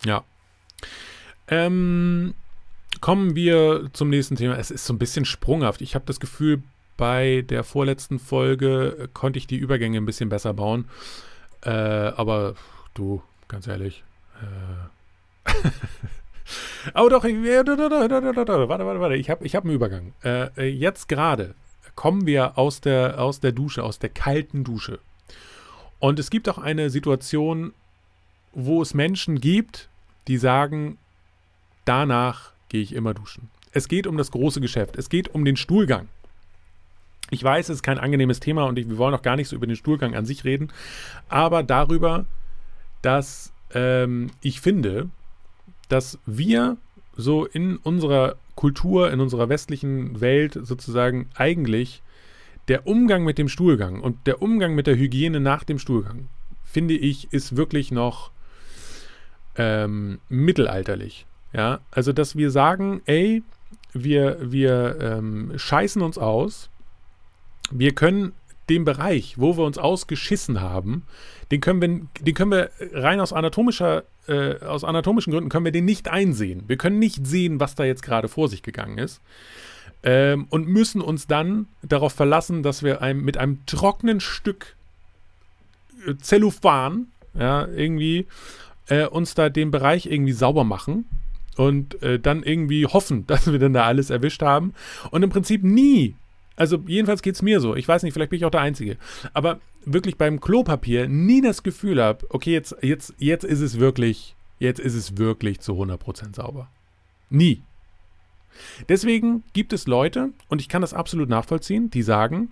Ja. 0.05 0.23
Ähm, 1.49 2.35
kommen 3.01 3.35
wir 3.35 3.91
zum 3.95 4.11
nächsten 4.11 4.37
Thema. 4.37 4.59
Es 4.59 4.71
ist 4.71 4.87
so 4.87 4.95
ein 4.95 5.01
bisschen 5.01 5.25
sprunghaft. 5.25 5.83
Ich 5.83 5.97
habe 5.97 6.05
das 6.07 6.21
Gefühl, 6.21 6.63
bei 6.97 7.43
der 7.49 7.65
vorletzten 7.65 8.21
Folge 8.21 8.97
äh, 8.97 9.09
konnte 9.13 9.41
ich 9.41 9.49
die 9.49 9.57
Übergänge 9.57 9.99
ein 9.99 10.07
bisschen 10.07 10.29
besser 10.29 10.55
bauen. 10.55 10.85
Äh, 11.65 11.71
aber 11.71 12.55
du, 12.95 13.23
ganz 13.49 13.67
ehrlich. 13.67 14.05
Äh, 15.47 15.51
oh 16.95 17.09
doch, 17.09 17.25
ich, 17.25 17.37
warte, 17.37 17.79
warte, 17.79 19.01
warte. 19.01 19.17
Ich 19.17 19.31
habe 19.31 19.45
ich 19.45 19.55
hab 19.55 19.65
einen 19.65 19.75
Übergang. 19.75 20.13
Äh, 20.25 20.49
äh, 20.57 20.69
jetzt 20.69 21.09
gerade 21.09 21.55
kommen 21.95 22.27
wir 22.27 22.59
aus 22.59 22.81
der, 22.81 23.21
aus 23.21 23.41
der 23.41 23.53
Dusche, 23.53 23.85
aus 23.85 23.99
der 23.99 24.11
kalten 24.11 24.65
Dusche. 24.65 24.99
Und 25.99 26.19
es 26.19 26.31
gibt 26.31 26.49
auch 26.49 26.59
eine 26.59 26.91
Situation, 26.91 27.75
wo 28.53 28.83
es 28.83 28.95
Menschen 28.95 29.41
gibt, 29.41 29.89
die 30.27 30.39
sagen, 30.39 30.99
Danach 31.85 32.53
gehe 32.69 32.83
ich 32.83 32.95
immer 32.95 33.15
duschen. 33.15 33.51
Es 33.73 33.89
geht 33.89 34.07
um 34.07 34.17
das 34.17 34.31
große 34.31 34.61
Geschäft. 34.61 34.97
Es 34.97 35.09
geht 35.09 35.35
um 35.35 35.45
den 35.45 35.57
Stuhlgang. 35.57 36.09
Ich 37.33 37.43
weiß, 37.43 37.71
es 37.71 37.77
ist 37.77 37.83
kein 37.83 37.99
angenehmes 37.99 38.41
Thema 38.41 38.65
und 38.65 38.79
ich, 38.79 38.91
wir 38.91 38.99
wollen 38.99 39.15
auch 39.15 39.23
gar 39.23 39.37
nicht 39.37 39.49
so 39.49 39.57
über 39.57 39.67
den 39.67 39.75
Stuhlgang 39.75 40.15
an 40.15 40.27
sich 40.27 40.45
reden, 40.45 40.71
aber 41.31 41.63
darüber, 41.63 42.27
dass 43.01 43.55
ähm, 43.73 44.29
ich 44.43 44.61
finde, 44.61 45.09
dass 45.89 46.19
wir 46.27 46.77
so 47.17 47.47
in 47.47 47.79
unserer 47.79 48.37
Kultur, 48.55 49.11
in 49.11 49.21
unserer 49.21 49.49
westlichen 49.49 50.21
Welt 50.21 50.59
sozusagen 50.63 51.31
eigentlich 51.35 52.03
der 52.69 52.87
Umgang 52.87 53.25
mit 53.25 53.39
dem 53.39 53.49
Stuhlgang 53.49 54.01
und 54.01 54.27
der 54.27 54.43
Umgang 54.43 54.75
mit 54.75 54.87
der 54.87 54.99
Hygiene 54.99 55.41
nach 55.41 55.65
dem 55.65 55.79
Stuhlgang, 55.79 56.29
finde 56.63 56.93
ich, 56.93 57.33
ist 57.33 57.57
wirklich 57.57 57.91
noch 57.91 58.31
ähm, 59.57 60.19
mittelalterlich. 60.29 61.25
Ja, 61.55 61.81
also 61.91 62.13
dass 62.13 62.37
wir 62.37 62.51
sagen, 62.51 63.01
ey, 63.07 63.43
wir, 63.95 64.37
wir 64.43 64.99
ähm, 65.01 65.53
scheißen 65.57 66.03
uns 66.03 66.19
aus, 66.19 66.69
wir 67.73 67.95
können 67.95 68.33
den 68.69 68.85
Bereich, 68.85 69.35
wo 69.39 69.57
wir 69.57 69.65
uns 69.65 69.79
ausgeschissen 69.79 70.61
haben, 70.61 71.05
den 71.51 71.61
können 71.61 71.83
wir, 71.83 72.25
den 72.25 72.35
können 72.35 72.51
wir 72.51 72.71
rein 72.93 73.21
aus 73.21 73.33
anatomischer, 73.33 74.05
äh, 74.27 74.57
aus 74.61 74.85
anatomischen 74.85 75.33
Gründen 75.33 75.51
können 75.51 75.65
wir 75.65 75.73
den 75.73 75.85
nicht 75.85 76.09
einsehen. 76.09 76.65
Wir 76.67 76.77
können 76.77 76.99
nicht 76.99 77.27
sehen, 77.27 77.61
was 77.61 77.75
da 77.75 77.85
jetzt 77.85 78.03
gerade 78.03 78.29
vor 78.29 78.49
sich 78.49 78.63
gegangen 78.63 78.99
ist. 78.99 79.21
Ähm, 80.03 80.47
und 80.49 80.67
müssen 80.67 81.01
uns 81.01 81.27
dann 81.27 81.67
darauf 81.83 82.13
verlassen, 82.13 82.63
dass 82.63 82.83
wir 82.83 83.03
einem, 83.03 83.25
mit 83.25 83.37
einem 83.37 83.65
trockenen 83.67 84.21
Stück 84.21 84.75
äh, 86.07 86.15
Zellophan, 86.17 87.09
ja, 87.39 87.67
irgendwie, 87.69 88.27
äh, 88.89 89.07
uns 89.07 89.35
da 89.35 89.49
den 89.49 89.71
Bereich 89.71 90.07
irgendwie 90.07 90.33
sauber 90.33 90.65
machen 90.65 91.07
und 91.57 92.03
äh, 92.03 92.19
dann 92.19 92.43
irgendwie 92.43 92.87
hoffen, 92.87 93.27
dass 93.27 93.51
wir 93.51 93.59
dann 93.59 93.75
da 93.75 93.85
alles 93.85 94.11
erwischt 94.11 94.43
haben. 94.43 94.75
Und 95.11 95.23
im 95.23 95.31
Prinzip 95.31 95.63
nie, 95.63 96.15
also 96.57 96.83
jedenfalls 96.87 97.23
geht 97.23 97.35
es 97.35 97.43
mir 97.43 97.61
so, 97.61 97.77
ich 97.77 97.87
weiß 97.87 98.03
nicht, 98.03 98.13
vielleicht 98.13 98.31
bin 98.31 98.39
ich 98.39 98.45
auch 98.45 98.51
der 98.51 98.61
Einzige, 98.61 98.97
aber 99.33 99.61
wirklich 99.85 100.17
beim 100.17 100.41
Klopapier 100.41 101.09
nie 101.09 101.41
das 101.41 101.63
Gefühl 101.63 102.03
habe, 102.03 102.27
okay, 102.31 102.53
jetzt, 102.53 102.77
jetzt, 102.83 103.15
jetzt 103.19 103.45
ist 103.45 103.61
es 103.61 103.79
wirklich, 103.79 104.35
jetzt 104.59 104.81
ist 104.81 104.95
es 104.95 105.17
wirklich 105.17 105.61
zu 105.61 105.73
100% 105.73 106.35
sauber. 106.37 106.69
Nie. 107.31 107.63
Deswegen 108.89 109.43
gibt 109.53 109.73
es 109.73 109.87
Leute, 109.87 110.31
und 110.49 110.61
ich 110.61 110.69
kann 110.69 110.83
das 110.83 110.95
absolut 110.95 111.29
nachvollziehen, 111.29 111.91
die 111.91 112.03
sagen, 112.03 112.51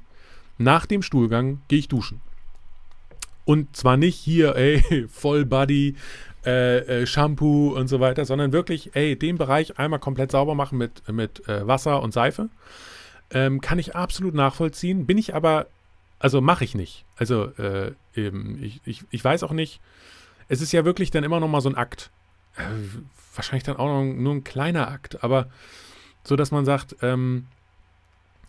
nach 0.58 0.86
dem 0.86 1.02
Stuhlgang 1.02 1.60
gehe 1.68 1.78
ich 1.78 1.88
duschen. 1.88 2.20
Und 3.44 3.76
zwar 3.76 3.96
nicht 3.96 4.16
hier, 4.16 4.56
ey, 4.56 5.06
Voll 5.08 5.44
Body, 5.44 5.96
äh, 6.44 7.02
äh, 7.02 7.06
Shampoo 7.06 7.76
und 7.76 7.88
so 7.88 8.00
weiter, 8.00 8.24
sondern 8.24 8.52
wirklich, 8.52 8.90
ey, 8.94 9.16
den 9.16 9.36
Bereich 9.36 9.78
einmal 9.78 10.00
komplett 10.00 10.30
sauber 10.30 10.54
machen 10.54 10.78
mit, 10.78 11.06
mit 11.12 11.46
äh, 11.48 11.66
Wasser 11.66 12.02
und 12.02 12.14
Seife. 12.14 12.48
Ähm, 13.32 13.60
kann 13.60 13.78
ich 13.78 13.94
absolut 13.94 14.34
nachvollziehen. 14.34 15.06
Bin 15.06 15.18
ich 15.18 15.34
aber, 15.34 15.66
also 16.18 16.40
mache 16.40 16.64
ich 16.64 16.74
nicht. 16.74 17.04
Also 17.16 17.44
äh, 17.56 17.92
eben, 18.14 18.62
ich, 18.62 18.80
ich, 18.84 19.04
ich 19.10 19.24
weiß 19.24 19.42
auch 19.42 19.52
nicht, 19.52 19.80
es 20.48 20.60
ist 20.60 20.72
ja 20.72 20.84
wirklich 20.84 21.10
dann 21.10 21.24
immer 21.24 21.40
noch 21.40 21.48
mal 21.48 21.60
so 21.60 21.68
ein 21.68 21.76
Akt. 21.76 22.10
Äh, 22.56 22.62
wahrscheinlich 23.34 23.64
dann 23.64 23.76
auch 23.76 23.86
noch 23.86 24.04
nur 24.04 24.34
ein 24.34 24.44
kleiner 24.44 24.88
Akt, 24.88 25.22
aber 25.22 25.48
so, 26.24 26.36
dass 26.36 26.50
man 26.50 26.64
sagt, 26.64 26.96
ähm, 27.02 27.46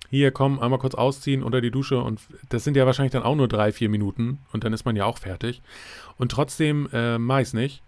hier 0.10 0.32
komm, 0.32 0.60
einmal 0.60 0.80
kurz 0.80 0.94
ausziehen 0.94 1.42
unter 1.42 1.62
die 1.62 1.72
Dusche 1.72 2.02
und 2.02 2.20
das 2.50 2.66
sind 2.66 2.76
ja 2.76 2.86
wahrscheinlich 2.86 3.14
dann 3.14 3.24
auch 3.24 3.36
nur 3.36 3.48
drei, 3.48 3.72
vier 3.72 3.88
Minuten 3.88 4.40
und 4.52 4.64
dann 4.64 4.74
ist 4.74 4.84
man 4.84 4.98
ja 4.98 5.06
auch 5.06 5.18
fertig. 5.18 5.62
Und 6.18 6.32
trotzdem 6.32 6.90
äh, 6.92 7.18
mache 7.18 7.42
ich 7.42 7.48
es 7.48 7.54
nicht, 7.54 7.82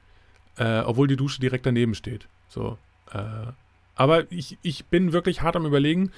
äh, 0.57 0.79
obwohl 0.79 1.07
die 1.07 1.17
Dusche 1.17 1.41
direkt 1.41 1.65
daneben 1.65 1.95
steht. 1.95 2.29
So. 2.47 2.77
Äh, 3.11 3.51
aber 3.95 4.31
ich, 4.31 4.57
ich 4.61 4.85
bin 4.85 5.11
wirklich 5.11 5.41
hart 5.41 5.57
am 5.57 5.65
überlegen, 5.65 6.11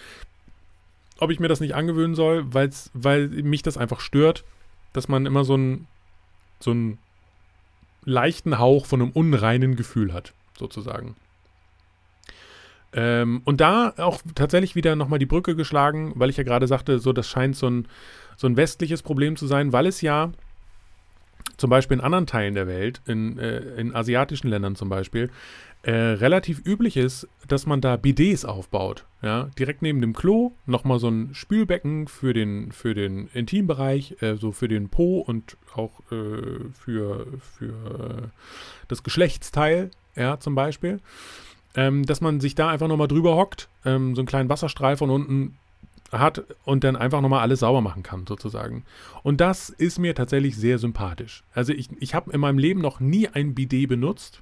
ob 1.19 1.31
ich 1.31 1.39
mir 1.39 1.47
das 1.47 1.59
nicht 1.59 1.75
angewöhnen 1.75 2.15
soll, 2.15 2.53
weil's, 2.53 2.91
weil 2.93 3.27
mich 3.27 3.61
das 3.61 3.77
einfach 3.77 3.99
stört, 3.99 4.43
dass 4.93 5.07
man 5.07 5.25
immer 5.25 5.43
so 5.43 5.53
einen 5.53 5.87
so 6.59 6.75
leichten 8.03 8.59
Hauch 8.59 8.85
von 8.85 9.01
einem 9.01 9.11
unreinen 9.11 9.75
Gefühl 9.75 10.13
hat, 10.13 10.33
sozusagen. 10.57 11.15
Ähm, 12.93 13.41
und 13.43 13.59
da 13.59 13.93
auch 13.97 14.21
tatsächlich 14.35 14.75
wieder 14.75 14.95
nochmal 14.95 15.19
die 15.19 15.25
Brücke 15.25 15.55
geschlagen, 15.55 16.13
weil 16.15 16.29
ich 16.29 16.37
ja 16.37 16.43
gerade 16.43 16.67
sagte, 16.67 16.99
so 16.99 17.11
das 17.11 17.27
scheint 17.27 17.55
so 17.55 17.67
ein, 17.67 17.87
so 18.37 18.47
ein 18.47 18.55
westliches 18.55 19.03
Problem 19.03 19.35
zu 19.35 19.47
sein, 19.47 19.73
weil 19.73 19.85
es 19.85 20.01
ja 20.01 20.31
zum 21.57 21.69
Beispiel 21.69 21.97
in 21.97 22.03
anderen 22.03 22.27
Teilen 22.27 22.55
der 22.55 22.67
Welt, 22.67 23.01
in, 23.05 23.37
äh, 23.37 23.59
in 23.77 23.95
asiatischen 23.95 24.47
Ländern 24.47 24.75
zum 24.75 24.89
Beispiel, 24.89 25.29
äh, 25.83 25.91
relativ 25.91 26.65
üblich 26.65 26.97
ist, 26.97 27.27
dass 27.47 27.65
man 27.65 27.79
da 27.79 27.95
Bidets 27.95 28.43
aufbaut. 28.43 29.05
Ja? 29.21 29.49
Direkt 29.57 29.81
neben 29.81 30.01
dem 30.01 30.13
Klo 30.13 30.51
nochmal 30.65 30.99
so 30.99 31.09
ein 31.09 31.33
Spülbecken 31.33 32.07
für 32.07 32.33
den, 32.33 32.71
für 32.71 32.93
den 32.93 33.27
Intimbereich, 33.33 34.21
äh, 34.21 34.35
so 34.35 34.51
für 34.51 34.67
den 34.67 34.89
Po 34.89 35.19
und 35.19 35.57
auch 35.75 35.99
äh, 36.11 36.69
für, 36.73 37.27
für 37.39 38.31
das 38.87 39.03
Geschlechtsteil, 39.03 39.91
ja, 40.15 40.39
zum 40.39 40.55
Beispiel 40.55 40.99
ähm, 41.75 42.05
dass 42.05 42.21
man 42.21 42.39
sich 42.39 42.55
da 42.55 42.69
einfach 42.69 42.87
nochmal 42.87 43.07
drüber 43.07 43.35
hockt, 43.35 43.69
ähm, 43.83 44.15
so 44.15 44.21
einen 44.21 44.27
kleinen 44.27 44.49
Wasserstrahl 44.49 44.97
von 44.97 45.09
unten 45.09 45.57
hat 46.11 46.43
und 46.63 46.83
dann 46.83 46.95
einfach 46.95 47.21
nochmal 47.21 47.41
alles 47.41 47.59
sauber 47.59 47.81
machen 47.81 48.03
kann, 48.03 48.25
sozusagen. 48.27 48.85
Und 49.23 49.41
das 49.41 49.69
ist 49.69 49.99
mir 49.99 50.15
tatsächlich 50.15 50.55
sehr 50.55 50.77
sympathisch. 50.77 51.43
Also 51.53 51.73
ich, 51.73 51.89
ich 51.99 52.13
habe 52.13 52.31
in 52.31 52.39
meinem 52.39 52.57
Leben 52.57 52.81
noch 52.81 52.99
nie 52.99 53.27
ein 53.27 53.55
Bidet 53.55 53.89
benutzt. 53.89 54.41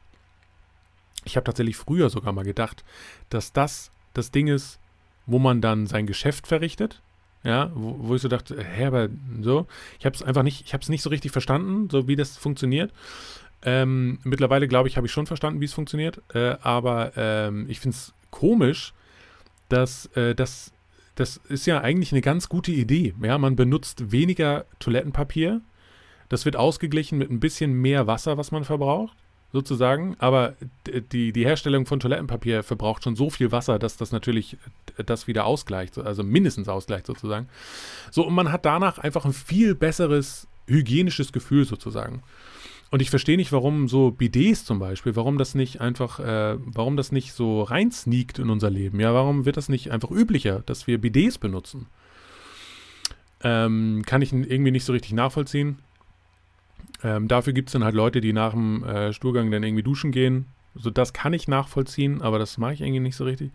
Ich 1.25 1.35
habe 1.37 1.45
tatsächlich 1.45 1.77
früher 1.77 2.09
sogar 2.09 2.33
mal 2.33 2.43
gedacht, 2.43 2.83
dass 3.29 3.53
das 3.53 3.91
das 4.13 4.31
Ding 4.31 4.47
ist, 4.47 4.79
wo 5.25 5.39
man 5.39 5.61
dann 5.61 5.87
sein 5.87 6.05
Geschäft 6.05 6.47
verrichtet. 6.47 7.01
Ja, 7.43 7.71
wo, 7.73 7.95
wo 7.99 8.15
ich 8.15 8.21
so 8.21 8.29
dachte, 8.29 8.63
hä, 8.63 8.85
aber 8.85 9.09
so. 9.41 9.67
Ich 9.99 10.05
habe 10.05 10.15
es 10.15 10.23
einfach 10.23 10.43
nicht, 10.43 10.65
ich 10.65 10.73
habe 10.73 10.81
es 10.81 10.89
nicht 10.89 11.01
so 11.01 11.09
richtig 11.09 11.31
verstanden, 11.31 11.89
so 11.89 12.07
wie 12.07 12.15
das 12.15 12.37
funktioniert. 12.37 12.93
Ähm, 13.65 14.19
mittlerweile, 14.23 14.67
glaube 14.67 14.87
ich, 14.87 14.97
habe 14.97 15.07
ich 15.07 15.13
schon 15.13 15.27
verstanden, 15.27 15.59
wie 15.59 15.65
es 15.65 15.73
funktioniert. 15.73 16.21
Äh, 16.33 16.57
aber 16.61 17.13
ähm, 17.15 17.65
ich 17.69 17.79
finde 17.79 17.95
es 17.95 18.13
komisch, 18.31 18.93
dass 19.69 20.05
äh, 20.15 20.35
das, 20.35 20.71
das 21.15 21.37
ist 21.49 21.65
ja 21.67 21.81
eigentlich 21.81 22.11
eine 22.11 22.21
ganz 22.21 22.49
gute 22.49 22.71
Idee. 22.71 23.13
Ja, 23.21 23.37
man 23.37 23.55
benutzt 23.55 24.11
weniger 24.11 24.65
Toilettenpapier. 24.79 25.61
Das 26.29 26.45
wird 26.45 26.55
ausgeglichen 26.55 27.17
mit 27.17 27.29
ein 27.29 27.39
bisschen 27.39 27.73
mehr 27.73 28.07
Wasser, 28.07 28.37
was 28.37 28.51
man 28.51 28.63
verbraucht. 28.63 29.15
sozusagen, 29.53 30.15
aber 30.17 30.55
die, 31.11 31.31
die 31.31 31.45
Herstellung 31.45 31.85
von 31.85 31.99
Toilettenpapier 31.99 32.63
verbraucht 32.63 33.03
schon 33.03 33.15
so 33.15 33.29
viel 33.29 33.51
Wasser, 33.51 33.77
dass 33.77 33.97
das 33.97 34.11
natürlich 34.11 34.57
das 35.05 35.27
wieder 35.27 35.45
ausgleicht, 35.45 35.97
also 35.99 36.23
mindestens 36.23 36.67
ausgleicht 36.67 37.05
sozusagen. 37.05 37.47
So, 38.09 38.25
und 38.25 38.33
man 38.33 38.51
hat 38.51 38.65
danach 38.65 38.97
einfach 38.97 39.25
ein 39.25 39.33
viel 39.33 39.75
besseres 39.75 40.47
hygienisches 40.67 41.31
Gefühl 41.31 41.65
sozusagen. 41.65 42.23
Und 42.93 43.01
ich 43.01 43.09
verstehe 43.09 43.37
nicht, 43.37 43.51
warum 43.51 43.87
so 43.87 44.11
Bidets 44.11 44.65
zum 44.65 44.77
Beispiel, 44.77 45.15
warum 45.15 45.39
das 45.39 45.55
nicht 45.55 45.81
einfach, 45.81 46.19
äh, 46.19 46.59
warum 46.59 46.95
das 46.95 47.11
nicht 47.11 47.33
so 47.33 47.63
reinsneakt 47.63 48.37
in 48.37 48.51
unser 48.51 48.69
Leben. 48.69 48.99
Ja, 48.99 49.15
warum 49.15 49.45
wird 49.45 49.57
das 49.57 49.67
nicht 49.67 49.89
einfach 49.89 50.11
üblicher, 50.11 50.61
dass 50.67 50.85
wir 50.85 51.01
Bidets 51.01 51.39
benutzen? 51.39 51.87
Ähm, 53.41 54.03
kann 54.05 54.21
ich 54.21 54.31
irgendwie 54.31 54.69
nicht 54.69 54.85
so 54.85 54.93
richtig 54.93 55.13
nachvollziehen. 55.13 55.79
Ähm, 57.03 57.27
dafür 57.27 57.53
gibt 57.53 57.69
es 57.69 57.73
dann 57.73 57.83
halt 57.83 57.95
Leute, 57.95 58.21
die 58.21 58.31
nach 58.31 58.51
dem 58.51 58.83
äh, 58.83 59.11
Stuhlgang 59.11 59.49
dann 59.49 59.63
irgendwie 59.63 59.81
duschen 59.81 60.11
gehen. 60.11 60.45
So, 60.75 60.91
das 60.91 61.13
kann 61.13 61.33
ich 61.33 61.47
nachvollziehen, 61.47 62.21
aber 62.21 62.37
das 62.37 62.59
mache 62.59 62.75
ich 62.75 62.81
irgendwie 62.81 62.99
nicht 62.99 63.15
so 63.15 63.23
richtig. 63.23 63.49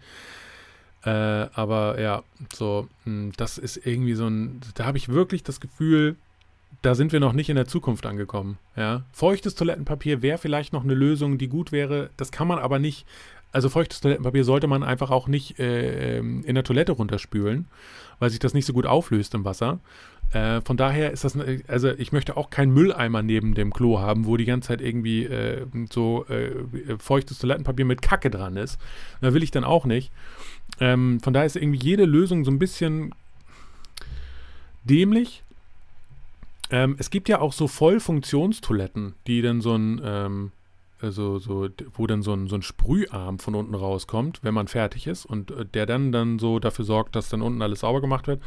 Äh, 1.04 1.10
aber 1.10 2.00
ja, 2.00 2.24
so, 2.52 2.88
mh, 3.04 3.12
hm, 3.12 3.32
das 3.36 3.56
ist 3.56 3.86
irgendwie 3.86 4.14
so 4.14 4.26
ein, 4.26 4.62
da 4.74 4.84
habe 4.84 4.98
ich 4.98 5.08
wirklich 5.08 5.44
das 5.44 5.60
Gefühl, 5.60 6.16
da 6.82 6.94
sind 6.94 7.12
wir 7.12 7.20
noch 7.20 7.32
nicht 7.32 7.50
in 7.50 7.56
der 7.56 7.66
Zukunft 7.66 8.06
angekommen. 8.06 8.58
Ja? 8.76 9.02
Feuchtes 9.12 9.54
Toilettenpapier 9.54 10.22
wäre 10.22 10.38
vielleicht 10.38 10.72
noch 10.72 10.84
eine 10.84 10.94
Lösung, 10.94 11.38
die 11.38 11.48
gut 11.48 11.72
wäre. 11.72 12.10
Das 12.16 12.30
kann 12.30 12.48
man 12.48 12.58
aber 12.58 12.78
nicht. 12.78 13.06
Also 13.50 13.68
feuchtes 13.68 14.00
Toilettenpapier 14.00 14.44
sollte 14.44 14.66
man 14.66 14.82
einfach 14.82 15.10
auch 15.10 15.26
nicht 15.26 15.58
äh, 15.58 16.18
ähm, 16.18 16.44
in 16.44 16.54
der 16.54 16.64
Toilette 16.64 16.92
runterspülen, 16.92 17.66
weil 18.18 18.30
sich 18.30 18.38
das 18.38 18.54
nicht 18.54 18.66
so 18.66 18.74
gut 18.74 18.86
auflöst 18.86 19.34
im 19.34 19.44
Wasser. 19.44 19.80
Äh, 20.32 20.60
von 20.60 20.76
daher 20.76 21.10
ist 21.10 21.24
das, 21.24 21.36
also 21.66 21.88
ich 21.88 22.12
möchte 22.12 22.36
auch 22.36 22.50
keinen 22.50 22.72
Mülleimer 22.72 23.22
neben 23.22 23.54
dem 23.54 23.72
Klo 23.72 23.98
haben, 24.00 24.26
wo 24.26 24.36
die 24.36 24.44
ganze 24.44 24.68
Zeit 24.68 24.82
irgendwie 24.82 25.24
äh, 25.24 25.64
so 25.90 26.26
äh, 26.26 26.50
feuchtes 26.98 27.38
Toilettenpapier 27.38 27.86
mit 27.86 28.02
Kacke 28.02 28.28
dran 28.30 28.56
ist. 28.56 28.78
Da 29.22 29.32
will 29.32 29.42
ich 29.42 29.50
dann 29.50 29.64
auch 29.64 29.86
nicht. 29.86 30.12
Ähm, 30.80 31.18
von 31.20 31.32
daher 31.32 31.46
ist 31.46 31.56
irgendwie 31.56 31.82
jede 31.82 32.04
Lösung 32.04 32.44
so 32.44 32.50
ein 32.50 32.58
bisschen 32.58 33.14
dämlich. 34.84 35.42
Ähm, 36.70 36.96
es 36.98 37.10
gibt 37.10 37.28
ja 37.28 37.40
auch 37.40 37.52
so 37.52 37.68
Vollfunktionstoiletten, 37.68 39.14
die 39.26 39.42
dann 39.42 39.60
so 39.60 39.74
ein, 39.74 40.00
ähm, 40.04 40.52
also 41.00 41.38
so, 41.38 41.68
wo 41.94 42.06
dann 42.06 42.22
so 42.22 42.32
ein, 42.32 42.48
so 42.48 42.56
ein 42.56 42.62
Sprüharm 42.62 43.38
von 43.38 43.54
unten 43.54 43.74
rauskommt, 43.74 44.40
wenn 44.42 44.54
man 44.54 44.68
fertig 44.68 45.06
ist 45.06 45.24
und 45.24 45.50
äh, 45.50 45.64
der 45.64 45.86
dann 45.86 46.12
dann 46.12 46.38
so 46.38 46.58
dafür 46.58 46.84
sorgt, 46.84 47.16
dass 47.16 47.28
dann 47.28 47.42
unten 47.42 47.62
alles 47.62 47.80
sauber 47.80 48.00
gemacht 48.00 48.26
wird. 48.26 48.42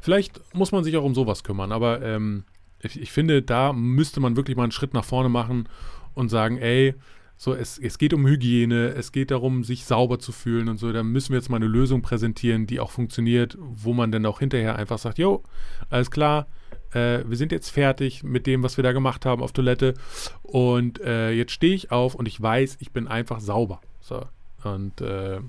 Vielleicht 0.00 0.40
muss 0.54 0.72
man 0.72 0.84
sich 0.84 0.96
auch 0.96 1.04
um 1.04 1.14
sowas 1.14 1.44
kümmern, 1.44 1.72
aber 1.72 2.02
ähm, 2.02 2.44
ich, 2.80 3.00
ich, 3.00 3.12
finde, 3.12 3.42
da 3.42 3.72
müsste 3.72 4.20
man 4.20 4.36
wirklich 4.36 4.56
mal 4.56 4.64
einen 4.64 4.72
Schritt 4.72 4.94
nach 4.94 5.04
vorne 5.04 5.28
machen 5.28 5.68
und 6.14 6.28
sagen, 6.28 6.58
ey, 6.58 6.94
so, 7.36 7.54
es, 7.54 7.78
es 7.78 7.98
geht 7.98 8.14
um 8.14 8.26
Hygiene, 8.26 8.88
es 8.90 9.10
geht 9.10 9.30
darum, 9.30 9.64
sich 9.64 9.84
sauber 9.84 10.18
zu 10.18 10.30
fühlen 10.30 10.68
und 10.68 10.78
so. 10.78 10.92
Da 10.92 11.02
müssen 11.02 11.30
wir 11.30 11.38
jetzt 11.38 11.48
mal 11.48 11.56
eine 11.56 11.66
Lösung 11.66 12.02
präsentieren, 12.02 12.66
die 12.66 12.78
auch 12.78 12.90
funktioniert, 12.90 13.56
wo 13.58 13.92
man 13.94 14.12
dann 14.12 14.26
auch 14.26 14.38
hinterher 14.38 14.76
einfach 14.76 14.98
sagt, 14.98 15.18
jo, 15.18 15.42
alles 15.90 16.10
klar, 16.10 16.46
äh, 16.94 17.24
wir 17.26 17.36
sind 17.36 17.52
jetzt 17.52 17.70
fertig 17.70 18.22
mit 18.22 18.46
dem, 18.46 18.62
was 18.62 18.76
wir 18.76 18.84
da 18.84 18.92
gemacht 18.92 19.26
haben 19.26 19.42
auf 19.42 19.52
Toilette 19.52 19.94
und 20.42 21.00
äh, 21.00 21.30
jetzt 21.30 21.52
stehe 21.52 21.74
ich 21.74 21.90
auf 21.90 22.14
und 22.14 22.26
ich 22.28 22.40
weiß, 22.40 22.78
ich 22.80 22.92
bin 22.92 23.08
einfach 23.08 23.40
sauber. 23.40 23.80
So. 24.00 24.26
Und 24.64 25.00
äh, 25.00 25.40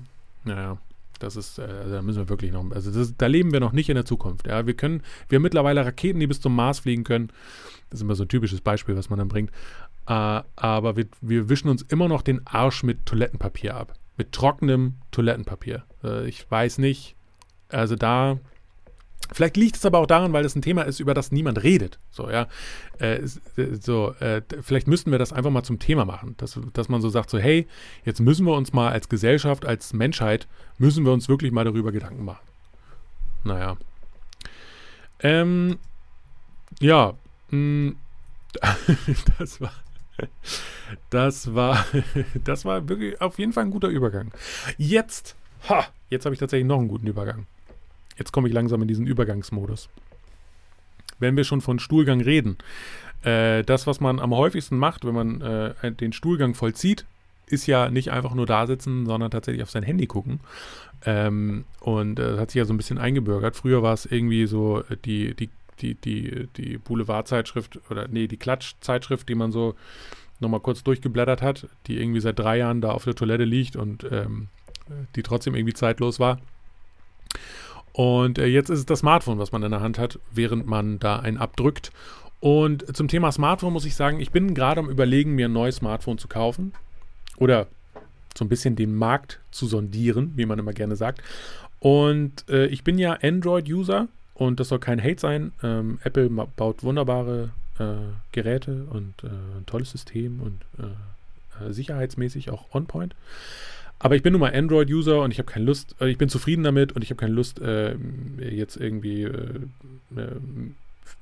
naja, 0.44 0.78
das 1.18 1.36
ist, 1.36 1.58
äh, 1.58 1.62
also 1.62 1.94
da 1.94 2.02
müssen 2.02 2.18
wir 2.18 2.28
wirklich 2.28 2.52
noch, 2.52 2.70
also 2.70 2.90
das, 2.90 3.14
da 3.16 3.26
leben 3.26 3.52
wir 3.52 3.60
noch 3.60 3.72
nicht 3.72 3.88
in 3.88 3.94
der 3.94 4.04
Zukunft. 4.04 4.46
Ja, 4.46 4.66
wir 4.66 4.74
können, 4.74 5.02
wir 5.28 5.36
haben 5.36 5.42
mittlerweile 5.42 5.84
Raketen, 5.84 6.20
die 6.20 6.26
bis 6.26 6.40
zum 6.40 6.54
Mars 6.54 6.80
fliegen 6.80 7.04
können. 7.04 7.28
Das 7.90 7.98
ist 7.98 8.02
immer 8.02 8.14
so 8.14 8.24
ein 8.24 8.28
typisches 8.28 8.60
Beispiel, 8.60 8.96
was 8.96 9.10
man 9.10 9.18
dann 9.18 9.28
bringt. 9.28 9.50
Uh, 10.08 10.44
aber 10.56 10.96
wir, 10.96 11.06
wir, 11.22 11.48
wischen 11.48 11.70
uns 11.70 11.80
immer 11.80 12.08
noch 12.08 12.20
den 12.20 12.46
Arsch 12.46 12.82
mit 12.82 13.06
Toilettenpapier 13.06 13.74
ab. 13.74 13.94
Mit 14.18 14.32
trockenem 14.32 14.96
Toilettenpapier. 15.12 15.84
Uh, 16.02 16.20
ich 16.22 16.50
weiß 16.50 16.76
nicht. 16.76 17.16
Also 17.68 17.96
da 17.96 18.38
Vielleicht 19.32 19.56
liegt 19.56 19.76
es 19.76 19.86
aber 19.86 19.98
auch 19.98 20.06
daran, 20.06 20.32
weil 20.32 20.42
das 20.42 20.54
ein 20.54 20.62
Thema 20.62 20.82
ist, 20.82 21.00
über 21.00 21.14
das 21.14 21.32
niemand 21.32 21.62
redet. 21.62 21.98
So, 22.10 22.30
ja. 22.30 22.46
Äh, 22.98 23.20
so, 23.80 24.12
äh, 24.20 24.42
vielleicht 24.62 24.86
müssten 24.86 25.10
wir 25.10 25.18
das 25.18 25.32
einfach 25.32 25.50
mal 25.50 25.62
zum 25.62 25.78
Thema 25.78 26.04
machen. 26.04 26.34
Dass, 26.36 26.58
dass 26.72 26.88
man 26.88 27.00
so 27.00 27.08
sagt, 27.08 27.30
so, 27.30 27.38
hey, 27.38 27.66
jetzt 28.04 28.20
müssen 28.20 28.46
wir 28.46 28.54
uns 28.54 28.72
mal 28.72 28.90
als 28.90 29.08
Gesellschaft, 29.08 29.64
als 29.64 29.92
Menschheit, 29.92 30.46
müssen 30.78 31.04
wir 31.04 31.12
uns 31.12 31.28
wirklich 31.28 31.52
mal 31.52 31.64
darüber 31.64 31.92
Gedanken 31.92 32.24
machen. 32.24 32.44
Naja. 33.44 33.76
Ähm, 35.20 35.78
ja. 36.80 37.14
Mh, 37.50 37.92
hm, 37.92 37.96
das 39.38 39.60
war. 39.60 39.72
Das 41.10 41.54
war, 41.54 41.84
das 42.44 42.64
war 42.64 42.88
wirklich 42.88 43.20
auf 43.20 43.38
jeden 43.38 43.52
Fall 43.52 43.64
ein 43.64 43.70
guter 43.70 43.88
Übergang. 43.88 44.32
Jetzt, 44.78 45.34
ha, 45.68 45.86
jetzt 46.08 46.24
habe 46.24 46.34
ich 46.34 46.38
tatsächlich 46.38 46.68
noch 46.68 46.78
einen 46.78 46.88
guten 46.88 47.06
Übergang. 47.06 47.46
Jetzt 48.16 48.32
komme 48.32 48.48
ich 48.48 48.54
langsam 48.54 48.82
in 48.82 48.88
diesen 48.88 49.06
Übergangsmodus. 49.06 49.88
Wenn 51.18 51.36
wir 51.36 51.44
schon 51.44 51.60
von 51.60 51.78
Stuhlgang 51.78 52.20
reden, 52.20 52.56
äh, 53.22 53.62
das, 53.62 53.86
was 53.86 54.00
man 54.00 54.20
am 54.20 54.34
häufigsten 54.34 54.76
macht, 54.76 55.04
wenn 55.04 55.14
man 55.14 55.40
äh, 55.40 55.92
den 55.92 56.12
Stuhlgang 56.12 56.54
vollzieht, 56.54 57.06
ist 57.46 57.66
ja 57.66 57.90
nicht 57.90 58.10
einfach 58.10 58.34
nur 58.34 58.46
da 58.46 58.66
sitzen, 58.66 59.06
sondern 59.06 59.30
tatsächlich 59.30 59.62
auf 59.62 59.70
sein 59.70 59.82
Handy 59.82 60.06
gucken. 60.06 60.40
Ähm, 61.04 61.64
und 61.80 62.18
äh, 62.18 62.30
das 62.32 62.40
hat 62.40 62.50
sich 62.50 62.58
ja 62.58 62.64
so 62.64 62.72
ein 62.72 62.76
bisschen 62.76 62.98
eingebürgert. 62.98 63.56
Früher 63.56 63.82
war 63.82 63.94
es 63.94 64.06
irgendwie 64.06 64.46
so 64.46 64.80
äh, 64.88 64.96
die, 65.04 65.34
die, 65.34 65.50
die, 65.80 65.94
die, 65.94 66.48
die 66.56 66.78
Boulevardzeitschrift 66.78 67.80
oder 67.90 68.08
nee, 68.08 68.26
die 68.26 68.36
Klatschzeitschrift, 68.36 69.28
die 69.28 69.34
man 69.34 69.52
so 69.52 69.74
nochmal 70.40 70.60
kurz 70.60 70.82
durchgeblättert 70.82 71.42
hat, 71.42 71.68
die 71.86 72.00
irgendwie 72.00 72.20
seit 72.20 72.38
drei 72.38 72.58
Jahren 72.58 72.80
da 72.80 72.90
auf 72.90 73.04
der 73.04 73.14
Toilette 73.14 73.44
liegt 73.44 73.76
und 73.76 74.06
ähm, 74.10 74.48
die 75.16 75.22
trotzdem 75.22 75.54
irgendwie 75.54 75.74
zeitlos 75.74 76.20
war. 76.20 76.40
Und 77.94 78.38
äh, 78.38 78.46
jetzt 78.46 78.70
ist 78.70 78.80
es 78.80 78.86
das 78.86 78.98
Smartphone, 78.98 79.38
was 79.38 79.52
man 79.52 79.62
in 79.62 79.70
der 79.70 79.80
Hand 79.80 79.98
hat, 79.98 80.18
während 80.32 80.66
man 80.66 80.98
da 80.98 81.20
einen 81.20 81.38
abdrückt. 81.38 81.92
Und 82.40 82.94
zum 82.94 83.08
Thema 83.08 83.32
Smartphone 83.32 83.72
muss 83.72 83.86
ich 83.86 83.94
sagen, 83.94 84.20
ich 84.20 84.32
bin 84.32 84.52
gerade 84.52 84.80
am 84.80 84.90
Überlegen, 84.90 85.34
mir 85.34 85.48
ein 85.48 85.52
neues 85.52 85.76
Smartphone 85.76 86.18
zu 86.18 86.28
kaufen. 86.28 86.72
Oder 87.36 87.68
so 88.36 88.44
ein 88.44 88.48
bisschen 88.48 88.74
den 88.74 88.96
Markt 88.96 89.38
zu 89.52 89.66
sondieren, 89.66 90.32
wie 90.34 90.44
man 90.44 90.58
immer 90.58 90.72
gerne 90.72 90.96
sagt. 90.96 91.22
Und 91.78 92.48
äh, 92.48 92.66
ich 92.66 92.82
bin 92.82 92.98
ja 92.98 93.12
Android-User 93.22 94.08
und 94.34 94.58
das 94.58 94.68
soll 94.68 94.80
kein 94.80 95.02
Hate 95.02 95.20
sein. 95.20 95.52
Ähm, 95.62 96.00
Apple 96.02 96.28
baut 96.28 96.82
wunderbare 96.82 97.50
äh, 97.78 97.94
Geräte 98.32 98.86
und 98.90 99.14
äh, 99.22 99.28
ein 99.28 99.66
tolles 99.66 99.92
System 99.92 100.40
und 100.40 100.60
äh, 100.78 101.64
äh, 101.64 101.72
sicherheitsmäßig 101.72 102.50
auch 102.50 102.74
on-point. 102.74 103.14
Aber 103.98 104.16
ich 104.16 104.22
bin 104.22 104.32
nun 104.32 104.40
mal 104.40 104.54
Android-User 104.54 105.22
und 105.22 105.30
ich 105.30 105.38
habe 105.38 105.50
keine 105.50 105.64
Lust, 105.64 105.96
äh, 106.00 106.08
ich 106.08 106.18
bin 106.18 106.28
zufrieden 106.28 106.62
damit 106.62 106.92
und 106.92 107.02
ich 107.02 107.10
habe 107.10 107.18
keine 107.18 107.34
Lust, 107.34 107.60
äh, 107.60 107.96
jetzt 108.38 108.76
irgendwie 108.76 109.22
äh, 109.22 109.60
äh, 110.16 110.36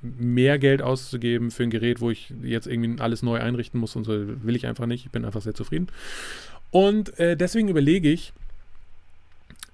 mehr 0.01 0.59
Geld 0.59 0.83
auszugeben 0.83 1.51
für 1.51 1.63
ein 1.63 1.71
Gerät, 1.71 2.01
wo 2.01 2.11
ich 2.11 2.33
jetzt 2.43 2.67
irgendwie 2.67 3.01
alles 3.01 3.23
neu 3.23 3.39
einrichten 3.41 3.79
muss 3.79 3.95
und 3.95 4.05
so. 4.05 4.13
Will 4.13 4.57
ich 4.57 4.67
einfach 4.67 4.87
nicht. 4.87 5.07
Ich 5.07 5.13
bin 5.13 5.25
einfach 5.25 5.43
sehr 5.43 5.55
zufrieden. 5.55 5.89
Und 6.71 7.19
äh, 7.19 7.37
deswegen 7.37 7.69
überlege 7.69 8.11
ich, 8.11 8.33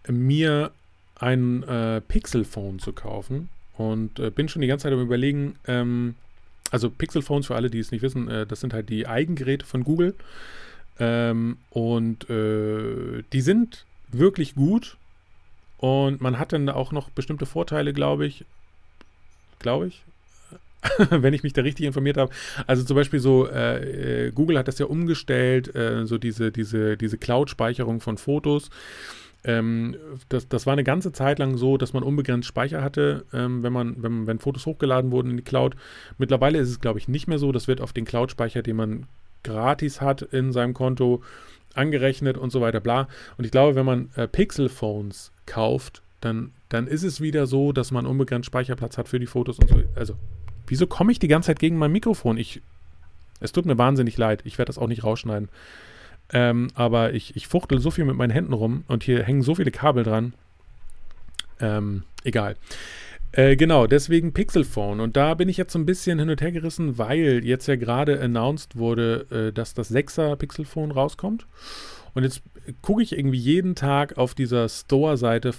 mir 0.09 0.73
ein 1.17 1.63
äh, 1.65 2.01
Pixel-Phone 2.01 2.79
zu 2.79 2.93
kaufen 2.93 3.49
und 3.77 4.15
bin 4.35 4.49
schon 4.49 4.63
die 4.63 4.69
ganze 4.69 4.85
Zeit 4.85 4.93
am 4.93 5.01
Überlegen, 5.01 5.57
ähm, 5.67 6.15
also 6.71 6.91
Pixel-Phones 6.91 7.47
für 7.47 7.55
alle, 7.55 7.71
die 7.71 7.79
es 7.79 7.93
nicht 7.93 8.03
wissen, 8.03 8.27
das 8.27 8.61
sind 8.61 8.75
halt 8.75 8.89
die 8.89 9.07
Eigengeräte 9.07 9.65
von 9.65 9.85
Google. 9.85 10.15
Ähm, 10.99 11.59
und 11.71 12.29
äh, 12.29 13.23
die 13.33 13.41
sind 13.41 13.85
wirklich 14.09 14.55
gut. 14.55 14.97
Und 15.79 16.21
man 16.21 16.39
hat 16.39 16.53
dann 16.53 16.69
auch 16.69 16.93
noch 16.93 17.11
bestimmte 17.11 17.47
Vorteile, 17.47 17.93
glaube 17.93 18.27
ich. 18.27 18.45
Glaube 19.61 19.89
ich. 19.89 20.03
wenn 21.11 21.35
ich 21.35 21.43
mich 21.43 21.53
da 21.53 21.63
richtig 21.63 21.87
informiert 21.87 22.17
habe. 22.17 22.33
Also 22.67 22.85
zum 22.85 22.97
Beispiel 22.97 23.21
so, 23.21 23.49
äh, 23.49 24.27
äh, 24.27 24.31
Google 24.33 24.59
hat 24.59 24.69
das 24.69 24.79
ja 24.79 24.87
umgestellt, 24.87 25.75
äh, 25.75 26.07
so 26.07 26.19
diese, 26.19 26.53
diese, 26.53 26.97
diese 26.97 27.19
Cloud-Speicherung 27.19 28.01
von 28.01 28.17
Fotos. 28.17 28.71
Ähm, 29.45 29.97
das, 30.29 30.49
das 30.49 30.67
war 30.67 30.73
eine 30.73 30.85
ganze 30.85 31.13
Zeit 31.13 31.39
lang 31.39 31.57
so, 31.57 31.77
dass 31.79 31.93
man 31.93 32.03
unbegrenzt 32.03 32.49
Speicher 32.49 32.83
hatte, 32.83 33.25
ähm, 33.33 33.63
wenn 33.63 33.73
man, 33.73 34.03
wenn, 34.03 34.27
wenn 34.27 34.39
Fotos 34.39 34.67
hochgeladen 34.67 35.11
wurden 35.11 35.31
in 35.31 35.37
die 35.37 35.43
Cloud. 35.43 35.75
Mittlerweile 36.17 36.59
ist 36.59 36.71
es, 36.71 36.81
glaube 36.81 36.99
ich, 36.99 37.09
nicht 37.09 37.29
mehr 37.29 37.39
so. 37.39 37.53
Das 37.53 37.69
wird 37.69 37.81
auf 37.81 37.93
den 37.93 38.05
Cloud-Speicher, 38.05 38.63
den 38.63 38.77
man 38.77 39.07
gratis 39.43 40.01
hat 40.01 40.23
in 40.23 40.53
seinem 40.53 40.75
Konto, 40.75 41.23
angerechnet 41.75 42.37
und 42.37 42.51
so 42.51 42.61
weiter, 42.61 42.81
bla. 42.81 43.09
Und 43.37 43.45
ich 43.45 43.51
glaube, 43.51 43.75
wenn 43.75 43.87
man 43.87 44.11
äh, 44.17 44.27
Pixel-Phones 44.27 45.33
kauft, 45.47 46.03
dann, 46.21 46.53
dann 46.69 46.87
ist 46.87 47.05
es 47.05 47.21
wieder 47.21 47.47
so, 47.47 47.73
dass 47.73 47.91
man 47.91 48.07
unbegrenzt 48.07 48.47
Speicherplatz 48.47 48.99
hat 48.99 49.09
für 49.09 49.21
die 49.21 49.27
Fotos 49.27 49.59
und 49.59 49.69
so. 49.69 49.83
Also, 49.95 50.15
wieso 50.67 50.87
komme 50.87 51.13
ich 51.13 51.19
die 51.19 51.29
ganze 51.29 51.49
Zeit 51.49 51.61
gegen 51.61 51.79
mein 51.79 51.93
Mikrofon? 51.93 52.37
Ich, 52.37 52.61
es 53.41 53.53
tut 53.53 53.67
mir 53.67 53.79
wahnsinnig 53.79 54.17
leid. 54.17 54.43
Ich 54.45 54.59
werde 54.59 54.69
das 54.69 54.79
auch 54.79 54.89
nicht 54.89 55.05
rausschneiden. 55.05 55.49
Ähm, 56.31 56.69
aber 56.75 57.15
ich, 57.15 57.37
ich 57.37 57.47
fuchtel 57.47 57.79
so 57.79 57.91
viel 57.91 58.05
mit 58.05 58.17
meinen 58.17 58.31
Händen 58.31 58.53
rum 58.53 58.85
und 58.89 59.05
hier 59.05 59.23
hängen 59.23 59.43
so 59.43 59.55
viele 59.55 59.71
Kabel 59.71 60.05
dran. 60.05 60.35
Ähm, 61.61 62.03
egal. 62.25 62.57
Äh, 63.39 63.55
genau, 63.55 63.87
deswegen 63.87 64.33
Pixel 64.33 64.65
Phone. 64.65 64.99
Und 64.99 65.17
da 65.17 65.35
bin 65.35 65.49
ich 65.49 65.59
jetzt 65.59 65.73
so 65.73 65.79
ein 65.79 65.87
bisschen 65.87 66.19
hin 66.19 66.29
und 66.29 66.41
her 66.41 66.51
gerissen, 66.51 66.99
weil 66.99 67.43
jetzt 67.45 67.69
ja 67.69 67.77
gerade 67.77 68.21
announced 68.21 68.75
wurde, 68.75 69.27
äh, 69.31 69.53
dass 69.53 69.75
das 69.75 69.95
6er 69.95 70.35
Pixel 70.35 70.65
Phone 70.65 70.91
rauskommt. 70.91 71.47
Und 72.15 72.25
jetzt 72.25 72.43
gucke 72.83 73.01
ich 73.01 73.17
irgendwie 73.17 73.39
jeden 73.39 73.77
Tag 73.77 74.19
auf 74.19 74.35
dieser 74.35 74.69
Store-Seite 74.69 75.55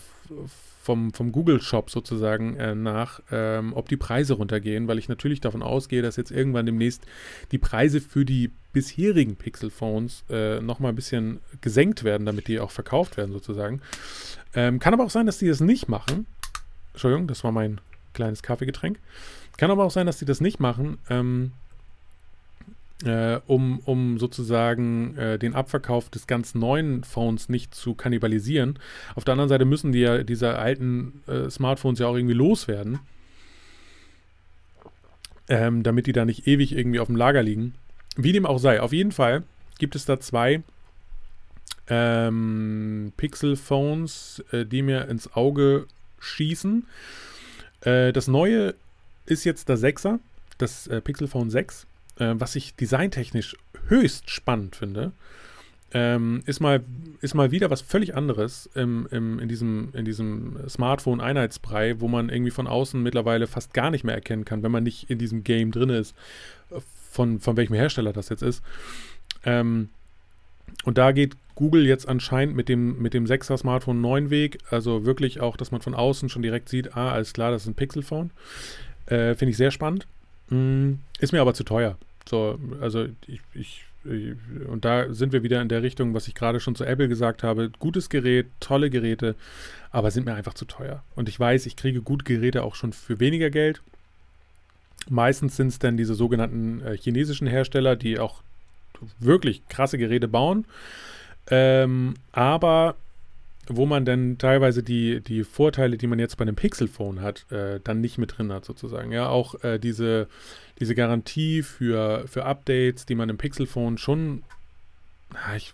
vom, 0.83 1.13
vom 1.13 1.31
Google 1.31 1.61
Shop 1.61 1.89
sozusagen 1.89 2.57
äh, 2.57 2.75
nach, 2.75 3.21
ähm, 3.31 3.71
ob 3.73 3.87
die 3.87 3.95
Preise 3.95 4.33
runtergehen, 4.33 4.89
weil 4.89 4.99
ich 4.99 5.07
natürlich 5.07 5.39
davon 5.39 5.63
ausgehe, 5.63 6.01
dass 6.01 6.17
jetzt 6.17 6.31
irgendwann 6.31 6.65
demnächst 6.65 7.05
die 7.53 7.59
Preise 7.59 8.01
für 8.01 8.25
die 8.25 8.51
bisherigen 8.73 9.37
Pixel 9.37 9.69
Phones 9.69 10.25
äh, 10.29 10.59
nochmal 10.59 10.91
ein 10.91 10.97
bisschen 10.97 11.39
gesenkt 11.61 12.03
werden, 12.03 12.25
damit 12.25 12.49
die 12.49 12.59
auch 12.59 12.71
verkauft 12.71 13.15
werden 13.15 13.31
sozusagen. 13.31 13.79
Ähm, 14.53 14.79
kann 14.79 14.93
aber 14.93 15.05
auch 15.05 15.09
sein, 15.09 15.27
dass 15.27 15.37
die 15.37 15.47
das 15.47 15.61
nicht 15.61 15.87
machen. 15.87 16.25
Entschuldigung, 16.99 17.27
das 17.27 17.45
war 17.45 17.53
mein 17.53 17.79
kleines 18.11 18.43
Kaffeegetränk. 18.43 18.99
Kann 19.55 19.71
aber 19.71 19.85
auch 19.85 19.91
sein, 19.91 20.05
dass 20.05 20.17
die 20.17 20.25
das 20.25 20.41
nicht 20.41 20.59
machen. 20.59 20.97
Ähm, 21.09 21.53
äh, 23.05 23.39
um, 23.47 23.79
um 23.85 24.19
sozusagen 24.19 25.15
äh, 25.15 25.39
den 25.39 25.55
Abverkauf 25.55 26.09
des 26.09 26.27
ganz 26.27 26.55
neuen 26.55 27.05
Phones 27.05 27.47
nicht 27.47 27.73
zu 27.73 27.93
kannibalisieren. 27.93 28.77
Auf 29.15 29.23
der 29.23 29.31
anderen 29.31 29.47
Seite 29.47 29.63
müssen 29.63 29.93
die 29.93 29.99
ja 29.99 30.23
diese 30.23 30.59
alten 30.59 31.23
äh, 31.25 31.49
Smartphones 31.49 31.99
ja 31.99 32.07
auch 32.07 32.17
irgendwie 32.17 32.33
loswerden, 32.33 32.99
ähm, 35.47 35.83
damit 35.83 36.05
die 36.05 36.11
da 36.11 36.25
nicht 36.25 36.47
ewig 36.47 36.75
irgendwie 36.75 36.99
auf 36.99 37.07
dem 37.07 37.15
Lager 37.15 37.41
liegen. 37.41 37.75
Wie 38.17 38.33
dem 38.33 38.45
auch 38.45 38.59
sei, 38.59 38.81
auf 38.81 38.91
jeden 38.91 39.13
Fall 39.13 39.43
gibt 39.77 39.95
es 39.95 40.03
da 40.03 40.19
zwei 40.19 40.63
ähm, 41.87 43.13
Pixel-Phones, 43.15 44.43
äh, 44.51 44.65
die 44.65 44.81
mir 44.81 45.07
ins 45.07 45.33
Auge 45.33 45.87
schießen. 46.19 46.85
Äh, 47.81 48.13
das 48.13 48.27
neue 48.27 48.75
ist 49.25 49.43
jetzt 49.43 49.69
der 49.69 49.77
6er, 49.77 50.19
das 50.57 50.87
äh, 50.87 51.01
Pixel 51.01 51.27
Phone 51.27 51.49
6 51.49 51.87
äh, 52.19 52.35
was 52.37 52.55
ich 52.55 52.75
designtechnisch 52.75 53.55
höchst 53.87 54.29
spannend 54.29 54.75
finde, 54.75 55.11
ähm, 55.91 56.43
ist, 56.45 56.59
mal, 56.59 56.83
ist 57.21 57.33
mal 57.33 57.49
wieder 57.49 57.71
was 57.71 57.81
völlig 57.81 58.15
anderes 58.15 58.69
im, 58.75 59.07
im, 59.09 59.39
in 59.39 59.49
diesem, 59.49 59.89
in 59.93 60.05
diesem 60.05 60.57
Smartphone-Einheitsbrei, 60.69 61.99
wo 61.99 62.07
man 62.07 62.29
irgendwie 62.29 62.51
von 62.51 62.67
außen 62.67 63.01
mittlerweile 63.01 63.47
fast 63.47 63.73
gar 63.73 63.89
nicht 63.89 64.03
mehr 64.03 64.13
erkennen 64.13 64.45
kann, 64.45 64.61
wenn 64.61 64.71
man 64.71 64.83
nicht 64.83 65.09
in 65.09 65.17
diesem 65.17 65.43
Game 65.43 65.71
drin 65.71 65.89
ist, 65.89 66.15
von, 67.09 67.39
von 67.39 67.57
welchem 67.57 67.73
Hersteller 67.73 68.13
das 68.13 68.29
jetzt 68.29 68.43
ist. 68.43 68.61
Ähm, 69.43 69.89
und 70.83 70.99
da 70.99 71.11
geht 71.11 71.35
Google 71.59 71.85
jetzt 71.85 72.07
anscheinend 72.07 72.55
mit 72.55 72.69
dem, 72.69 73.01
mit 73.01 73.13
dem 73.13 73.25
6er 73.25 73.57
Smartphone 73.57 73.99
neuen 73.99 74.29
Weg. 74.29 74.59
Also 74.71 75.05
wirklich 75.05 75.41
auch, 75.41 75.57
dass 75.57 75.71
man 75.71 75.81
von 75.81 75.93
außen 75.93 76.29
schon 76.29 76.41
direkt 76.41 76.69
sieht, 76.69 76.95
ah, 76.95 77.11
alles 77.11 77.33
klar, 77.33 77.51
das 77.51 77.63
ist 77.63 77.67
ein 77.67 77.75
Pixel-Phone. 77.75 78.31
Äh, 79.07 79.35
Finde 79.35 79.51
ich 79.51 79.57
sehr 79.57 79.71
spannend. 79.71 80.07
Mm, 80.47 80.93
ist 81.19 81.33
mir 81.33 81.41
aber 81.41 81.53
zu 81.53 81.65
teuer. 81.65 81.97
So, 82.29 82.57
also 82.79 83.07
ich, 83.27 83.41
ich, 83.53 83.83
und 84.69 84.85
da 84.85 85.13
sind 85.13 85.33
wir 85.33 85.43
wieder 85.43 85.61
in 85.61 85.67
der 85.67 85.83
Richtung, 85.83 86.13
was 86.13 86.29
ich 86.29 86.33
gerade 86.33 86.61
schon 86.61 86.75
zu 86.75 86.85
Apple 86.85 87.09
gesagt 87.09 87.43
habe. 87.43 87.69
Gutes 87.77 88.07
Gerät, 88.07 88.47
tolle 88.61 88.89
Geräte, 88.89 89.35
aber 89.91 90.11
sind 90.11 90.25
mir 90.25 90.35
einfach 90.35 90.53
zu 90.53 90.63
teuer. 90.63 91.03
Und 91.17 91.27
ich 91.27 91.37
weiß, 91.37 91.65
ich 91.65 91.75
kriege 91.75 92.01
gute 92.01 92.23
Geräte 92.23 92.63
auch 92.63 92.75
schon 92.75 92.93
für 92.93 93.19
weniger 93.19 93.49
Geld. 93.49 93.81
Meistens 95.09 95.57
sind 95.57 95.67
es 95.67 95.79
dann 95.79 95.97
diese 95.97 96.15
sogenannten 96.15 96.79
äh, 96.85 96.95
chinesischen 96.95 97.47
Hersteller, 97.47 97.97
die 97.97 98.17
auch 98.17 98.43
wirklich 99.19 99.67
krasse 99.67 99.97
Geräte 99.97 100.29
bauen. 100.29 100.63
Ähm, 101.49 102.15
aber 102.31 102.95
wo 103.69 103.85
man 103.85 104.03
dann 104.03 104.37
teilweise 104.39 104.81
die, 104.81 105.21
die 105.21 105.43
Vorteile, 105.43 105.97
die 105.97 106.07
man 106.07 106.19
jetzt 106.19 106.37
bei 106.37 106.41
einem 106.41 106.55
Pixel-Phone 106.55 107.21
hat, 107.21 107.49
äh, 107.51 107.79
dann 107.83 108.01
nicht 108.01 108.17
mit 108.17 108.37
drin 108.37 108.51
hat, 108.51 108.65
sozusagen. 108.65 109.11
Ja, 109.11 109.29
auch 109.29 109.63
äh, 109.63 109.77
diese, 109.77 110.27
diese 110.79 110.95
Garantie 110.95 111.61
für, 111.61 112.27
für 112.27 112.45
Updates, 112.45 113.05
die 113.05 113.15
man 113.15 113.29
im 113.29 113.37
Pixel-Phone 113.37 113.99
schon, 113.99 114.43
ich 115.55 115.73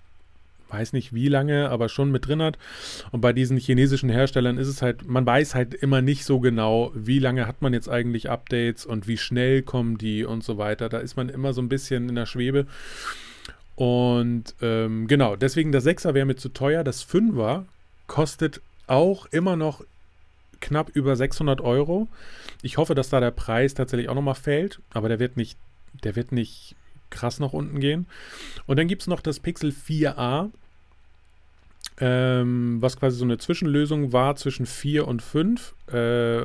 weiß 0.69 0.91
nicht 0.91 1.13
wie 1.13 1.29
lange, 1.29 1.69
aber 1.69 1.87
schon 1.87 2.11
mit 2.11 2.27
drin 2.27 2.41
hat. 2.41 2.57
Und 3.11 3.21
bei 3.21 3.31
diesen 3.31 3.57
chinesischen 3.57 4.09
Herstellern 4.09 4.57
ist 4.57 4.67
es 4.67 4.81
halt, 4.81 5.07
man 5.07 5.25
weiß 5.25 5.55
halt 5.55 5.73
immer 5.73 6.01
nicht 6.01 6.25
so 6.25 6.41
genau, 6.41 6.91
wie 6.95 7.19
lange 7.19 7.47
hat 7.47 7.61
man 7.61 7.73
jetzt 7.73 7.87
eigentlich 7.87 8.29
Updates 8.29 8.85
und 8.85 9.07
wie 9.07 9.17
schnell 9.17 9.61
kommen 9.61 9.97
die 9.97 10.25
und 10.25 10.43
so 10.43 10.57
weiter. 10.57 10.89
Da 10.89 10.97
ist 10.97 11.15
man 11.15 11.29
immer 11.29 11.53
so 11.53 11.61
ein 11.61 11.69
bisschen 11.69 12.09
in 12.09 12.15
der 12.15 12.25
Schwebe. 12.25 12.65
Und 13.75 14.55
ähm, 14.61 15.07
genau, 15.07 15.35
deswegen 15.35 15.71
der 15.71 15.81
6er 15.81 16.13
wäre 16.13 16.25
mir 16.25 16.37
zu 16.37 16.49
teuer. 16.49 16.83
Das 16.83 17.05
5er 17.07 17.65
kostet 18.07 18.61
auch 18.87 19.25
immer 19.27 19.55
noch 19.55 19.83
knapp 20.61 20.89
über 20.93 21.15
600 21.15 21.61
Euro. 21.61 22.07
Ich 22.61 22.77
hoffe, 22.77 22.95
dass 22.95 23.09
da 23.09 23.19
der 23.19 23.31
Preis 23.31 23.73
tatsächlich 23.73 24.09
auch 24.09 24.15
nochmal 24.15 24.35
fällt, 24.35 24.79
aber 24.91 25.09
der 25.09 25.19
wird 25.19 25.37
nicht, 25.37 25.57
der 26.03 26.15
wird 26.15 26.31
nicht 26.31 26.75
krass 27.09 27.39
nach 27.39 27.53
unten 27.53 27.79
gehen. 27.79 28.07
Und 28.65 28.77
dann 28.77 28.87
gibt 28.87 29.01
es 29.01 29.07
noch 29.07 29.21
das 29.21 29.39
Pixel 29.39 29.71
4a, 29.71 30.49
ähm, 31.99 32.77
was 32.81 32.97
quasi 32.97 33.17
so 33.17 33.25
eine 33.25 33.37
Zwischenlösung 33.37 34.13
war 34.13 34.35
zwischen 34.35 34.65
4 34.65 35.07
und 35.07 35.21
5, 35.21 35.75
äh, 35.87 35.93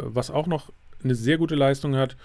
was 0.03 0.31
auch 0.31 0.47
noch 0.47 0.73
eine 1.03 1.15
sehr 1.15 1.39
gute 1.39 1.55
Leistung 1.55 1.97
hat 1.97 2.17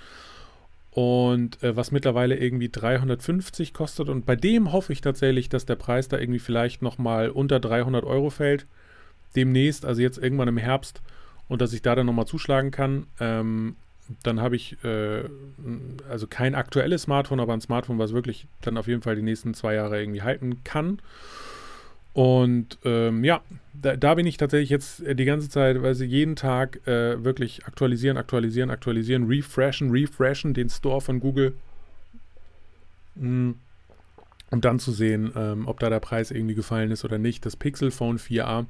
und 0.96 1.62
äh, 1.62 1.76
was 1.76 1.91
mittlerweile 1.91 2.38
irgendwie 2.38 2.70
350 2.70 3.74
kostet. 3.74 4.08
Und 4.08 4.26
bei 4.26 4.38
dem 4.38 4.72
hoffe 4.72 4.93
ich 4.93 5.02
tatsächlich, 5.02 5.50
dass 5.50 5.66
der 5.66 5.76
Preis 5.76 6.08
da 6.08 6.18
irgendwie 6.18 6.39
vielleicht 6.39 6.82
nochmal 6.82 7.30
unter 7.30 7.60
300 7.60 8.06
Euro 8.06 8.30
fällt 8.30 8.66
demnächst, 9.36 9.86
also 9.86 10.02
jetzt 10.02 10.18
irgendwann 10.18 10.48
im 10.48 10.56
Herbst, 10.56 11.02
und 11.50 11.62
dass 11.62 11.74
ich 11.74 11.82
da 11.82 11.96
dann 11.96 12.06
nochmal 12.06 12.28
zuschlagen 12.28 12.72
kann. 12.72 13.08
Ähm, 13.20 13.76
dann 14.24 14.39
habe 14.39 14.56
ich 14.56 14.82
äh, 14.86 15.26
also 16.10 16.28
kein 16.28 16.56
aktuelles 16.56 17.02
Smartphone, 17.02 17.41
aber 17.41 17.52
ein 17.52 17.62
Smartphone, 17.62 18.00
was 18.00 18.14
wirklich 18.14 18.48
dann 18.62 18.78
auf 18.78 18.88
jeden 18.88 19.02
Fall 19.02 19.18
die 19.18 19.22
nächsten 19.22 19.54
zwei 19.54 19.74
Jahre 19.74 20.00
irgendwie 20.00 20.22
halten 20.22 20.64
kann. 20.64 21.00
Und 22.16 22.80
ähm, 22.86 23.26
ja, 23.26 23.41
da, 23.74 23.97
da, 23.97 24.16
bin 24.16 24.26
ich 24.26 24.38
tatsächlich 24.38 24.70
jetzt 24.70 25.03
die 25.05 25.26
ganze 25.26 25.49
Zeit, 25.49 25.82
weil 25.82 25.95
sie 25.95 26.05
jeden 26.05 26.38
Tag 26.38 26.80
äh, 26.88 27.22
wirklich 27.22 27.66
aktualisieren, 27.66 28.16
aktualisieren, 28.16 28.70
aktualisieren, 28.70 29.28
refreshen, 29.28 29.91
refreshen 29.91 30.53
den 30.53 30.70
Store 30.70 31.01
von 31.01 31.20
Google. 31.20 31.55
Mm, 33.16 33.51
um 34.49 34.61
dann 34.61 34.80
zu 34.80 34.93
sehen, 34.93 35.34
ähm, 35.36 35.68
ob 35.68 35.82
da 35.82 35.89
der 35.89 35.99
Preis 35.99 36.32
irgendwie 36.32 36.55
gefallen 36.55 36.89
ist 36.89 37.03
oder 37.03 37.18
nicht. 37.18 37.45
Das 37.45 37.57
Pixel 37.57 37.91
Phone 37.91 38.18
4a 38.18 38.66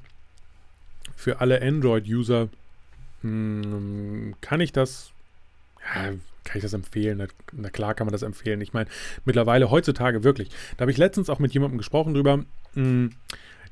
für 1.16 1.40
alle 1.40 1.62
Android-User 1.62 2.50
hm, 3.22 4.34
kann 4.42 4.60
ich 4.60 4.72
das, 4.72 5.12
ja, 5.94 6.14
kann 6.44 6.58
ich 6.58 6.62
das 6.62 6.74
empfehlen? 6.74 7.18
Na, 7.18 7.28
na, 7.54 7.70
klar 7.70 7.94
kann 7.94 8.06
man 8.06 8.12
das 8.12 8.22
empfehlen. 8.22 8.62
Ich 8.62 8.74
meine, 8.74 8.90
mittlerweile 9.26 9.72
heutzutage 9.72 10.24
wirklich. 10.24 10.50
Da 10.78 10.82
habe 10.82 10.92
ich 10.92 10.98
letztens 10.98 11.30
auch 11.30 11.40
mit 11.40 11.54
jemandem 11.54 11.78
gesprochen 11.78 12.14
drüber, 12.14 12.46
hm, 12.74 13.12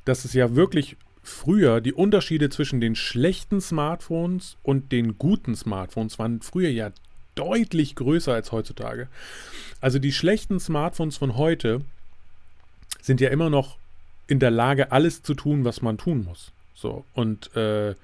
dass 0.04 0.24
es 0.24 0.34
ja 0.34 0.54
wirklich 0.54 0.96
früher 1.22 1.80
die 1.80 1.94
Unterschiede 1.94 2.50
zwischen 2.50 2.80
den 2.80 2.96
schlechten 2.96 3.60
Smartphones 3.60 4.56
und 4.62 4.92
den 4.92 5.16
guten 5.18 5.54
Smartphones 5.56 6.18
waren 6.18 6.42
früher 6.42 6.68
ja 6.68 6.90
deutlich 7.34 7.94
größer 7.96 8.32
als 8.32 8.52
heutzutage. 8.52 9.08
Also 9.80 9.98
die 9.98 10.12
schlechten 10.12 10.60
Smartphones 10.60 11.16
von 11.16 11.36
heute 11.36 11.80
sind 13.00 13.20
ja 13.20 13.30
immer 13.30 13.50
noch 13.50 13.78
in 14.26 14.38
der 14.38 14.50
Lage, 14.50 14.92
alles 14.92 15.22
zu 15.22 15.34
tun, 15.34 15.64
was 15.64 15.82
man 15.82 15.98
tun 15.98 16.24
muss. 16.24 16.52
So, 16.74 17.04
und 17.14 17.54
äh, 17.56 17.94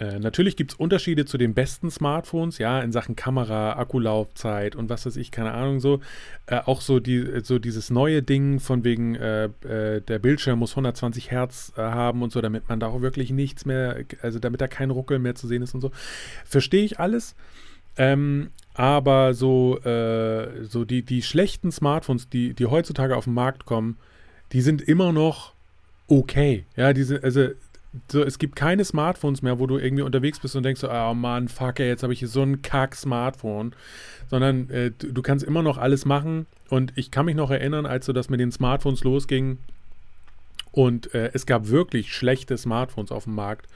äh, 0.00 0.20
natürlich 0.20 0.54
gibt 0.54 0.72
es 0.72 0.78
Unterschiede 0.78 1.24
zu 1.24 1.38
den 1.38 1.54
besten 1.54 1.90
Smartphones, 1.90 2.58
ja, 2.58 2.80
in 2.80 2.92
Sachen 2.92 3.16
Kamera, 3.16 3.72
Akkulaufzeit 3.72 4.76
und 4.76 4.88
was 4.88 5.04
weiß 5.04 5.16
ich, 5.16 5.32
keine 5.32 5.52
Ahnung 5.52 5.80
so. 5.80 6.00
Äh, 6.46 6.60
auch 6.66 6.82
so, 6.82 7.00
die, 7.00 7.40
so 7.42 7.58
dieses 7.58 7.90
neue 7.90 8.22
Ding 8.22 8.60
von 8.60 8.84
wegen, 8.84 9.16
äh, 9.16 9.46
äh 9.46 10.00
der 10.00 10.20
Bildschirm 10.20 10.60
muss 10.60 10.72
120 10.72 11.32
Hertz 11.32 11.72
äh, 11.76 11.80
haben 11.80 12.22
und 12.22 12.30
so, 12.30 12.40
damit 12.40 12.68
man 12.68 12.78
da 12.78 12.86
auch 12.86 13.00
wirklich 13.00 13.30
nichts 13.30 13.64
mehr, 13.64 14.04
also 14.22 14.38
damit 14.38 14.60
da 14.60 14.68
kein 14.68 14.90
Ruckel 14.90 15.18
mehr 15.18 15.34
zu 15.34 15.48
sehen 15.48 15.62
ist 15.62 15.74
und 15.74 15.80
so. 15.80 15.90
Verstehe 16.44 16.84
ich 16.84 17.00
alles. 17.00 17.34
Ähm, 17.96 18.50
aber 18.74 19.34
so, 19.34 19.80
so 19.82 20.84
die, 20.84 21.02
die 21.02 21.22
schlechten 21.22 21.72
Smartphones, 21.72 22.28
die, 22.28 22.54
die 22.54 22.66
heutzutage 22.66 23.16
auf 23.16 23.24
den 23.24 23.34
Markt 23.34 23.64
kommen, 23.64 23.96
die 24.52 24.60
sind 24.60 24.80
immer 24.80 25.12
noch 25.12 25.52
okay. 26.06 26.64
Ja, 26.76 26.92
diese, 26.92 27.24
also 27.24 27.48
so, 28.10 28.22
es 28.22 28.38
gibt 28.38 28.56
keine 28.56 28.84
Smartphones 28.84 29.42
mehr, 29.42 29.58
wo 29.58 29.66
du 29.66 29.78
irgendwie 29.78 30.02
unterwegs 30.02 30.40
bist 30.40 30.56
und 30.56 30.62
denkst 30.62 30.80
so, 30.80 30.90
oh 30.90 31.14
Mann, 31.14 31.48
fuck, 31.48 31.78
jetzt 31.78 32.02
habe 32.02 32.12
ich 32.12 32.18
hier 32.18 32.28
so 32.28 32.42
ein 32.42 32.62
Kack-Smartphone. 32.62 33.74
Sondern 34.28 34.68
äh, 34.70 34.90
du, 34.90 35.12
du, 35.12 35.22
kannst 35.22 35.44
immer 35.44 35.62
noch 35.62 35.78
alles 35.78 36.04
machen. 36.04 36.46
Und 36.68 36.92
ich 36.96 37.10
kann 37.10 37.26
mich 37.26 37.36
noch 37.36 37.50
erinnern, 37.50 37.86
als 37.86 38.06
so 38.06 38.12
das 38.12 38.28
mit 38.28 38.40
den 38.40 38.52
Smartphones 38.52 39.04
losging. 39.04 39.58
Und 40.70 41.14
äh, 41.14 41.30
es 41.32 41.46
gab 41.46 41.68
wirklich 41.68 42.12
schlechte 42.12 42.56
Smartphones 42.56 43.10
auf 43.10 43.24
dem 43.24 43.34
Markt, 43.34 43.66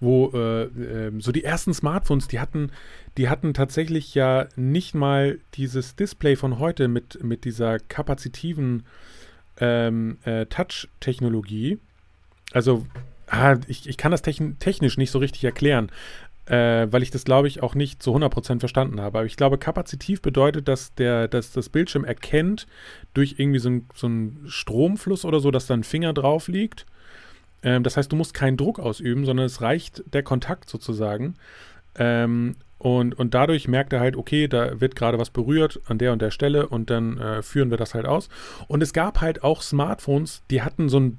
wo 0.00 0.30
äh, 0.34 0.64
ähm, 0.64 1.20
so 1.20 1.30
die 1.32 1.44
ersten 1.44 1.72
Smartphones, 1.72 2.28
die 2.28 2.40
hatten, 2.40 2.72
die 3.16 3.28
hatten 3.28 3.54
tatsächlich 3.54 4.14
ja 4.14 4.48
nicht 4.56 4.94
mal 4.94 5.38
dieses 5.54 5.94
Display 5.94 6.36
von 6.36 6.58
heute 6.58 6.88
mit, 6.88 7.22
mit 7.22 7.44
dieser 7.44 7.78
kapazitiven 7.78 8.84
ähm, 9.58 10.18
äh, 10.24 10.46
Touch-Technologie. 10.46 11.78
Also 12.52 12.86
ah, 13.32 13.56
ich, 13.66 13.88
ich 13.88 13.96
kann 13.96 14.12
das 14.12 14.22
technisch 14.22 14.98
nicht 14.98 15.10
so 15.10 15.18
richtig 15.18 15.42
erklären. 15.44 15.90
äh, 16.46 16.88
weil 16.90 17.02
ich 17.04 17.12
das, 17.12 17.24
glaube 17.24 17.46
ich, 17.46 17.62
auch 17.62 17.74
nicht 17.76 18.02
zu 18.02 18.14
100% 18.14 18.58
verstanden 18.60 19.00
habe. 19.00 19.18
Aber 19.18 19.26
ich 19.26 19.36
glaube, 19.36 19.58
kapazitiv 19.58 20.20
bedeutet, 20.22 20.66
dass, 20.66 20.92
der, 20.94 21.28
dass 21.28 21.52
das 21.52 21.68
Bildschirm 21.68 22.04
erkennt 22.04 22.66
durch 23.14 23.36
irgendwie 23.38 23.60
so, 23.60 23.70
ein, 23.70 23.88
so 23.94 24.08
einen 24.08 24.44
Stromfluss 24.48 25.24
oder 25.24 25.38
so, 25.38 25.52
dass 25.52 25.66
da 25.66 25.74
ein 25.74 25.84
Finger 25.84 26.12
drauf 26.12 26.48
liegt. 26.48 26.84
Ähm, 27.62 27.84
das 27.84 27.96
heißt, 27.96 28.10
du 28.10 28.16
musst 28.16 28.34
keinen 28.34 28.56
Druck 28.56 28.80
ausüben, 28.80 29.24
sondern 29.24 29.46
es 29.46 29.62
reicht 29.62 30.02
der 30.12 30.24
Kontakt 30.24 30.68
sozusagen. 30.68 31.36
Ähm, 31.94 32.56
und, 32.78 33.16
und 33.16 33.34
dadurch 33.34 33.68
merkt 33.68 33.92
er 33.92 34.00
halt, 34.00 34.16
okay, 34.16 34.48
da 34.48 34.80
wird 34.80 34.96
gerade 34.96 35.18
was 35.18 35.30
berührt 35.30 35.80
an 35.86 35.98
der 35.98 36.12
und 36.12 36.20
der 36.20 36.32
Stelle 36.32 36.66
und 36.66 36.90
dann 36.90 37.18
äh, 37.18 37.42
führen 37.42 37.70
wir 37.70 37.78
das 37.78 37.94
halt 37.94 38.06
aus. 38.06 38.28
Und 38.66 38.82
es 38.82 38.92
gab 38.92 39.20
halt 39.20 39.44
auch 39.44 39.62
Smartphones, 39.62 40.42
die 40.50 40.62
hatten 40.62 40.88
so 40.88 40.96
einen 40.96 41.16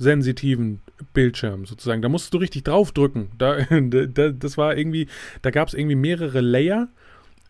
drucksensitiven 0.00 0.80
Bildschirm 1.12 1.66
sozusagen. 1.66 2.02
Da 2.02 2.08
musstest 2.08 2.34
du 2.34 2.38
richtig 2.38 2.64
draufdrücken. 2.64 3.28
Da, 3.38 3.58
da, 3.80 4.30
das 4.30 4.58
war 4.58 4.76
irgendwie, 4.76 5.06
da 5.42 5.50
gab 5.50 5.68
es 5.68 5.74
irgendwie 5.74 5.96
mehrere 5.96 6.40
Layer 6.40 6.88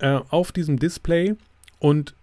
äh, 0.01 0.19
auf 0.29 0.53
diesem 0.53 0.79
Display 0.79 1.35
und 1.79 2.15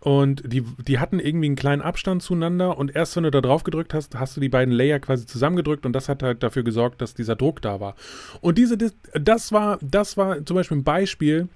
und 0.00 0.42
die, 0.44 0.60
die 0.86 0.98
hatten 0.98 1.18
irgendwie 1.18 1.46
einen 1.46 1.56
kleinen 1.56 1.80
Abstand 1.80 2.22
zueinander 2.22 2.76
und 2.76 2.94
erst 2.94 3.16
wenn 3.16 3.22
du 3.22 3.30
da 3.30 3.40
drauf 3.40 3.64
gedrückt 3.64 3.94
hast, 3.94 4.14
hast 4.18 4.36
du 4.36 4.40
die 4.42 4.50
beiden 4.50 4.74
Layer 4.74 4.98
quasi 5.00 5.24
zusammengedrückt 5.24 5.86
und 5.86 5.94
das 5.94 6.10
hat 6.10 6.22
halt 6.22 6.42
dafür 6.42 6.62
gesorgt, 6.62 7.00
dass 7.00 7.14
dieser 7.14 7.36
Druck 7.36 7.62
da 7.62 7.80
war. 7.80 7.96
Und 8.42 8.58
diese, 8.58 8.76
das 9.14 9.50
war, 9.50 9.78
das 9.80 10.18
war 10.18 10.44
zum 10.44 10.56
Beispiel 10.56 10.76
ein 10.76 10.84
Beispiel 10.84 11.48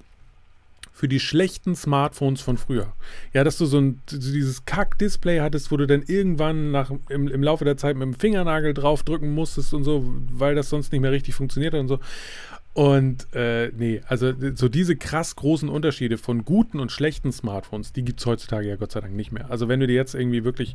für 0.98 1.06
die 1.06 1.20
schlechten 1.20 1.76
Smartphones 1.76 2.40
von 2.40 2.56
früher. 2.56 2.92
Ja, 3.32 3.44
dass 3.44 3.56
du 3.56 3.66
so 3.66 3.78
ein, 3.80 4.02
dieses 4.10 4.64
Kack-Display 4.64 5.38
hattest, 5.38 5.70
wo 5.70 5.76
du 5.76 5.86
dann 5.86 6.02
irgendwann 6.02 6.72
nach, 6.72 6.90
im, 7.08 7.28
im 7.28 7.40
Laufe 7.40 7.64
der 7.64 7.76
Zeit 7.76 7.94
mit 7.94 8.02
dem 8.02 8.14
Fingernagel 8.14 8.74
draufdrücken 8.74 9.32
musstest 9.32 9.74
und 9.74 9.84
so, 9.84 10.12
weil 10.32 10.56
das 10.56 10.70
sonst 10.70 10.90
nicht 10.90 11.00
mehr 11.00 11.12
richtig 11.12 11.36
funktioniert 11.36 11.72
hat 11.72 11.82
und 11.82 11.86
so. 11.86 12.00
Und 12.74 13.32
äh, 13.32 13.68
nee, 13.76 14.02
also 14.08 14.32
so 14.56 14.68
diese 14.68 14.96
krass 14.96 15.36
großen 15.36 15.68
Unterschiede 15.68 16.18
von 16.18 16.44
guten 16.44 16.80
und 16.80 16.90
schlechten 16.90 17.30
Smartphones, 17.30 17.92
die 17.92 18.04
gibt 18.04 18.18
es 18.18 18.26
heutzutage 18.26 18.66
ja 18.66 18.74
Gott 18.74 18.90
sei 18.90 19.00
Dank 19.00 19.14
nicht 19.14 19.30
mehr. 19.30 19.52
Also 19.52 19.68
wenn 19.68 19.78
du 19.78 19.86
dir 19.86 19.94
jetzt 19.94 20.16
irgendwie 20.16 20.42
wirklich, 20.42 20.74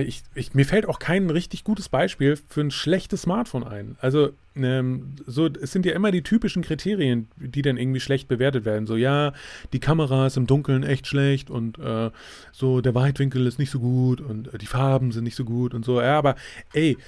ich, 0.00 0.22
ich, 0.34 0.54
mir 0.54 0.66
fällt 0.66 0.86
auch 0.86 0.98
kein 0.98 1.30
richtig 1.30 1.62
gutes 1.62 1.88
Beispiel 1.88 2.36
für 2.48 2.60
ein 2.60 2.72
schlechtes 2.72 3.22
Smartphone 3.22 3.62
ein. 3.62 3.96
Also 4.00 4.30
ähm, 4.56 5.14
so, 5.26 5.46
es 5.46 5.70
sind 5.70 5.86
ja 5.86 5.92
immer 5.92 6.10
die 6.10 6.22
typischen 6.22 6.62
Kriterien, 6.62 7.28
die 7.36 7.62
dann 7.62 7.76
irgendwie 7.76 8.00
schlecht 8.00 8.26
bewertet 8.26 8.64
werden. 8.64 8.86
So, 8.86 8.96
ja, 8.96 9.32
die 9.72 9.78
Kamera 9.78 10.26
ist 10.26 10.36
im 10.36 10.48
Dunkeln 10.48 10.82
echt 10.82 11.06
schlecht 11.06 11.50
und 11.50 11.78
äh, 11.78 12.10
so 12.52 12.80
der 12.80 12.94
Weitwinkel 12.96 13.46
ist 13.46 13.60
nicht 13.60 13.70
so 13.70 13.78
gut 13.78 14.20
und 14.20 14.52
äh, 14.52 14.58
die 14.58 14.66
Farben 14.66 15.12
sind 15.12 15.24
nicht 15.24 15.36
so 15.36 15.44
gut 15.44 15.72
und 15.72 15.84
so. 15.84 16.00
Ja, 16.00 16.18
aber 16.18 16.34
ey, 16.72 16.98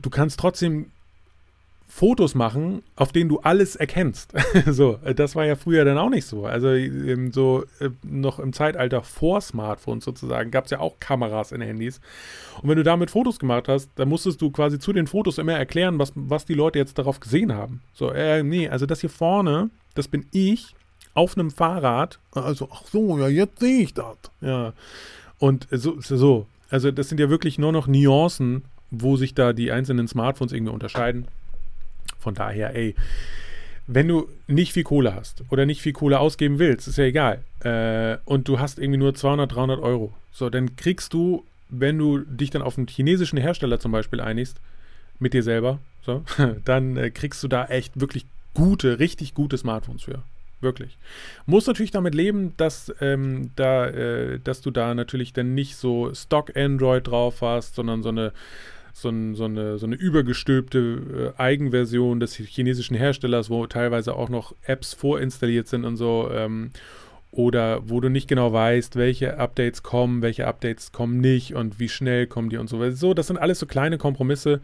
du 0.00 0.08
kannst 0.08 0.40
trotzdem 0.40 0.86
Fotos 1.90 2.34
machen, 2.34 2.82
auf 2.96 3.12
denen 3.12 3.30
du 3.30 3.40
alles 3.40 3.74
erkennst. 3.74 4.32
so, 4.66 4.98
das 5.16 5.34
war 5.34 5.46
ja 5.46 5.56
früher 5.56 5.86
dann 5.86 5.96
auch 5.96 6.10
nicht 6.10 6.26
so. 6.26 6.44
Also 6.44 6.68
so 7.32 7.64
äh, 7.80 7.88
noch 8.02 8.38
im 8.38 8.52
Zeitalter 8.52 9.02
vor 9.02 9.40
Smartphones 9.40 10.04
sozusagen 10.04 10.50
gab 10.50 10.66
es 10.66 10.70
ja 10.70 10.80
auch 10.80 11.00
Kameras 11.00 11.50
in 11.50 11.62
Handys. 11.62 12.00
Und 12.62 12.68
wenn 12.68 12.76
du 12.76 12.84
damit 12.84 13.10
Fotos 13.10 13.38
gemacht 13.38 13.68
hast, 13.68 13.90
dann 13.96 14.10
musstest 14.10 14.40
du 14.42 14.50
quasi 14.50 14.78
zu 14.78 14.92
den 14.92 15.06
Fotos 15.06 15.38
immer 15.38 15.54
erklären, 15.54 15.98
was, 15.98 16.12
was 16.14 16.44
die 16.44 16.54
Leute 16.54 16.78
jetzt 16.78 16.98
darauf 16.98 17.20
gesehen 17.20 17.54
haben. 17.54 17.80
So, 17.94 18.10
äh, 18.10 18.42
nee, 18.42 18.68
also 18.68 18.84
das 18.84 19.00
hier 19.00 19.10
vorne, 19.10 19.70
das 19.94 20.08
bin 20.08 20.26
ich 20.30 20.74
auf 21.14 21.36
einem 21.36 21.50
Fahrrad. 21.50 22.18
Also, 22.32 22.68
ach 22.70 22.82
so, 22.84 23.18
ja, 23.18 23.28
jetzt 23.28 23.60
sehe 23.60 23.80
ich 23.80 23.94
das. 23.94 24.18
Ja. 24.42 24.74
Und 25.38 25.66
so, 25.70 25.96
so, 26.00 26.46
also 26.68 26.90
das 26.90 27.08
sind 27.08 27.18
ja 27.18 27.30
wirklich 27.30 27.58
nur 27.58 27.72
noch 27.72 27.86
Nuancen, 27.86 28.62
wo 28.90 29.16
sich 29.16 29.34
da 29.34 29.54
die 29.54 29.72
einzelnen 29.72 30.06
Smartphones 30.06 30.52
irgendwie 30.52 30.72
unterscheiden. 30.72 31.26
Von 32.18 32.34
daher, 32.34 32.74
ey, 32.74 32.94
wenn 33.86 34.06
du 34.06 34.28
nicht 34.46 34.72
viel 34.72 34.84
Kohle 34.84 35.14
hast 35.14 35.42
oder 35.48 35.64
nicht 35.64 35.80
viel 35.80 35.94
Kohle 35.94 36.20
ausgeben 36.20 36.58
willst, 36.58 36.88
ist 36.88 36.98
ja 36.98 37.04
egal, 37.04 37.42
äh, 37.60 38.18
und 38.26 38.46
du 38.46 38.60
hast 38.60 38.78
irgendwie 38.78 38.98
nur 38.98 39.14
200, 39.14 39.50
300 39.52 39.80
Euro, 39.80 40.12
so, 40.30 40.50
dann 40.50 40.76
kriegst 40.76 41.14
du, 41.14 41.44
wenn 41.70 41.98
du 41.98 42.18
dich 42.18 42.50
dann 42.50 42.62
auf 42.62 42.76
einen 42.76 42.86
chinesischen 42.86 43.38
Hersteller 43.38 43.80
zum 43.80 43.92
Beispiel 43.92 44.20
einigst, 44.20 44.60
mit 45.18 45.32
dir 45.32 45.42
selber, 45.42 45.78
so, 46.02 46.22
dann 46.64 46.96
äh, 46.96 47.10
kriegst 47.10 47.42
du 47.42 47.48
da 47.48 47.64
echt 47.66 47.98
wirklich 47.98 48.26
gute, 48.54 48.98
richtig 48.98 49.34
gute 49.34 49.56
Smartphones 49.56 50.02
für. 50.02 50.22
Wirklich. 50.60 50.98
Muss 51.46 51.68
natürlich 51.68 51.92
damit 51.92 52.16
leben, 52.16 52.52
dass, 52.56 52.92
ähm, 53.00 53.52
da, 53.54 53.86
äh, 53.86 54.40
dass 54.40 54.60
du 54.60 54.72
da 54.72 54.92
natürlich 54.94 55.32
dann 55.32 55.54
nicht 55.54 55.76
so 55.76 56.12
Stock 56.14 56.56
Android 56.56 57.06
drauf 57.06 57.42
hast, 57.42 57.76
sondern 57.76 58.02
so 58.02 58.08
eine 58.08 58.32
so, 59.00 59.08
ein, 59.08 59.34
so, 59.34 59.44
eine, 59.44 59.78
so 59.78 59.86
eine 59.86 59.96
übergestülpte 59.96 61.34
äh, 61.36 61.40
Eigenversion 61.40 62.20
des 62.20 62.34
chinesischen 62.36 62.96
Herstellers, 62.96 63.50
wo 63.50 63.66
teilweise 63.66 64.14
auch 64.14 64.28
noch 64.28 64.54
Apps 64.62 64.94
vorinstalliert 64.94 65.68
sind 65.68 65.84
und 65.84 65.96
so. 65.96 66.30
Ähm, 66.32 66.70
oder 67.30 67.88
wo 67.88 68.00
du 68.00 68.08
nicht 68.08 68.28
genau 68.28 68.52
weißt, 68.52 68.96
welche 68.96 69.38
Updates 69.38 69.82
kommen, 69.82 70.22
welche 70.22 70.46
Updates 70.46 70.92
kommen 70.92 71.20
nicht 71.20 71.54
und 71.54 71.78
wie 71.78 71.88
schnell 71.88 72.26
kommen 72.26 72.48
die 72.48 72.56
und 72.56 72.68
so. 72.68 72.90
So, 72.90 73.14
das 73.14 73.26
sind 73.26 73.36
alles 73.36 73.58
so 73.58 73.66
kleine 73.66 73.98
Kompromisse, 73.98 74.60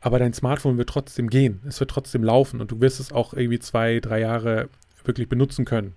aber 0.00 0.18
dein 0.18 0.34
Smartphone 0.34 0.76
wird 0.76 0.90
trotzdem 0.90 1.30
gehen. 1.30 1.60
Es 1.66 1.80
wird 1.80 1.90
trotzdem 1.90 2.22
laufen 2.22 2.60
und 2.60 2.70
du 2.70 2.80
wirst 2.80 3.00
es 3.00 3.10
auch 3.10 3.32
irgendwie 3.32 3.58
zwei, 3.58 4.00
drei 4.00 4.20
Jahre 4.20 4.68
wirklich 5.04 5.28
benutzen 5.28 5.64
können. 5.64 5.94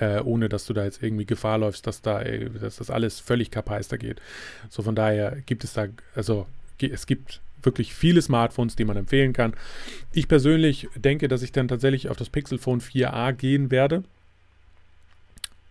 Äh, 0.00 0.20
ohne 0.22 0.48
dass 0.48 0.64
du 0.64 0.72
da 0.72 0.84
jetzt 0.84 1.02
irgendwie 1.02 1.26
Gefahr 1.26 1.58
läufst, 1.58 1.86
dass 1.86 2.00
da, 2.00 2.22
äh, 2.22 2.48
dass 2.48 2.76
das 2.76 2.90
alles 2.90 3.20
völlig 3.20 3.50
kapeister 3.50 3.98
geht. 3.98 4.20
So 4.70 4.82
von 4.82 4.94
daher 4.94 5.36
gibt 5.44 5.62
es 5.62 5.74
da, 5.74 5.88
also 6.14 6.46
es 6.80 7.06
gibt 7.06 7.42
wirklich 7.62 7.94
viele 7.94 8.22
Smartphones, 8.22 8.76
die 8.76 8.86
man 8.86 8.96
empfehlen 8.96 9.34
kann. 9.34 9.52
Ich 10.14 10.26
persönlich 10.26 10.88
denke, 10.96 11.28
dass 11.28 11.42
ich 11.42 11.52
dann 11.52 11.68
tatsächlich 11.68 12.08
auf 12.08 12.16
das 12.16 12.30
Pixel 12.30 12.56
Phone 12.56 12.80
4a 12.80 13.34
gehen 13.34 13.70
werde 13.70 14.02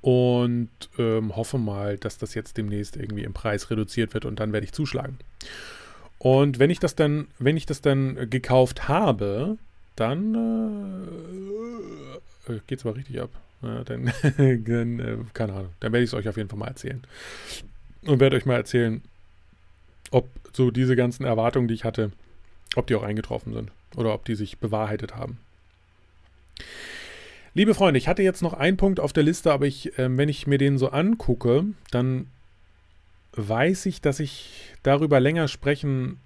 und 0.01 0.69
ähm, 0.99 1.36
hoffe 1.36 1.57
mal, 1.57 1.97
dass 1.97 2.19
das 2.19 2.36
jetzt 2.36 2.57
demnächst 2.57 2.95
irgendwie 2.95 3.23
im 3.23 3.34
Preis 3.34 3.71
reduziert 3.71 4.13
wird 4.13 4.25
und 4.25 4.39
dann 4.39 4.53
werde 4.53 4.65
ich 4.65 4.73
zuschlagen. 4.73 5.17
Und 6.19 6.59
wenn 6.59 6.69
ich 6.69 6.80
das 6.80 6.93
dann, 6.93 7.27
wenn 7.39 7.57
ich 7.57 7.65
das 7.65 7.82
dann 7.82 8.30
gekauft 8.30 8.88
habe, 8.88 9.57
dann 9.99 10.35
äh, 12.47 12.53
äh 12.53 12.59
geht 12.67 12.79
es 12.79 12.85
aber 12.85 12.95
richtig 12.95 13.21
ab. 13.21 13.29
Ja, 13.61 13.83
dann, 13.83 14.05
dann 14.37 14.99
äh, 14.99 15.17
keine 15.33 15.53
Ahnung, 15.53 15.73
dann 15.79 15.91
werde 15.91 16.03
ich 16.03 16.09
es 16.09 16.13
euch 16.13 16.29
auf 16.29 16.37
jeden 16.37 16.49
Fall 16.49 16.59
mal 16.59 16.67
erzählen. 16.67 17.01
Und 18.05 18.19
werde 18.19 18.37
euch 18.37 18.45
mal 18.45 18.55
erzählen, 18.55 19.01
ob 20.11 20.29
so 20.53 20.71
diese 20.71 20.95
ganzen 20.95 21.25
Erwartungen, 21.25 21.67
die 21.67 21.73
ich 21.73 21.83
hatte, 21.83 22.11
ob 22.75 22.87
die 22.87 22.95
auch 22.95 23.03
eingetroffen 23.03 23.53
sind 23.53 23.71
oder 23.95 24.13
ob 24.13 24.25
die 24.25 24.35
sich 24.35 24.59
bewahrheitet 24.59 25.15
haben. 25.15 25.39
Liebe 27.53 27.73
Freunde, 27.73 27.97
ich 27.97 28.07
hatte 28.07 28.23
jetzt 28.23 28.41
noch 28.41 28.53
einen 28.53 28.77
Punkt 28.77 28.99
auf 28.99 29.11
der 29.11 29.23
Liste, 29.23 29.51
aber 29.51 29.65
ich, 29.65 29.97
äh, 29.97 30.17
wenn 30.17 30.29
ich 30.29 30.47
mir 30.47 30.57
den 30.57 30.77
so 30.77 30.89
angucke, 30.89 31.65
dann 31.91 32.27
weiß 33.33 33.85
ich, 33.87 34.01
dass 34.01 34.19
ich 34.19 34.73
darüber 34.83 35.19
länger 35.19 35.47
sprechen 35.47 36.19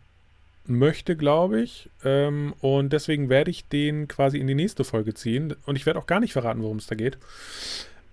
möchte, 0.65 1.15
glaube 1.15 1.61
ich. 1.61 1.89
Ähm, 2.03 2.53
und 2.61 2.93
deswegen 2.93 3.29
werde 3.29 3.51
ich 3.51 3.67
den 3.67 4.07
quasi 4.07 4.37
in 4.37 4.47
die 4.47 4.55
nächste 4.55 4.83
Folge 4.83 5.13
ziehen. 5.13 5.55
Und 5.65 5.75
ich 5.75 5.85
werde 5.85 5.99
auch 5.99 6.07
gar 6.07 6.19
nicht 6.19 6.33
verraten, 6.33 6.61
worum 6.61 6.77
es 6.77 6.87
da 6.87 6.95
geht. 6.95 7.17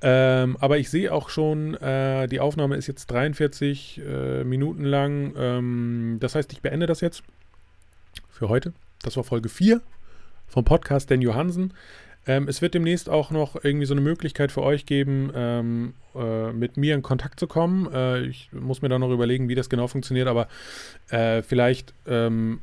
Ähm, 0.03 0.57
aber 0.61 0.78
ich 0.78 0.88
sehe 0.88 1.12
auch 1.12 1.28
schon, 1.28 1.74
äh, 1.74 2.26
die 2.26 2.40
Aufnahme 2.40 2.76
ist 2.76 2.86
jetzt 2.86 3.11
43 3.11 4.01
äh, 4.01 4.44
Minuten 4.44 4.84
lang. 4.84 5.34
Ähm, 5.36 6.16
das 6.20 6.34
heißt, 6.34 6.53
ich 6.53 6.62
beende 6.62 6.86
das 6.86 7.01
jetzt 7.01 7.22
für 8.30 8.48
heute. 8.48 8.72
Das 9.03 9.16
war 9.16 9.24
Folge 9.24 9.48
4 9.48 9.80
vom 10.46 10.64
Podcast 10.64 11.11
Den 11.11 11.22
Johansen. 11.22 11.74
Ähm, 12.27 12.49
es 12.49 12.61
wird 12.62 12.75
demnächst 12.75 13.09
auch 13.09 13.31
noch 13.31 13.57
irgendwie 13.62 13.87
so 13.87 13.95
eine 13.95 14.03
Möglichkeit 14.03 14.53
für 14.53 14.62
euch 14.62 14.87
geben, 14.87 15.33
ähm, 15.35 15.95
äh, 16.14 16.53
mit 16.53 16.77
mir 16.77 16.95
in 16.95 17.03
Kontakt 17.03 17.41
zu 17.41 17.47
kommen. 17.47 17.91
Äh, 17.93 18.21
ich 18.27 18.51
muss 18.53 18.83
mir 18.83 18.89
da 18.89 18.99
noch 18.99 19.11
überlegen, 19.11 19.49
wie 19.49 19.55
das 19.55 19.71
genau 19.71 19.87
funktioniert, 19.87 20.29
aber 20.29 20.49
äh, 21.09 21.43
vielleicht 21.43 21.95
ähm, 22.07 22.61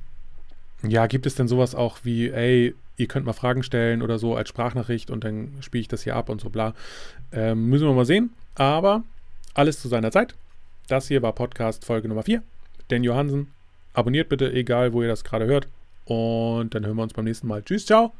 ja, 0.83 1.07
gibt 1.07 1.25
es 1.25 1.35
denn 1.35 1.47
sowas 1.47 1.75
auch 1.75 1.99
wie, 2.03 2.29
ey, 2.29 2.75
ihr 2.97 3.07
könnt 3.07 3.25
mal 3.25 3.33
Fragen 3.33 3.63
stellen 3.63 4.01
oder 4.01 4.19
so 4.19 4.35
als 4.35 4.49
Sprachnachricht 4.49 5.09
und 5.09 5.23
dann 5.23 5.53
spiele 5.61 5.81
ich 5.81 5.87
das 5.87 6.03
hier 6.03 6.15
ab 6.15 6.29
und 6.29 6.41
so 6.41 6.49
bla. 6.49 6.73
Ähm, 7.31 7.69
müssen 7.69 7.87
wir 7.87 7.93
mal 7.93 8.05
sehen. 8.05 8.31
Aber 8.55 9.03
alles 9.53 9.81
zu 9.81 9.87
seiner 9.87 10.11
Zeit. 10.11 10.35
Das 10.87 11.07
hier 11.07 11.21
war 11.21 11.33
Podcast 11.33 11.85
Folge 11.85 12.07
Nummer 12.07 12.23
4. 12.23 12.41
Dan 12.89 13.03
Johansen. 13.03 13.51
Abonniert 13.93 14.29
bitte, 14.29 14.51
egal 14.51 14.93
wo 14.93 15.01
ihr 15.01 15.07
das 15.07 15.23
gerade 15.23 15.45
hört. 15.45 15.67
Und 16.05 16.73
dann 16.73 16.85
hören 16.85 16.95
wir 16.95 17.03
uns 17.03 17.13
beim 17.13 17.25
nächsten 17.25 17.47
Mal. 17.47 17.63
Tschüss, 17.63 17.85
ciao. 17.85 18.13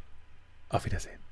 Auf 0.70 0.86
Wiedersehen. 0.86 1.26